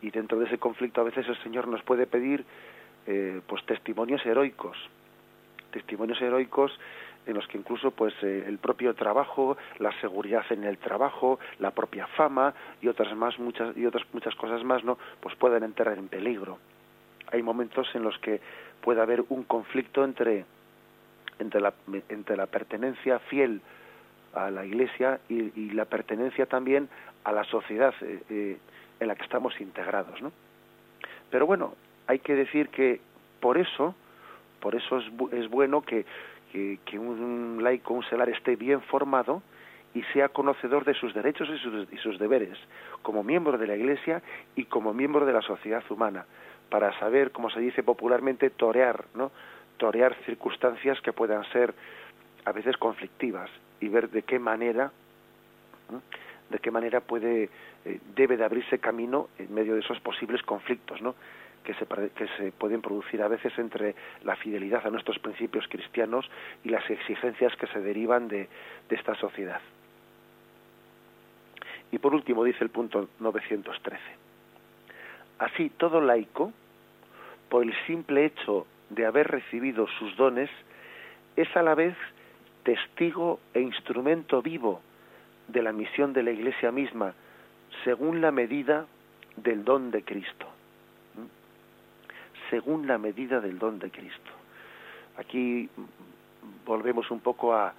y, 0.03 0.11
dentro 0.11 0.39
de 0.39 0.47
ese 0.47 0.59
conflicto 0.59 1.01
a 1.01 1.05
veces 1.05 1.29
el 1.29 1.37
Señor 1.43 1.69
nos 1.69 1.83
puede 1.83 2.07
pedir 2.07 2.45
eh, 3.07 3.41
pues 3.47 3.65
testimonios 3.67 4.25
heroicos, 4.25 4.77
testimonios 5.71 6.21
heroicos 6.23 6.73
en 7.27 7.35
los 7.35 7.47
que 7.49 7.59
incluso 7.59 7.91
pues 7.91 8.15
eh, 8.23 8.45
el 8.47 8.59
propio 8.59 8.95
trabajo, 8.95 9.57
la 9.79 9.93
seguridad 10.01 10.45
en 10.51 10.65
el 10.65 10.79
trabajo, 10.79 11.39
la 11.59 11.71
propia 11.71 12.07
fama 12.07 12.55
y 12.81 12.89
otras 12.89 13.15
más 13.17 13.39
muchas 13.39 13.77
y 13.77 13.87
otras 13.87 14.07
muchas 14.13 14.35
cosas 14.37 14.63
más, 14.65 14.85
¿no? 14.85 14.99
pues 15.21 15.35
pueden 15.37 15.63
entrar 15.63 15.99
en 15.99 16.09
peligro. 16.09 16.59
Hay 17.33 17.43
momentos 17.43 17.89
en 17.95 18.03
los 18.03 18.19
que 18.19 18.41
puede 18.83 19.01
haber 19.01 19.25
un 19.29 19.45
conflicto 19.45 20.05
entre 20.05 20.45
entre 21.39 21.61
la 21.61 21.73
entre 22.09 22.37
la 22.37 22.47
pertenencia 22.47 23.19
fiel 23.19 23.61
a 24.35 24.51
la 24.51 24.65
Iglesia 24.65 25.21
y, 25.29 25.71
la 25.71 25.85
pertenencia 25.85 26.47
también 26.47 26.89
a 27.25 27.33
la 27.33 27.45
sociedad 27.45 27.95
eh, 28.01 28.21
eh, 28.31 28.59
en 29.01 29.09
la 29.09 29.15
que 29.15 29.23
estamos 29.23 29.61
integrados, 29.61 30.21
¿no? 30.23 30.33
Pero 31.31 31.47
bueno, 31.47 31.75
hay 32.07 32.19
que 32.21 32.35
decir 32.35 32.69
que 32.69 33.01
por 33.41 33.59
eso, 33.59 33.95
por 34.61 34.75
eso 34.75 34.99
es, 34.99 35.07
es 35.33 35.49
bueno 35.49 35.83
que 35.83 36.05
que, 36.85 36.99
un 36.99 37.61
laico, 37.63 37.95
un 37.95 38.05
selar 38.05 38.29
esté 38.29 38.55
bien 38.55 38.81
formado 38.83 39.43
y 39.93 40.03
sea 40.13 40.29
conocedor 40.29 40.85
de 40.85 40.95
sus 40.95 41.13
derechos 41.13 41.49
y 41.49 41.59
sus, 41.59 41.93
y 41.93 41.97
sus, 41.99 42.19
deberes, 42.19 42.57
como 43.03 43.25
miembro 43.25 43.59
de 43.59 43.67
la 43.67 43.77
Iglesia 43.77 44.23
y 44.55 44.65
como 44.65 44.95
miembro 44.95 45.27
de 45.27 45.33
la 45.33 45.43
sociedad 45.43 45.83
humana, 45.91 46.27
para 46.71 46.97
saber, 46.99 47.33
como 47.33 47.51
se 47.51 47.61
dice 47.61 47.83
popularmente, 47.83 48.51
torear, 48.51 49.05
¿no? 49.15 49.33
Torear 49.77 50.15
circunstancias 50.25 51.01
que 51.01 51.13
puedan 51.13 51.45
ser 51.51 51.75
a 52.45 52.53
veces 52.53 52.77
conflictivas 52.77 53.51
y 53.85 53.89
ver 53.89 54.11
de 54.11 54.23
qué 54.23 54.39
manera, 54.39 54.91
de 56.51 56.59
qué 56.59 56.71
manera 56.71 57.01
puede, 57.01 57.51
eh, 57.85 58.01
debe 58.15 58.37
de 58.37 58.45
abrirse 58.45 58.79
camino 58.79 59.29
en 59.39 59.53
medio 59.55 59.75
de 59.75 59.81
esos 59.81 60.01
posibles 60.01 60.43
conflictos, 60.43 61.03
¿no? 61.03 61.15
que 61.65 61.75
se, 61.75 61.87
que 61.87 62.29
se 62.37 62.53
pueden 62.53 62.83
producir 62.83 63.23
a 63.23 63.29
veces 63.29 63.53
entre 63.59 63.95
la 64.23 64.37
fidelidad 64.37 64.87
a 64.87 64.91
nuestros 64.91 65.19
principios 65.19 65.67
cristianos 65.69 66.29
y 66.63 66.69
las 66.69 66.89
exigencias 66.91 67.57
que 67.57 67.67
se 67.69 67.81
derivan 67.81 68.29
de, 68.29 68.49
de 68.89 68.97
esta 68.97 69.15
sociedad. 69.17 69.61
Y 71.91 71.99
por 71.99 72.15
último 72.15 72.45
dice 72.45 72.65
el 72.65 72.71
punto 72.71 73.09
913. 73.21 73.99
Así, 75.39 75.71
todo 75.71 76.01
laico, 76.01 76.53
por 77.49 77.63
el 77.63 77.75
simple 77.87 78.27
hecho 78.27 78.67
de 78.91 79.07
haber 79.07 79.29
recibido 79.29 79.87
sus 79.99 80.17
dones, 80.17 80.51
es 81.37 81.55
a 81.57 81.63
la 81.63 81.75
vez 81.75 81.97
testigo 82.65 83.41
e 83.53 83.61
instrumento 83.61 84.43
vivo 84.43 84.81
de 85.49 85.63
la 85.63 85.73
misión 85.73 86.13
de 86.13 86.23
la 86.23 86.31
Iglesia 86.31 86.73
misma, 86.73 87.15
según 87.85 88.21
la 88.21 88.31
medida 88.31 88.87
del 89.37 89.65
don 89.65 89.91
de 89.91 90.03
Cristo 90.03 90.49
según 92.51 92.87
la 92.87 92.99
medida 92.99 93.41
del 93.41 93.59
don 93.59 93.79
de 93.79 93.91
Cristo. 93.91 94.31
Aquí 95.17 95.69
volvemos 96.65 97.11
un 97.11 97.21
poco 97.21 97.55
a 97.55 97.75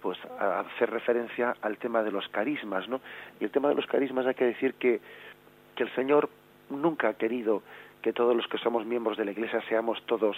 pues 0.00 0.18
a 0.38 0.60
hacer 0.60 0.90
referencia 0.90 1.56
al 1.62 1.78
tema 1.78 2.02
de 2.02 2.10
los 2.10 2.28
carismas, 2.28 2.88
¿no? 2.88 3.00
Y 3.38 3.44
el 3.44 3.50
tema 3.52 3.68
de 3.68 3.76
los 3.76 3.86
carismas 3.86 4.26
hay 4.26 4.34
que 4.34 4.46
decir 4.46 4.74
que, 4.74 5.00
que 5.76 5.84
el 5.84 5.94
Señor 5.94 6.28
nunca 6.70 7.10
ha 7.10 7.14
querido 7.14 7.62
que 8.02 8.12
todos 8.12 8.36
los 8.36 8.46
que 8.48 8.58
somos 8.58 8.84
miembros 8.84 9.16
de 9.16 9.24
la 9.24 9.30
Iglesia 9.30 9.62
seamos 9.68 10.02
todos 10.06 10.36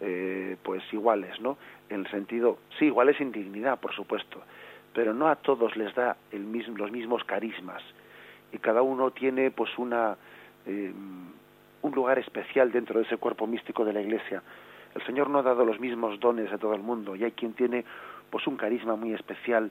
eh, 0.00 0.56
pues 0.62 0.82
iguales, 0.92 1.40
¿no? 1.40 1.56
En 1.88 2.00
el 2.00 2.10
sentido, 2.10 2.58
sí, 2.78 2.86
iguales 2.86 3.20
en 3.20 3.32
dignidad, 3.32 3.80
por 3.80 3.94
supuesto, 3.94 4.42
pero 4.92 5.12
no 5.14 5.28
a 5.28 5.36
todos 5.36 5.76
les 5.76 5.94
da 5.94 6.16
el 6.30 6.44
mismo, 6.44 6.76
los 6.76 6.90
mismos 6.90 7.24
carismas 7.24 7.82
y 8.52 8.58
cada 8.58 8.82
uno 8.82 9.10
tiene 9.10 9.50
pues 9.50 9.76
una 9.78 10.16
eh, 10.66 10.92
un 11.82 11.92
lugar 11.94 12.18
especial 12.18 12.72
dentro 12.72 12.98
de 12.98 13.06
ese 13.06 13.16
cuerpo 13.16 13.46
místico 13.46 13.84
de 13.84 13.92
la 13.92 14.00
Iglesia. 14.00 14.42
El 14.94 15.04
Señor 15.04 15.30
no 15.30 15.38
ha 15.38 15.42
dado 15.42 15.64
los 15.64 15.78
mismos 15.78 16.18
dones 16.18 16.52
a 16.52 16.58
todo 16.58 16.74
el 16.74 16.82
mundo 16.82 17.14
y 17.14 17.24
hay 17.24 17.32
quien 17.32 17.52
tiene 17.52 17.84
pues 18.30 18.46
un 18.46 18.56
carisma 18.56 18.96
muy 18.96 19.12
especial 19.12 19.70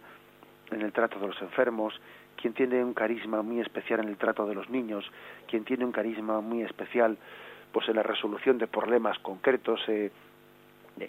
en 0.71 0.81
el 0.81 0.93
trato 0.93 1.19
de 1.19 1.27
los 1.27 1.41
enfermos, 1.41 1.99
quien 2.39 2.53
tiene 2.53 2.83
un 2.83 2.93
carisma 2.93 3.41
muy 3.41 3.61
especial 3.61 4.01
en 4.01 4.09
el 4.09 4.17
trato 4.17 4.45
de 4.45 4.55
los 4.55 4.69
niños, 4.69 5.05
quien 5.47 5.63
tiene 5.63 5.85
un 5.85 5.91
carisma 5.91 6.41
muy 6.41 6.63
especial 6.63 7.17
pues 7.71 7.89
en 7.89 7.95
la 7.95 8.03
resolución 8.03 8.57
de 8.57 8.67
problemas 8.67 9.19
concretos, 9.19 9.81
eh, 9.87 10.11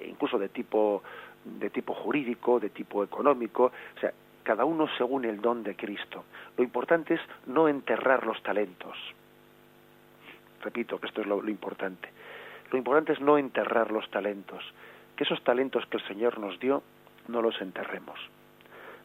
incluso 0.08 0.38
de 0.38 0.48
tipo 0.48 1.02
de 1.44 1.70
tipo 1.70 1.94
jurídico, 1.94 2.58
de 2.58 2.70
tipo 2.70 3.04
económico, 3.04 3.66
o 3.96 4.00
sea, 4.00 4.12
cada 4.42 4.64
uno 4.64 4.88
según 4.98 5.24
el 5.24 5.40
don 5.40 5.62
de 5.62 5.76
Cristo. 5.76 6.24
Lo 6.56 6.64
importante 6.64 7.14
es 7.14 7.20
no 7.46 7.68
enterrar 7.68 8.26
los 8.26 8.42
talentos 8.42 8.96
repito 10.66 10.98
esto 11.02 11.20
es 11.20 11.26
lo, 11.26 11.48
importante. 11.48 12.08
Lo 12.70 12.78
importante 12.78 13.12
es 13.12 13.20
no 13.20 13.38
enterrar 13.38 13.92
los 13.92 14.10
talentos, 14.10 14.62
que 15.14 15.24
esos 15.24 15.42
talentos 15.44 15.86
que 15.86 15.98
el 15.98 16.06
Señor 16.06 16.38
nos 16.38 16.58
dio 16.58 16.82
no 17.28 17.40
los 17.40 17.60
enterremos. 17.60 18.18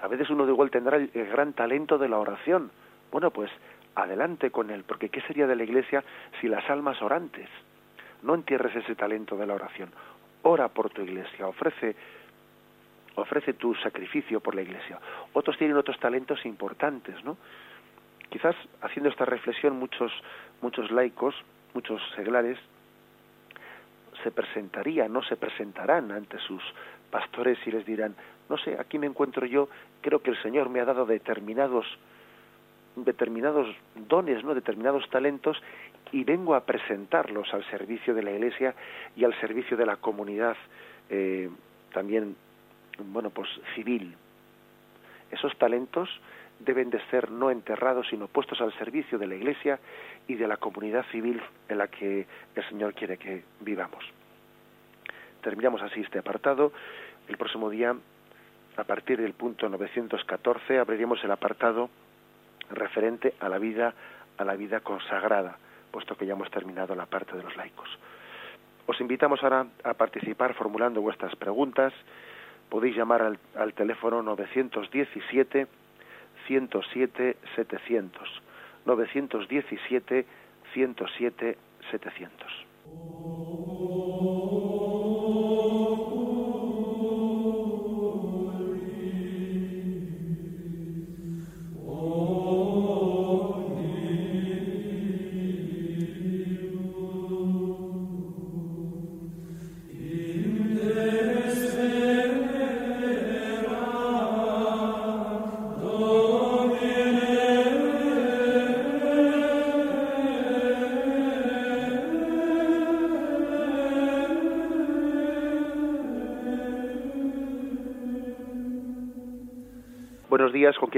A 0.02 0.08
veces 0.08 0.30
uno 0.30 0.46
de 0.46 0.52
igual 0.52 0.72
tendrá 0.72 0.98
el, 0.98 1.10
gran 1.14 1.54
talento 1.54 1.98
de 1.98 2.10
la 2.10 2.18
oración. 2.18 2.72
Bueno, 3.12 3.32
pues 3.32 3.52
adelante 3.96 4.52
con 4.52 4.70
él, 4.70 4.84
porque 4.86 5.10
¿qué 5.10 5.22
sería 5.22 5.48
de 5.48 5.56
la 5.56 5.64
iglesia 5.64 6.04
si 6.40 6.48
las 6.48 6.68
almas 6.70 7.02
orantes? 7.02 7.50
No 8.24 8.36
entierres 8.36 8.76
ese 8.76 8.96
talento 8.96 9.36
de 9.36 9.46
la 9.46 9.56
oración. 9.56 9.90
Ora 10.44 10.70
por 10.70 10.90
tu 10.90 11.02
iglesia, 11.02 11.48
ofrece 11.48 11.96
ofrece 13.16 13.54
tu 13.54 13.76
sacrificio 13.76 14.40
por 14.40 14.56
la 14.56 14.62
iglesia. 14.62 14.98
Otros 15.34 15.58
tienen 15.58 15.76
otros 15.76 16.00
talentos 16.00 16.46
importantes, 16.46 17.22
¿no? 17.26 17.38
Quizás 18.30 18.56
haciendo 18.82 19.10
esta 19.10 19.26
reflexión 19.26 19.78
muchos 19.78 20.12
muchos 20.62 20.90
laicos, 20.92 21.36
muchos 21.74 22.02
seglares 22.16 22.58
se 24.24 24.32
presentarían, 24.32 25.12
no 25.12 25.22
se 25.24 25.36
presentarán 25.36 26.12
ante 26.12 26.38
sus 26.40 26.64
pastores 27.10 27.58
y 27.66 27.72
les 27.72 27.86
dirán, 27.86 28.16
no 28.52 28.58
sé, 28.58 28.76
aquí 28.78 29.00
me 29.00 29.08
encuentro 29.08 29.46
yo, 29.46 29.70
creo 30.02 30.22
que 30.22 30.30
el 30.30 30.42
Señor 30.44 30.70
me 30.70 30.82
ha 30.82 30.86
dado 30.86 31.06
determinados 31.06 31.86
determinados 32.98 33.74
dones, 33.96 34.44
no 34.44 34.54
determinados 34.54 35.10
talentos 35.10 35.56
y 36.12 36.26
vengo 36.26 36.56
a 36.56 36.66
presentarlos 36.66 37.54
al 37.54 37.64
servicio 37.72 38.14
de 38.14 38.22
la 38.22 38.32
Iglesia 38.32 38.76
y 39.16 39.24
al 39.24 39.34
servicio 39.40 39.78
de 39.78 39.86
la 39.86 39.96
comunidad 39.96 40.58
eh, 41.10 41.50
también 41.94 42.36
bueno 43.14 43.30
pues 43.30 43.48
civil. 43.74 44.14
Esos 45.32 45.58
talentos 45.58 46.10
deben 46.60 46.90
de 46.90 47.00
ser 47.10 47.32
no 47.32 47.50
enterrados, 47.50 48.08
sino 48.10 48.28
puestos 48.28 48.60
al 48.60 48.78
servicio 48.78 49.18
de 49.18 49.28
la 49.28 49.36
Iglesia 49.36 49.80
y 50.28 50.36
de 50.36 50.48
la 50.48 50.58
comunidad 50.58 51.06
civil 51.12 51.42
en 51.70 51.78
la 51.78 51.88
que 51.88 52.28
el 52.56 52.68
Señor 52.68 52.94
quiere 52.94 53.18
que 53.18 53.46
vivamos. 53.62 54.04
Terminamos 55.42 55.82
así 55.82 56.02
este 56.02 56.20
apartado. 56.20 56.74
El 57.28 57.38
próximo 57.38 57.70
día, 57.70 57.96
a 58.78 58.84
partir 58.84 59.20
del 59.22 59.34
punto 59.34 59.68
914, 59.70 60.80
abriremos 60.80 61.24
el 61.24 61.32
apartado 61.32 61.90
referente 62.70 63.34
a 63.40 63.50
la 63.50 63.58
vida, 63.58 63.94
a 64.38 64.46
la 64.46 64.56
vida 64.56 64.80
consagrada, 64.80 65.58
puesto 65.92 66.16
que 66.16 66.26
ya 66.26 66.34
hemos 66.34 66.50
terminado 66.52 66.96
la 66.96 67.06
parte 67.06 67.36
de 67.36 67.44
los 67.44 67.56
laicos. 67.56 67.90
Os 68.88 69.00
invitamos 69.00 69.44
ahora 69.44 69.68
a 69.84 69.94
participar 69.94 70.54
formulando 70.54 71.02
vuestras 71.02 71.36
preguntas. 71.36 71.94
Podéis 72.70 72.96
llamar 72.96 73.22
al, 73.22 73.40
al 73.56 73.74
teléfono 73.74 74.22
917 74.24 75.68
107 76.48 77.38
700. 77.56 78.42
917 78.86 80.26
107 80.74 81.58
700. 81.92 82.31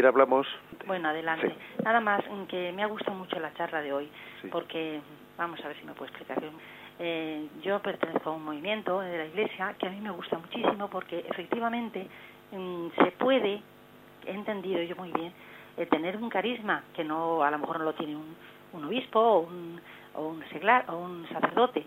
¿Con 0.04 0.12
quién 0.12 0.22
hablamos? 0.22 0.47
Bueno, 0.86 1.10
adelante. 1.10 1.56
Nada 1.84 2.01
más, 2.01 2.22
que 2.49 2.74
me 2.74 2.84
ha 2.84 2.88
gustado 2.88 3.18
mucho 3.18 3.39
la 3.39 3.54
charla 3.54 3.82
de 3.82 3.93
hoy, 3.93 4.10
porque, 4.51 4.99
vamos 5.38 5.64
a 5.64 5.68
ver 5.70 5.78
si 5.78 5.86
me 5.86 5.93
puedo 5.93 6.12
explicar. 6.12 6.43
Eh, 6.99 7.47
yo 7.64 7.80
pertenezco 7.80 8.30
a 8.30 8.34
un 8.34 8.43
movimiento 8.43 8.99
de 8.99 9.18
la 9.18 9.26
Iglesia 9.26 9.76
que 9.80 9.88
a 9.88 9.89
mí 9.89 10.01
me 10.01 10.12
gusta 10.12 10.38
muchísimo 10.38 10.89
porque 10.89 11.26
efectivamente 11.28 12.08
mm, 12.51 12.88
se 13.01 13.12
puede, 13.12 13.62
he 14.26 14.32
entendido 14.32 14.84
yo 14.84 14.95
muy 14.95 15.12
bien, 15.12 15.34
eh, 15.78 15.86
tener 15.88 16.18
un 16.18 16.30
carisma 16.30 16.84
que 16.93 17.04
no 17.04 17.41
a 17.41 17.49
lo 17.49 17.58
mejor 17.58 17.80
no 17.80 17.86
lo 17.86 17.93
tiene 17.93 18.16
un, 18.16 18.36
un 18.74 18.86
obispo 18.86 19.20
o 19.20 19.39
un, 19.39 19.82
o 20.14 20.28
un 20.28 20.43
seglar 20.49 20.86
o 20.89 20.97
un 20.97 21.28
sacerdote. 21.30 21.84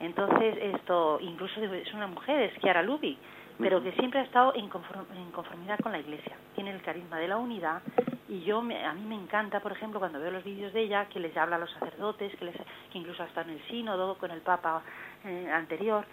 Entonces 0.00 0.56
esto, 0.74 1.18
incluso 1.20 1.62
es 1.62 1.92
una 1.94 2.08
mujer, 2.08 2.40
es 2.40 2.60
Chiara 2.60 2.82
Lubi, 2.82 3.16
pero 3.58 3.82
que 3.82 3.92
siempre 3.92 4.20
ha 4.20 4.24
estado 4.24 4.54
en, 4.54 4.68
conformidad 4.68 5.78
con 5.80 5.92
la 5.92 5.98
Iglesia. 5.98 6.36
Tiene 6.58 6.72
el 6.72 6.82
carisma 6.82 7.18
de 7.18 7.28
la 7.28 7.36
unidad 7.36 7.82
y 8.28 8.40
yo 8.40 8.58
a 8.58 8.92
mí 8.92 9.04
me 9.06 9.14
encanta, 9.14 9.60
por 9.60 9.70
ejemplo, 9.70 10.00
cuando 10.00 10.18
veo 10.18 10.32
los 10.32 10.42
vídeos 10.42 10.72
de 10.72 10.80
ella, 10.80 11.04
que 11.08 11.20
les 11.20 11.36
habla 11.36 11.54
a 11.54 11.60
los 11.60 11.70
sacerdotes, 11.70 12.34
que, 12.34 12.46
les, 12.46 12.56
que 12.90 12.98
incluso 12.98 13.22
hasta 13.22 13.42
en 13.42 13.50
el 13.50 13.62
sínodo 13.68 14.18
con 14.18 14.32
el 14.32 14.40
Papa 14.40 14.82
eh, 15.24 15.48
anterior. 15.54 16.04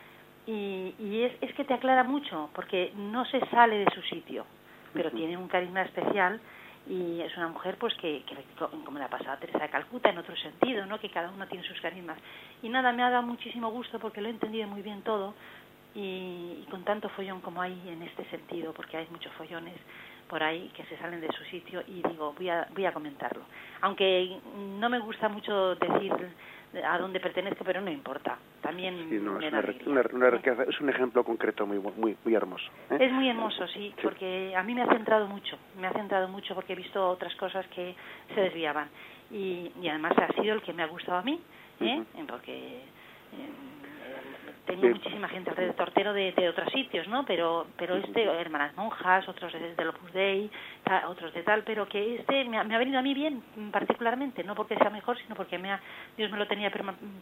Y, 0.46 0.94
y 1.00 1.24
es, 1.24 1.34
es, 1.42 1.52
que 1.56 1.64
te 1.64 1.74
aclara 1.74 2.04
mucho, 2.04 2.52
porque 2.54 2.94
no 2.96 3.26
se 3.26 3.40
sale 3.48 3.80
de 3.80 3.92
su 3.96 4.04
sitio, 4.04 4.46
pero 4.94 5.10
tiene 5.10 5.36
un 5.36 5.48
carisma 5.48 5.82
especial 5.82 6.40
y 6.88 7.22
es 7.22 7.36
una 7.38 7.48
mujer 7.48 7.78
pues 7.80 7.96
que, 7.96 8.24
que 8.28 8.36
como 8.86 9.00
la 9.00 9.10
pasada 9.10 9.38
Teresa 9.38 9.64
de 9.64 9.70
Calcuta 9.70 10.12
en 10.12 10.20
otro 10.20 10.36
sentido, 10.36 10.86
¿no? 10.86 11.00
que 11.00 11.10
cada 11.10 11.32
uno 11.32 11.48
tiene 11.48 11.68
sus 11.68 11.82
carismas. 11.82 12.20
Y 12.62 12.70
nada, 12.70 12.92
me 12.92 13.02
ha 13.02 13.10
dado 13.10 13.24
muchísimo 13.24 13.72
gusto 13.72 13.98
porque 13.98 14.22
lo 14.22 14.28
he 14.28 14.32
entendido 14.32 14.68
muy 14.68 14.84
bien 14.84 15.02
todo, 15.02 15.34
y, 15.96 16.66
con 16.70 16.84
tanto 16.84 17.10
follón 17.10 17.40
como 17.40 17.62
hay 17.62 17.82
en 17.88 18.04
este 18.04 18.26
sentido, 18.26 18.74
porque 18.74 18.98
hay 18.98 19.08
muchos 19.10 19.32
follones 19.34 19.76
por 20.30 20.42
ahí 20.42 20.72
que 20.76 20.84
se 20.86 20.98
salen 20.98 21.22
de 21.22 21.32
su 21.32 21.44
sitio 21.46 21.82
y 21.88 22.02
digo, 22.08 22.34
voy 22.34 22.50
a, 22.50 22.68
voy 22.74 22.86
a 22.86 22.94
comentarlo. 22.94 23.44
Aunque 23.82 24.38
no 24.80 24.90
me 24.90 25.00
gusta 25.00 25.30
mucho 25.30 25.76
decir 25.76 26.12
a 26.84 26.98
dónde 26.98 27.20
pertenezco, 27.20 27.64
pero 27.64 27.82
no 27.82 27.92
importa. 27.92 28.38
También 28.62 28.96
es, 28.96 30.82
un 30.82 30.90
ejemplo 30.90 31.24
concreto 31.24 31.66
muy 31.66 31.80
muy 31.80 32.18
muy 32.24 32.36
hermoso. 32.36 32.66
¿eh? 32.90 32.98
Es 33.00 33.12
muy 33.12 33.30
hermoso, 33.30 33.68
sí, 33.68 33.94
porque 34.02 34.54
a 34.56 34.64
mí 34.64 34.74
me 34.74 34.82
ha 34.82 34.88
centrado 34.88 35.28
mucho, 35.28 35.58
me 35.80 35.88
ha 35.88 35.94
centrado 35.94 36.28
mucho 36.28 36.56
porque 36.56 36.74
he 36.74 36.76
visto 36.76 37.08
otras 37.08 37.36
cosas 37.36 37.66
que 37.68 37.96
se 38.34 38.42
desviaban 38.42 38.90
y, 39.32 39.72
y 39.82 39.88
además 39.88 40.14
ha 40.18 40.42
sido 40.42 40.56
el 40.56 40.62
que 40.62 40.74
me 40.74 40.84
ha 40.84 40.88
gustado 40.88 41.20
a 41.20 41.22
mí, 41.22 41.40
¿eh? 41.80 42.04
porque 42.28 42.78
eh, 42.78 43.50
tengo 44.66 44.88
muchísima 44.88 45.28
gente 45.28 45.50
alrededor 45.50 45.76
tortero 45.76 46.14
de, 46.14 46.32
de, 46.32 46.50
otros 46.50 46.72
sitios, 46.72 47.08
¿no? 47.08 47.26
Pero 47.26 47.68
pero 47.78 47.96
este, 47.96 48.24
hermanas 48.24 48.76
monjas, 48.76 49.28
otros 49.28 49.54
de, 49.54 49.76
del 49.76 49.90
Opus 49.90 50.14
Dei, 50.14 50.50
otros 51.08 51.34
de 51.34 51.44
tal, 51.44 51.64
pero 51.64 51.88
que 51.88 52.16
este 52.16 52.46
me 52.46 52.58
ha, 52.58 52.64
me 52.64 52.76
ha, 52.76 52.78
venido 52.78 53.00
a 53.00 53.02
mí 53.02 53.14
bien 53.14 53.42
particularmente, 53.72 54.44
no 54.44 54.56
porque 54.56 54.76
sea 54.76 54.90
mejor, 54.90 55.18
sino 55.20 55.36
porque 55.36 55.58
me 55.58 55.72
ha, 55.72 55.80
Dios 56.18 56.32
me 56.32 56.38
lo 56.38 56.48
tenía 56.48 56.72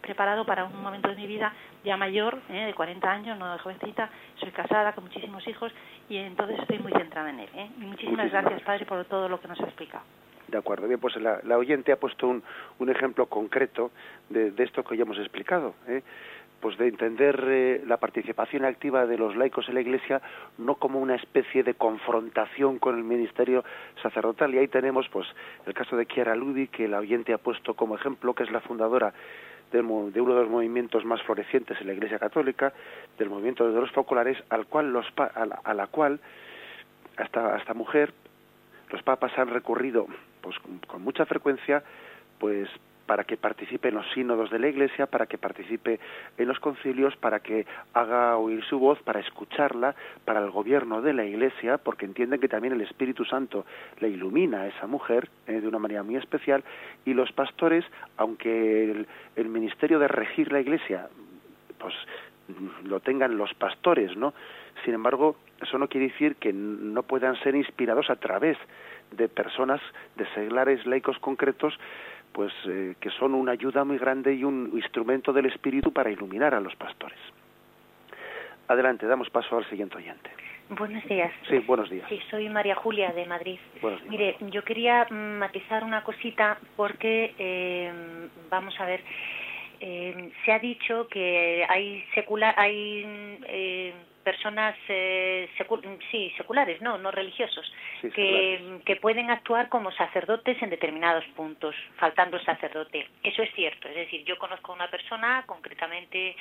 preparado 0.02 0.46
para 0.46 0.66
un 0.66 0.82
momento 0.82 1.10
de 1.10 1.16
mi 1.16 1.28
vida 1.28 1.54
ya 1.84 1.98
mayor, 1.98 2.40
¿eh? 2.50 2.66
de 2.66 2.74
40 2.74 3.12
años, 3.12 3.38
no 3.38 3.52
de 3.52 3.60
jovencita, 3.60 4.10
soy 4.40 4.52
casada 4.52 4.94
con 4.94 5.06
muchísimos 5.06 5.48
hijos 5.48 5.72
y 6.10 6.18
entonces 6.18 6.60
estoy 6.60 6.80
muy 6.80 6.92
centrada 6.94 7.30
en 7.30 7.40
él. 7.42 7.50
¿eh? 7.56 7.70
Y 7.78 7.82
muchísimas 7.82 8.32
gracias, 8.32 8.62
Padre, 8.62 8.86
por 8.86 9.04
todo 9.06 9.30
lo 9.30 9.40
que 9.40 9.48
nos 9.48 9.60
ha 9.60 9.66
explicado. 9.66 10.04
De 10.48 10.58
acuerdo, 10.58 10.88
bien, 10.88 11.00
pues 11.00 11.16
la, 11.16 11.40
la 11.44 11.58
oyente 11.58 11.92
ha 11.92 11.96
puesto 11.96 12.28
un, 12.28 12.44
un 12.78 12.90
ejemplo 12.90 13.26
concreto 13.28 13.92
de, 14.30 14.52
de 14.52 14.64
esto 14.64 14.84
que 14.84 14.98
ya 14.98 15.04
hemos 15.04 15.18
explicado. 15.18 15.74
¿eh? 15.88 16.04
Pues 16.64 16.78
de 16.78 16.88
entender 16.88 17.44
eh, 17.46 17.84
la 17.86 17.98
participación 17.98 18.64
activa 18.64 19.06
de 19.06 19.18
los 19.18 19.36
laicos 19.36 19.68
en 19.68 19.76
la 19.76 19.82
Iglesia 19.82 20.22
no 20.58 20.76
como 20.76 21.02
una 21.02 21.16
especie 21.16 21.62
de 21.62 21.74
confrontación 21.74 22.80
con 22.80 22.98
el 22.98 23.04
ministerio 23.04 23.66
sacerdotal. 24.02 24.54
Y 24.54 24.60
ahí 24.60 24.70
tenemos 24.70 25.10
pues 25.10 25.28
el 25.66 25.74
caso 25.74 25.98
de 25.98 26.06
Chiara 26.06 26.38
Ludi 26.38 26.70
que 26.70 26.86
el 26.86 26.94
oyente 26.94 27.34
ha 27.34 27.38
puesto 27.38 27.74
como 27.74 27.96
ejemplo 27.96 28.34
que 28.34 28.44
es 28.44 28.52
la 28.52 28.62
fundadora 28.62 29.14
de, 29.74 29.82
uno 29.82 30.10
de 30.10 30.22
los 30.42 30.50
movimientos 30.50 31.04
más 31.04 31.22
florecientes 31.24 31.82
en 31.82 31.88
la 31.88 31.94
Iglesia 31.96 32.18
Católica 32.18 32.72
del 33.18 33.30
movimiento 33.30 33.70
de 33.70 33.82
los 33.82 33.92
foculares 33.92 34.42
al 34.50 34.66
cual 34.66 34.94
los 34.94 35.06
a, 35.18 35.46
la, 35.46 35.60
a 35.66 35.74
la 35.74 35.88
cual 35.88 36.22
hasta 37.18 37.74
mujer 37.74 38.14
los 38.90 39.04
papas 39.04 39.38
han 39.38 39.50
recurrido 39.50 40.08
pues 40.40 40.56
con 40.88 41.02
mucha 41.02 41.26
frecuencia 41.26 41.84
pues 42.40 42.70
para 43.06 43.24
que 43.24 43.38
participe 43.38 43.90
en 43.90 43.96
los 43.96 44.10
sínodos 44.14 44.50
de 44.50 44.60
la 44.60 44.68
Iglesia, 44.68 45.08
para 45.08 45.26
que 45.26 45.38
participe 45.38 46.00
en 46.38 46.48
los 46.48 46.60
concilios, 46.60 47.16
para 47.18 47.40
que 47.40 47.66
haga 47.94 48.38
oír 48.38 48.64
su 48.64 48.80
voz, 48.80 49.02
para 49.04 49.20
escucharla, 49.20 49.96
para 50.26 50.40
el 50.40 50.52
gobierno 50.52 51.02
de 51.02 51.14
la 51.14 51.26
Iglesia, 51.26 51.78
porque 51.78 52.06
entienden 52.06 52.40
que 52.40 52.48
también 52.48 52.74
el 52.74 52.82
Espíritu 52.82 53.26
Santo 53.26 53.66
le 54.00 54.10
ilumina 54.10 54.62
a 54.62 54.68
esa 54.68 54.88
mujer 54.88 55.30
eh, 55.48 55.60
de 55.60 55.68
una 55.68 55.80
manera 55.80 56.04
muy 56.04 56.16
especial, 56.16 56.64
y 57.06 57.14
los 57.14 57.32
pastores, 57.32 57.86
aunque 58.18 58.92
el, 58.92 59.08
el 59.36 59.50
ministerio 59.50 60.00
de 60.00 60.08
regir 60.08 60.52
la 60.52 60.62
Iglesia, 60.62 61.10
pues 61.78 61.94
lo 62.84 63.00
tengan 63.00 63.38
los 63.38 63.54
pastores, 63.54 64.16
¿no? 64.18 64.34
Sin 64.84 64.94
embargo, 64.94 65.38
eso 65.62 65.78
no 65.78 65.88
quiere 65.88 66.08
decir 66.08 66.36
que 66.36 66.52
no 66.52 67.04
puedan 67.04 67.36
ser 67.42 67.56
inspirados 67.56 68.10
a 68.10 68.18
través 68.18 68.58
de 69.12 69.30
personas, 69.30 69.82
de 70.16 70.26
seglares 70.34 70.86
laicos 70.86 71.18
concretos, 71.20 71.78
pues 72.34 72.52
eh, 72.68 72.96
que 73.00 73.10
son 73.12 73.34
una 73.34 73.54
ayuda 73.54 73.84
muy 73.84 73.98
grande 73.98 74.34
y 74.34 74.44
un 74.44 74.72
instrumento 74.74 75.32
del 75.32 75.46
espíritu 75.46 75.94
para 75.94 76.12
iluminar 76.12 76.54
a 76.54 76.60
los 76.60 76.76
pastores. 76.76 77.20
Adelante, 78.68 79.06
damos 79.06 79.30
paso 79.30 79.58
al 79.58 79.70
siguiente 79.70 79.98
oyente. 79.98 80.30
Buenos 80.70 81.04
días. 81.06 81.32
Sí, 81.50 81.60
buenos 81.60 81.90
días. 81.90 82.08
Sí, 82.10 82.20
soy 82.32 82.50
María 82.50 82.76
Julia 82.76 83.12
de 83.12 83.26
Madrid. 83.26 83.60
Mire, 84.10 84.38
yo 84.50 84.64
quería 84.64 85.06
matizar 85.10 85.84
una 85.84 86.04
cosita 86.04 86.58
porque, 86.76 87.36
eh, 87.38 87.92
vamos 88.50 88.80
a 88.80 88.86
ver, 88.86 89.02
eh, 89.80 90.32
se 90.46 90.52
ha 90.52 90.60
dicho 90.60 91.08
que 91.10 91.66
hay 91.68 92.04
secular, 92.16 92.56
hay 92.58 93.04
eh, 93.48 93.94
personas 94.24 94.76
eh, 94.88 95.50
sí 96.12 96.32
seculares 96.38 96.82
no 96.82 96.98
no 96.98 97.12
religiosos 97.12 97.72
que, 98.02 98.80
que, 98.86 98.96
pueden 98.98 99.30
actuar 99.30 99.70
como 99.70 99.92
sacerdotes 99.92 100.62
en 100.62 100.70
determinados 100.70 101.24
puntos 101.36 101.76
faltando 101.98 102.38
el 102.38 102.46
sacerdote. 102.46 103.08
Eso 103.24 103.44
es 103.44 103.54
cierto 103.54 103.88
es 103.88 103.96
decir 103.96 104.24
yo 104.26 104.38
conozco 104.38 104.72
a 104.72 104.76
una 104.76 104.90
persona 104.90 105.44
concretamente 105.46 106.36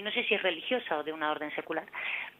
no 0.00 0.10
sé 0.10 0.24
si 0.24 0.34
es 0.34 0.42
religiosa 0.42 0.98
o 0.98 1.02
de 1.02 1.12
una 1.12 1.30
orden 1.30 1.54
secular 1.54 1.86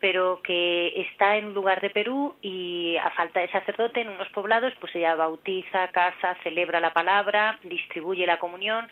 pero 0.00 0.40
que 0.42 1.00
está 1.00 1.36
en 1.36 1.46
un 1.46 1.54
lugar 1.54 1.80
de 1.80 1.90
Perú 1.90 2.36
y 2.40 2.96
a 2.96 3.10
falta 3.10 3.40
de 3.40 3.48
sacerdote 3.48 4.00
en 4.00 4.08
unos 4.08 4.28
poblados 4.30 4.72
pues 4.80 4.94
ella 4.94 5.14
bautiza 5.14 5.88
casa 5.88 6.36
celebra 6.42 6.80
la 6.80 6.92
palabra 6.92 7.58
distribuye 7.64 8.26
la 8.26 8.38
comunión 8.38 8.88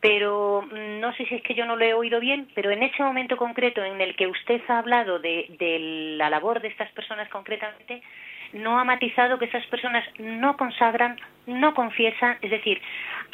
pero 0.00 0.62
mm, 0.62 1.00
no 1.00 1.12
sé 1.14 1.26
si 1.26 1.34
es 1.36 1.42
que 1.42 1.54
yo 1.54 1.66
no 1.66 1.76
lo 1.76 1.84
he 1.84 1.94
oído 1.94 2.20
bien, 2.20 2.48
pero 2.54 2.70
en 2.70 2.82
ese 2.82 3.02
momento 3.02 3.36
concreto 3.36 3.84
en 3.84 4.00
el 4.00 4.16
que 4.16 4.26
usted 4.26 4.60
ha 4.68 4.78
hablado 4.78 5.18
de, 5.18 5.46
de 5.58 6.16
la 6.16 6.30
labor 6.30 6.60
de 6.60 6.68
estas 6.68 6.90
personas 6.92 7.28
concretamente, 7.28 8.02
no 8.52 8.78
ha 8.78 8.84
matizado 8.84 9.38
que 9.38 9.44
esas 9.44 9.64
personas 9.66 10.04
no 10.18 10.56
consagran, 10.56 11.16
no 11.50 11.74
confiesan, 11.74 12.38
es 12.42 12.50
decir, 12.50 12.80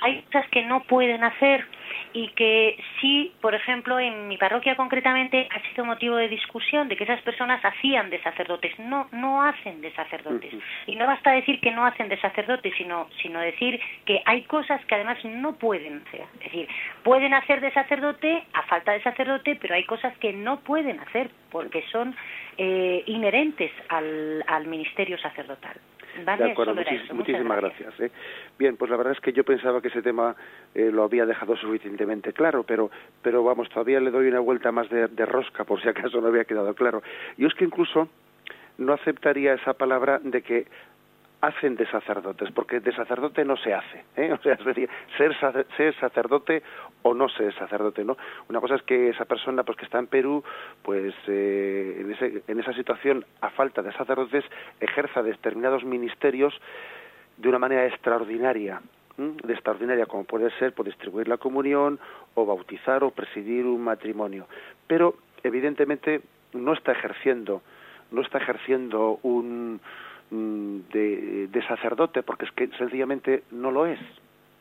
hay 0.03 0.23
cosas 0.23 0.49
que 0.51 0.62
no 0.62 0.83
pueden 0.85 1.25
hacer 1.25 1.64
y 2.12 2.29
que 2.29 2.79
sí, 3.01 3.33
por 3.41 3.55
ejemplo, 3.55 3.99
en 3.99 4.29
mi 4.29 4.37
parroquia 4.37 4.77
concretamente 4.77 5.49
ha 5.51 5.61
sido 5.69 5.85
motivo 5.85 6.17
de 6.17 6.29
discusión 6.29 6.89
de 6.89 6.97
que 6.97 7.05
esas 7.05 7.21
personas 7.23 7.62
hacían 7.64 8.11
de 8.11 8.23
sacerdotes, 8.23 8.79
no 8.79 9.09
no 9.12 9.43
hacen 9.43 9.81
de 9.81 9.93
sacerdotes. 9.93 10.55
Y 10.87 10.97
no 10.97 11.07
basta 11.07 11.33
decir 11.33 11.61
que 11.61 11.71
no 11.71 11.85
hacen 11.85 12.09
de 12.09 12.21
sacerdotes, 12.21 12.73
sino 12.77 13.09
sino 13.23 13.41
decir 13.41 13.81
que 14.05 14.23
hay 14.25 14.43
cosas 14.43 14.85
que 14.87 14.95
además 14.95 15.23
no 15.25 15.57
pueden 15.57 16.03
hacer. 16.07 16.23
Es 16.41 16.45
decir, 16.45 16.69
pueden 17.03 17.35
hacer 17.35 17.61
de 17.61 17.73
sacerdote 17.73 18.45
a 18.53 18.62
falta 18.62 18.93
de 18.93 19.03
sacerdote, 19.03 19.57
pero 19.57 19.75
hay 19.75 19.85
cosas 19.85 20.17
que 20.19 20.33
no 20.33 20.61
pueden 20.61 21.01
hacer 21.01 21.31
porque 21.51 21.85
son 21.93 22.14
eh, 22.59 23.03
inherentes 23.07 23.73
al, 23.89 24.45
al 24.47 24.67
ministerio 24.67 25.19
sacerdotal. 25.19 25.77
De 26.25 26.53
acuerdo, 26.53 26.75
muchísimas 27.12 27.61
gracias. 27.61 28.01
¿eh? 28.01 28.11
Bien, 28.59 28.77
pues 28.77 28.91
la 28.91 28.97
verdad 28.97 29.12
es 29.12 29.21
que 29.21 29.33
yo 29.33 29.45
pensaba 29.45 29.81
que 29.81 29.89
ese 29.89 30.03
tema 30.03 30.35
eh, 30.75 30.91
lo 30.93 31.05
había 31.05 31.27
dejado 31.27 31.57
suficientemente 31.57 32.33
claro, 32.33 32.62
pero, 32.62 32.91
pero 33.23 33.43
vamos, 33.45 33.69
todavía 33.69 34.01
le 34.01 34.11
doy 34.11 34.29
una 34.29 34.41
vuelta 34.41 34.73
más 34.73 34.89
de, 34.89 35.09
de 35.09 35.27
rosca 35.27 35.64
por 35.64 35.81
si 35.81 35.89
acaso 35.89 36.21
no 36.21 36.29
había 36.29 36.45
quedado 36.45 36.75
claro. 36.75 37.03
Y 37.37 37.47
es 37.47 37.55
que 37.55 37.64
incluso 37.64 38.09
no 38.79 38.93
aceptaría 38.93 39.55
esa 39.55 39.75
palabra 39.75 40.21
de 40.23 40.43
que 40.43 40.67
hacen 41.47 41.77
de 41.77 41.87
sacerdotes, 41.87 42.51
porque 42.53 42.81
de 42.81 42.93
sacerdote 42.93 43.45
no 43.45 43.57
se 43.57 43.73
hace, 43.73 44.05
¿eh? 44.17 44.33
o 44.39 44.43
sea, 44.43 44.57
ser, 45.17 45.67
ser 45.77 45.95
sacerdote 46.01 46.63
o 47.03 47.15
no 47.15 47.29
ser 47.29 47.55
sacerdote, 47.55 48.05
¿no? 48.05 48.17
Una 48.49 48.61
cosa 48.61 48.75
es 48.75 48.83
que 48.83 49.11
esa 49.11 49.25
persona, 49.25 49.63
pues 49.63 49.79
que 49.79 49.85
está 49.85 49.99
en 49.99 50.09
Perú, 50.09 50.43
pues 50.83 51.15
eh, 51.29 51.99
en, 52.01 52.13
ese, 52.13 52.43
en 52.49 52.61
esa 52.61 52.73
situación, 52.73 53.25
a 53.41 53.51
falta 53.51 53.83
de 53.83 53.93
sacerdotes, 53.93 54.45
ejerza 54.81 55.23
determinados 55.23 55.85
ministerios 55.85 56.55
de 57.37 57.49
una 57.49 57.59
manera 57.59 57.87
extraordinaria, 57.87 58.81
de 59.17 59.53
extraordinaria, 59.53 60.07
como 60.07 60.25
puede 60.25 60.51
ser 60.59 60.73
por 60.73 60.87
distribuir 60.87 61.29
la 61.29 61.39
comunión, 61.39 61.99
o 62.35 62.45
bautizar, 62.45 63.03
o 63.05 63.11
presidir 63.11 63.65
un 63.65 63.83
matrimonio, 63.83 64.47
pero 64.87 65.15
evidentemente 65.43 66.21
no 66.53 66.73
está 66.73 66.93
ejerciendo, 66.93 67.63
no 68.11 68.21
está 68.21 68.39
ejerciendo 68.39 69.19
un 69.23 69.81
Mm, 70.31 70.81
de, 70.93 71.62
sacerdote, 71.68 72.22
porque 72.22 72.45
es 72.45 72.53
que 72.53 72.68
sencillamente 72.79 73.45
no 73.53 73.70
lo 73.70 73.87
es, 73.87 73.99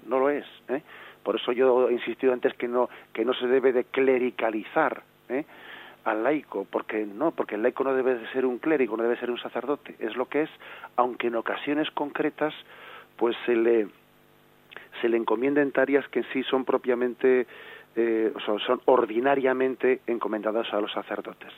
no 0.08 0.20
lo 0.20 0.30
es. 0.30 0.46
¿eh? 0.70 0.82
Por 1.24 1.36
eso 1.36 1.52
yo 1.52 1.90
he 1.90 1.94
insistido 1.94 2.34
antes 2.34 2.54
que 2.54 2.68
no, 2.68 2.90
que 3.14 3.26
no 3.26 3.34
se 3.34 3.48
debe 3.48 3.74
de 3.74 3.84
clericalizar 3.86 5.04
¿eh? 5.30 5.44
al 6.04 6.24
laico, 6.24 6.66
porque 6.70 7.06
no, 7.06 7.32
porque 7.32 7.56
el 7.56 7.64
laico 7.64 7.84
no 7.84 7.94
debe 7.94 8.16
de 8.16 8.28
ser 8.32 8.46
un 8.46 8.60
clérigo, 8.60 8.96
no 8.96 9.04
debe 9.04 9.18
ser 9.18 9.30
un 9.30 9.40
sacerdote, 9.40 9.96
es 10.00 10.16
lo 10.16 10.28
que 10.28 10.44
es, 10.44 10.50
aunque 10.96 11.28
en 11.28 11.36
ocasiones 11.36 11.90
concretas 11.92 12.54
pues 13.18 13.36
se 13.46 13.56
le 13.56 13.88
se 15.02 15.10
le 15.10 15.18
encomienden 15.18 15.72
tareas 15.72 16.08
que 16.10 16.20
en 16.20 16.26
sí 16.32 16.44
son 16.44 16.64
propiamente 16.64 17.48
eh, 17.96 18.34
son, 18.46 18.60
son 18.60 18.82
ordinariamente 18.86 20.02
encomendadas 20.08 20.74
a 20.74 20.80
los 20.80 20.92
sacerdotes 20.92 21.52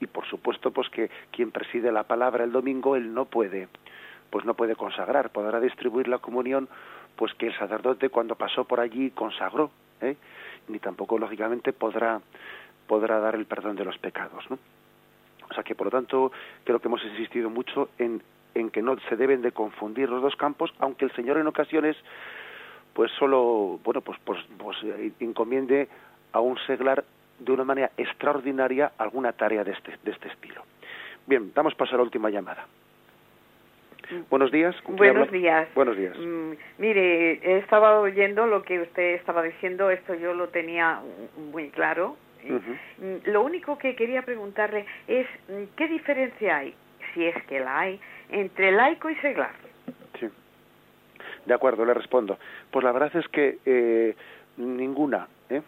y 0.00 0.06
por 0.06 0.26
supuesto 0.26 0.70
pues 0.70 0.88
que 0.90 1.10
quien 1.30 1.50
preside 1.50 1.92
la 1.92 2.04
palabra 2.04 2.44
el 2.44 2.52
domingo 2.52 2.96
él 2.96 3.12
no 3.14 3.24
puede 3.24 3.68
pues 4.30 4.44
no 4.44 4.54
puede 4.54 4.76
consagrar 4.76 5.30
podrá 5.30 5.60
distribuir 5.60 6.08
la 6.08 6.18
comunión 6.18 6.68
pues 7.16 7.32
que 7.34 7.46
el 7.46 7.58
sacerdote 7.58 8.10
cuando 8.10 8.34
pasó 8.34 8.64
por 8.64 8.80
allí 8.80 9.10
consagró 9.10 9.70
¿eh? 10.00 10.16
ni 10.68 10.78
tampoco 10.78 11.18
lógicamente 11.18 11.72
podrá 11.72 12.20
podrá 12.86 13.18
dar 13.18 13.34
el 13.34 13.46
perdón 13.46 13.76
de 13.76 13.84
los 13.84 13.98
pecados 13.98 14.44
¿no? 14.50 14.58
o 15.48 15.54
sea 15.54 15.62
que 15.62 15.74
por 15.74 15.86
lo 15.86 15.90
tanto 15.90 16.32
creo 16.64 16.80
que 16.80 16.88
hemos 16.88 17.04
insistido 17.04 17.50
mucho 17.50 17.90
en 17.98 18.22
en 18.54 18.70
que 18.70 18.80
no 18.80 18.96
se 19.08 19.16
deben 19.16 19.42
de 19.42 19.52
confundir 19.52 20.08
los 20.08 20.22
dos 20.22 20.36
campos 20.36 20.72
aunque 20.78 21.04
el 21.04 21.12
señor 21.12 21.38
en 21.38 21.46
ocasiones 21.46 21.96
pues 22.92 23.10
solo 23.12 23.80
bueno 23.84 24.00
pues 24.00 24.18
pues, 24.24 24.40
pues 24.58 24.76
eh, 24.84 25.12
encomiende 25.20 25.88
a 26.32 26.40
un 26.40 26.58
seglar 26.66 27.04
de 27.38 27.52
una 27.52 27.64
manera 27.64 27.90
extraordinaria 27.96 28.92
alguna 28.98 29.32
tarea 29.32 29.64
de 29.64 29.72
este, 29.72 29.98
de 30.02 30.10
este 30.10 30.28
estilo. 30.28 30.62
Bien, 31.26 31.52
damos 31.54 31.74
paso 31.74 31.94
a 31.94 31.98
la 31.98 32.04
última 32.04 32.30
llamada. 32.30 32.66
Buenos 34.30 34.52
días. 34.52 34.76
Buenos 34.84 35.30
días. 35.32 35.68
Buenos 35.74 35.96
días. 35.96 36.16
Mm, 36.16 36.52
mire, 36.78 37.58
estaba 37.58 37.98
oyendo 37.98 38.46
lo 38.46 38.62
que 38.62 38.80
usted 38.80 39.14
estaba 39.14 39.42
diciendo, 39.42 39.90
esto 39.90 40.14
yo 40.14 40.32
lo 40.34 40.48
tenía 40.48 41.00
muy 41.52 41.70
claro. 41.70 42.16
Mm, 42.44 43.30
lo 43.30 43.42
único 43.42 43.76
que 43.78 43.96
quería 43.96 44.22
preguntarle 44.22 44.86
es, 45.08 45.26
¿qué 45.76 45.88
diferencia 45.88 46.58
hay, 46.58 46.74
si 47.12 47.24
es 47.26 47.42
que 47.46 47.58
la 47.58 47.80
hay, 47.80 48.00
entre 48.30 48.70
laico 48.70 49.10
y 49.10 49.16
seglar? 49.16 49.50
Sí. 50.20 50.28
De 51.44 51.54
acuerdo, 51.54 51.84
le 51.84 51.94
respondo. 51.94 52.38
Pues 52.70 52.84
la 52.84 52.92
verdad 52.92 53.16
es 53.16 53.26
que 53.28 53.58
eh, 53.66 54.14
ninguna. 54.56 55.26
¿eh? 55.50 55.62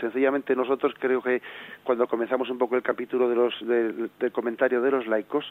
Sencillamente 0.00 0.54
nosotros 0.56 0.94
creo 0.98 1.22
que 1.22 1.42
cuando 1.82 2.06
comenzamos 2.06 2.50
un 2.50 2.58
poco 2.58 2.76
el 2.76 2.82
capítulo 2.82 3.28
de 3.28 3.34
los, 3.34 3.54
del 3.66 4.32
comentario 4.32 4.80
de 4.80 4.90
los 4.90 5.06
laicos, 5.06 5.44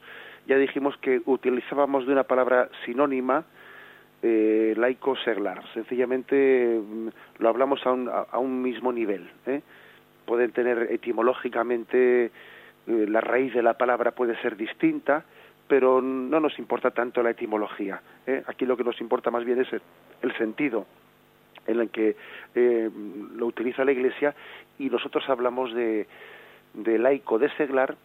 ya 0.47 0.57
dijimos 0.57 0.97
que 0.97 1.21
utilizábamos 1.25 2.05
de 2.05 2.13
una 2.13 2.23
palabra 2.23 2.69
sinónima 2.85 3.45
eh, 4.21 4.73
laico 4.77 5.15
seglar. 5.17 5.61
Sencillamente 5.73 6.79
mm, 6.79 7.07
lo 7.39 7.49
hablamos 7.49 7.85
a 7.85 7.91
un, 7.91 8.09
a, 8.09 8.37
un 8.39 8.61
mismo 8.61 8.91
nivel. 8.91 9.29
¿eh? 9.45 9.61
Pueden 10.25 10.51
tener 10.51 10.87
etimológicamente 10.91 12.25
eh, 12.25 12.31
la 12.85 13.21
raíz 13.21 13.53
de 13.53 13.61
la 13.61 13.73
palabra 13.77 14.11
puede 14.11 14.39
ser 14.41 14.55
distinta, 14.55 15.25
pero 15.67 16.01
no 16.01 16.39
nos 16.39 16.57
importa 16.57 16.91
tanto 16.91 17.21
la 17.21 17.31
etimología. 17.31 18.01
¿eh? 18.25 18.43
Aquí 18.47 18.65
lo 18.65 18.77
que 18.77 18.83
nos 18.83 18.99
importa 19.01 19.29
más 19.31 19.43
bien 19.43 19.61
es 19.61 19.67
el 20.21 20.37
sentido 20.37 20.85
en 21.67 21.79
el 21.79 21.89
que 21.89 22.15
eh, 22.55 22.89
lo 23.35 23.45
utiliza 23.45 23.85
la 23.85 23.91
Iglesia 23.91 24.35
y 24.79 24.89
nosotros 24.89 25.27
hablamos 25.29 25.73
de, 25.73 26.07
de 26.73 26.97
laico 26.97 27.39
de 27.39 27.49
seglar 27.55 27.95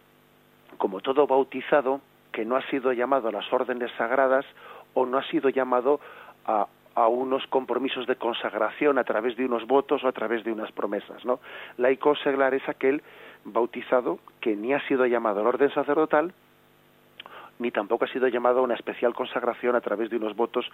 como 0.77 1.01
todo 1.01 1.27
bautizado 1.27 2.01
que 2.31 2.45
no 2.45 2.55
ha 2.55 2.61
sido 2.69 2.93
llamado 2.93 3.29
a 3.29 3.31
las 3.31 3.51
órdenes 3.51 3.91
sagradas 3.97 4.45
o 4.93 5.05
no 5.05 5.17
ha 5.17 5.23
sido 5.23 5.49
llamado 5.49 5.99
a, 6.45 6.67
a 6.95 7.07
unos 7.07 7.45
compromisos 7.47 8.07
de 8.07 8.15
consagración 8.15 8.97
a 8.97 9.03
través 9.03 9.35
de 9.35 9.45
unos 9.45 9.65
votos 9.67 10.03
o 10.03 10.07
a 10.07 10.11
través 10.11 10.43
de 10.43 10.51
unas 10.51 10.71
promesas, 10.71 11.23
¿no? 11.25 11.39
Laico 11.77 12.15
seglar 12.15 12.53
es 12.53 12.67
aquel 12.67 13.01
bautizado 13.45 14.19
que 14.41 14.55
ni 14.55 14.73
ha 14.73 14.85
sido 14.87 15.05
llamado 15.05 15.41
al 15.41 15.47
orden 15.47 15.73
sacerdotal, 15.73 16.33
ni 17.59 17.71
tampoco 17.71 18.05
ha 18.05 18.07
sido 18.07 18.27
llamado 18.27 18.59
a 18.59 18.63
una 18.63 18.73
especial 18.73 19.13
consagración 19.13 19.75
a 19.75 19.81
través 19.81 20.09
de 20.09 20.15
unos 20.15 20.35
votos 20.35 20.65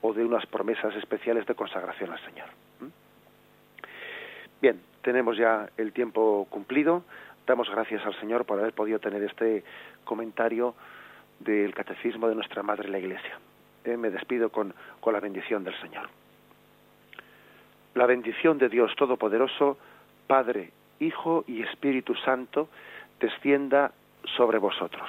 o 0.00 0.12
de 0.12 0.24
unas 0.24 0.44
promesas 0.46 0.94
especiales 0.96 1.46
de 1.46 1.54
consagración 1.54 2.10
al 2.10 2.20
Señor. 2.20 2.48
¿Mm? 2.80 2.86
Bien, 4.60 4.80
tenemos 5.02 5.36
ya 5.36 5.70
el 5.76 5.92
tiempo 5.92 6.46
cumplido. 6.50 7.04
Damos 7.46 7.70
gracias 7.70 8.04
al 8.04 8.18
Señor 8.20 8.44
por 8.44 8.58
haber 8.58 8.74
podido 8.74 8.98
tener 8.98 9.22
este 9.22 9.64
comentario 10.04 10.74
del 11.38 11.74
catecismo 11.74 12.28
de 12.28 12.34
nuestra 12.34 12.62
Madre 12.62 12.88
la 12.88 12.98
Iglesia. 12.98 13.38
Eh, 13.84 13.96
me 13.96 14.10
despido 14.10 14.50
con, 14.50 14.74
con 15.00 15.12
la 15.12 15.20
bendición 15.20 15.64
del 15.64 15.78
Señor. 15.80 16.08
La 17.94 18.06
bendición 18.06 18.58
de 18.58 18.68
Dios 18.68 18.94
Todopoderoso, 18.96 19.78
Padre, 20.26 20.72
Hijo 20.98 21.44
y 21.46 21.62
Espíritu 21.62 22.14
Santo, 22.16 22.68
descienda 23.20 23.92
sobre 24.36 24.58
vosotros 24.58 25.08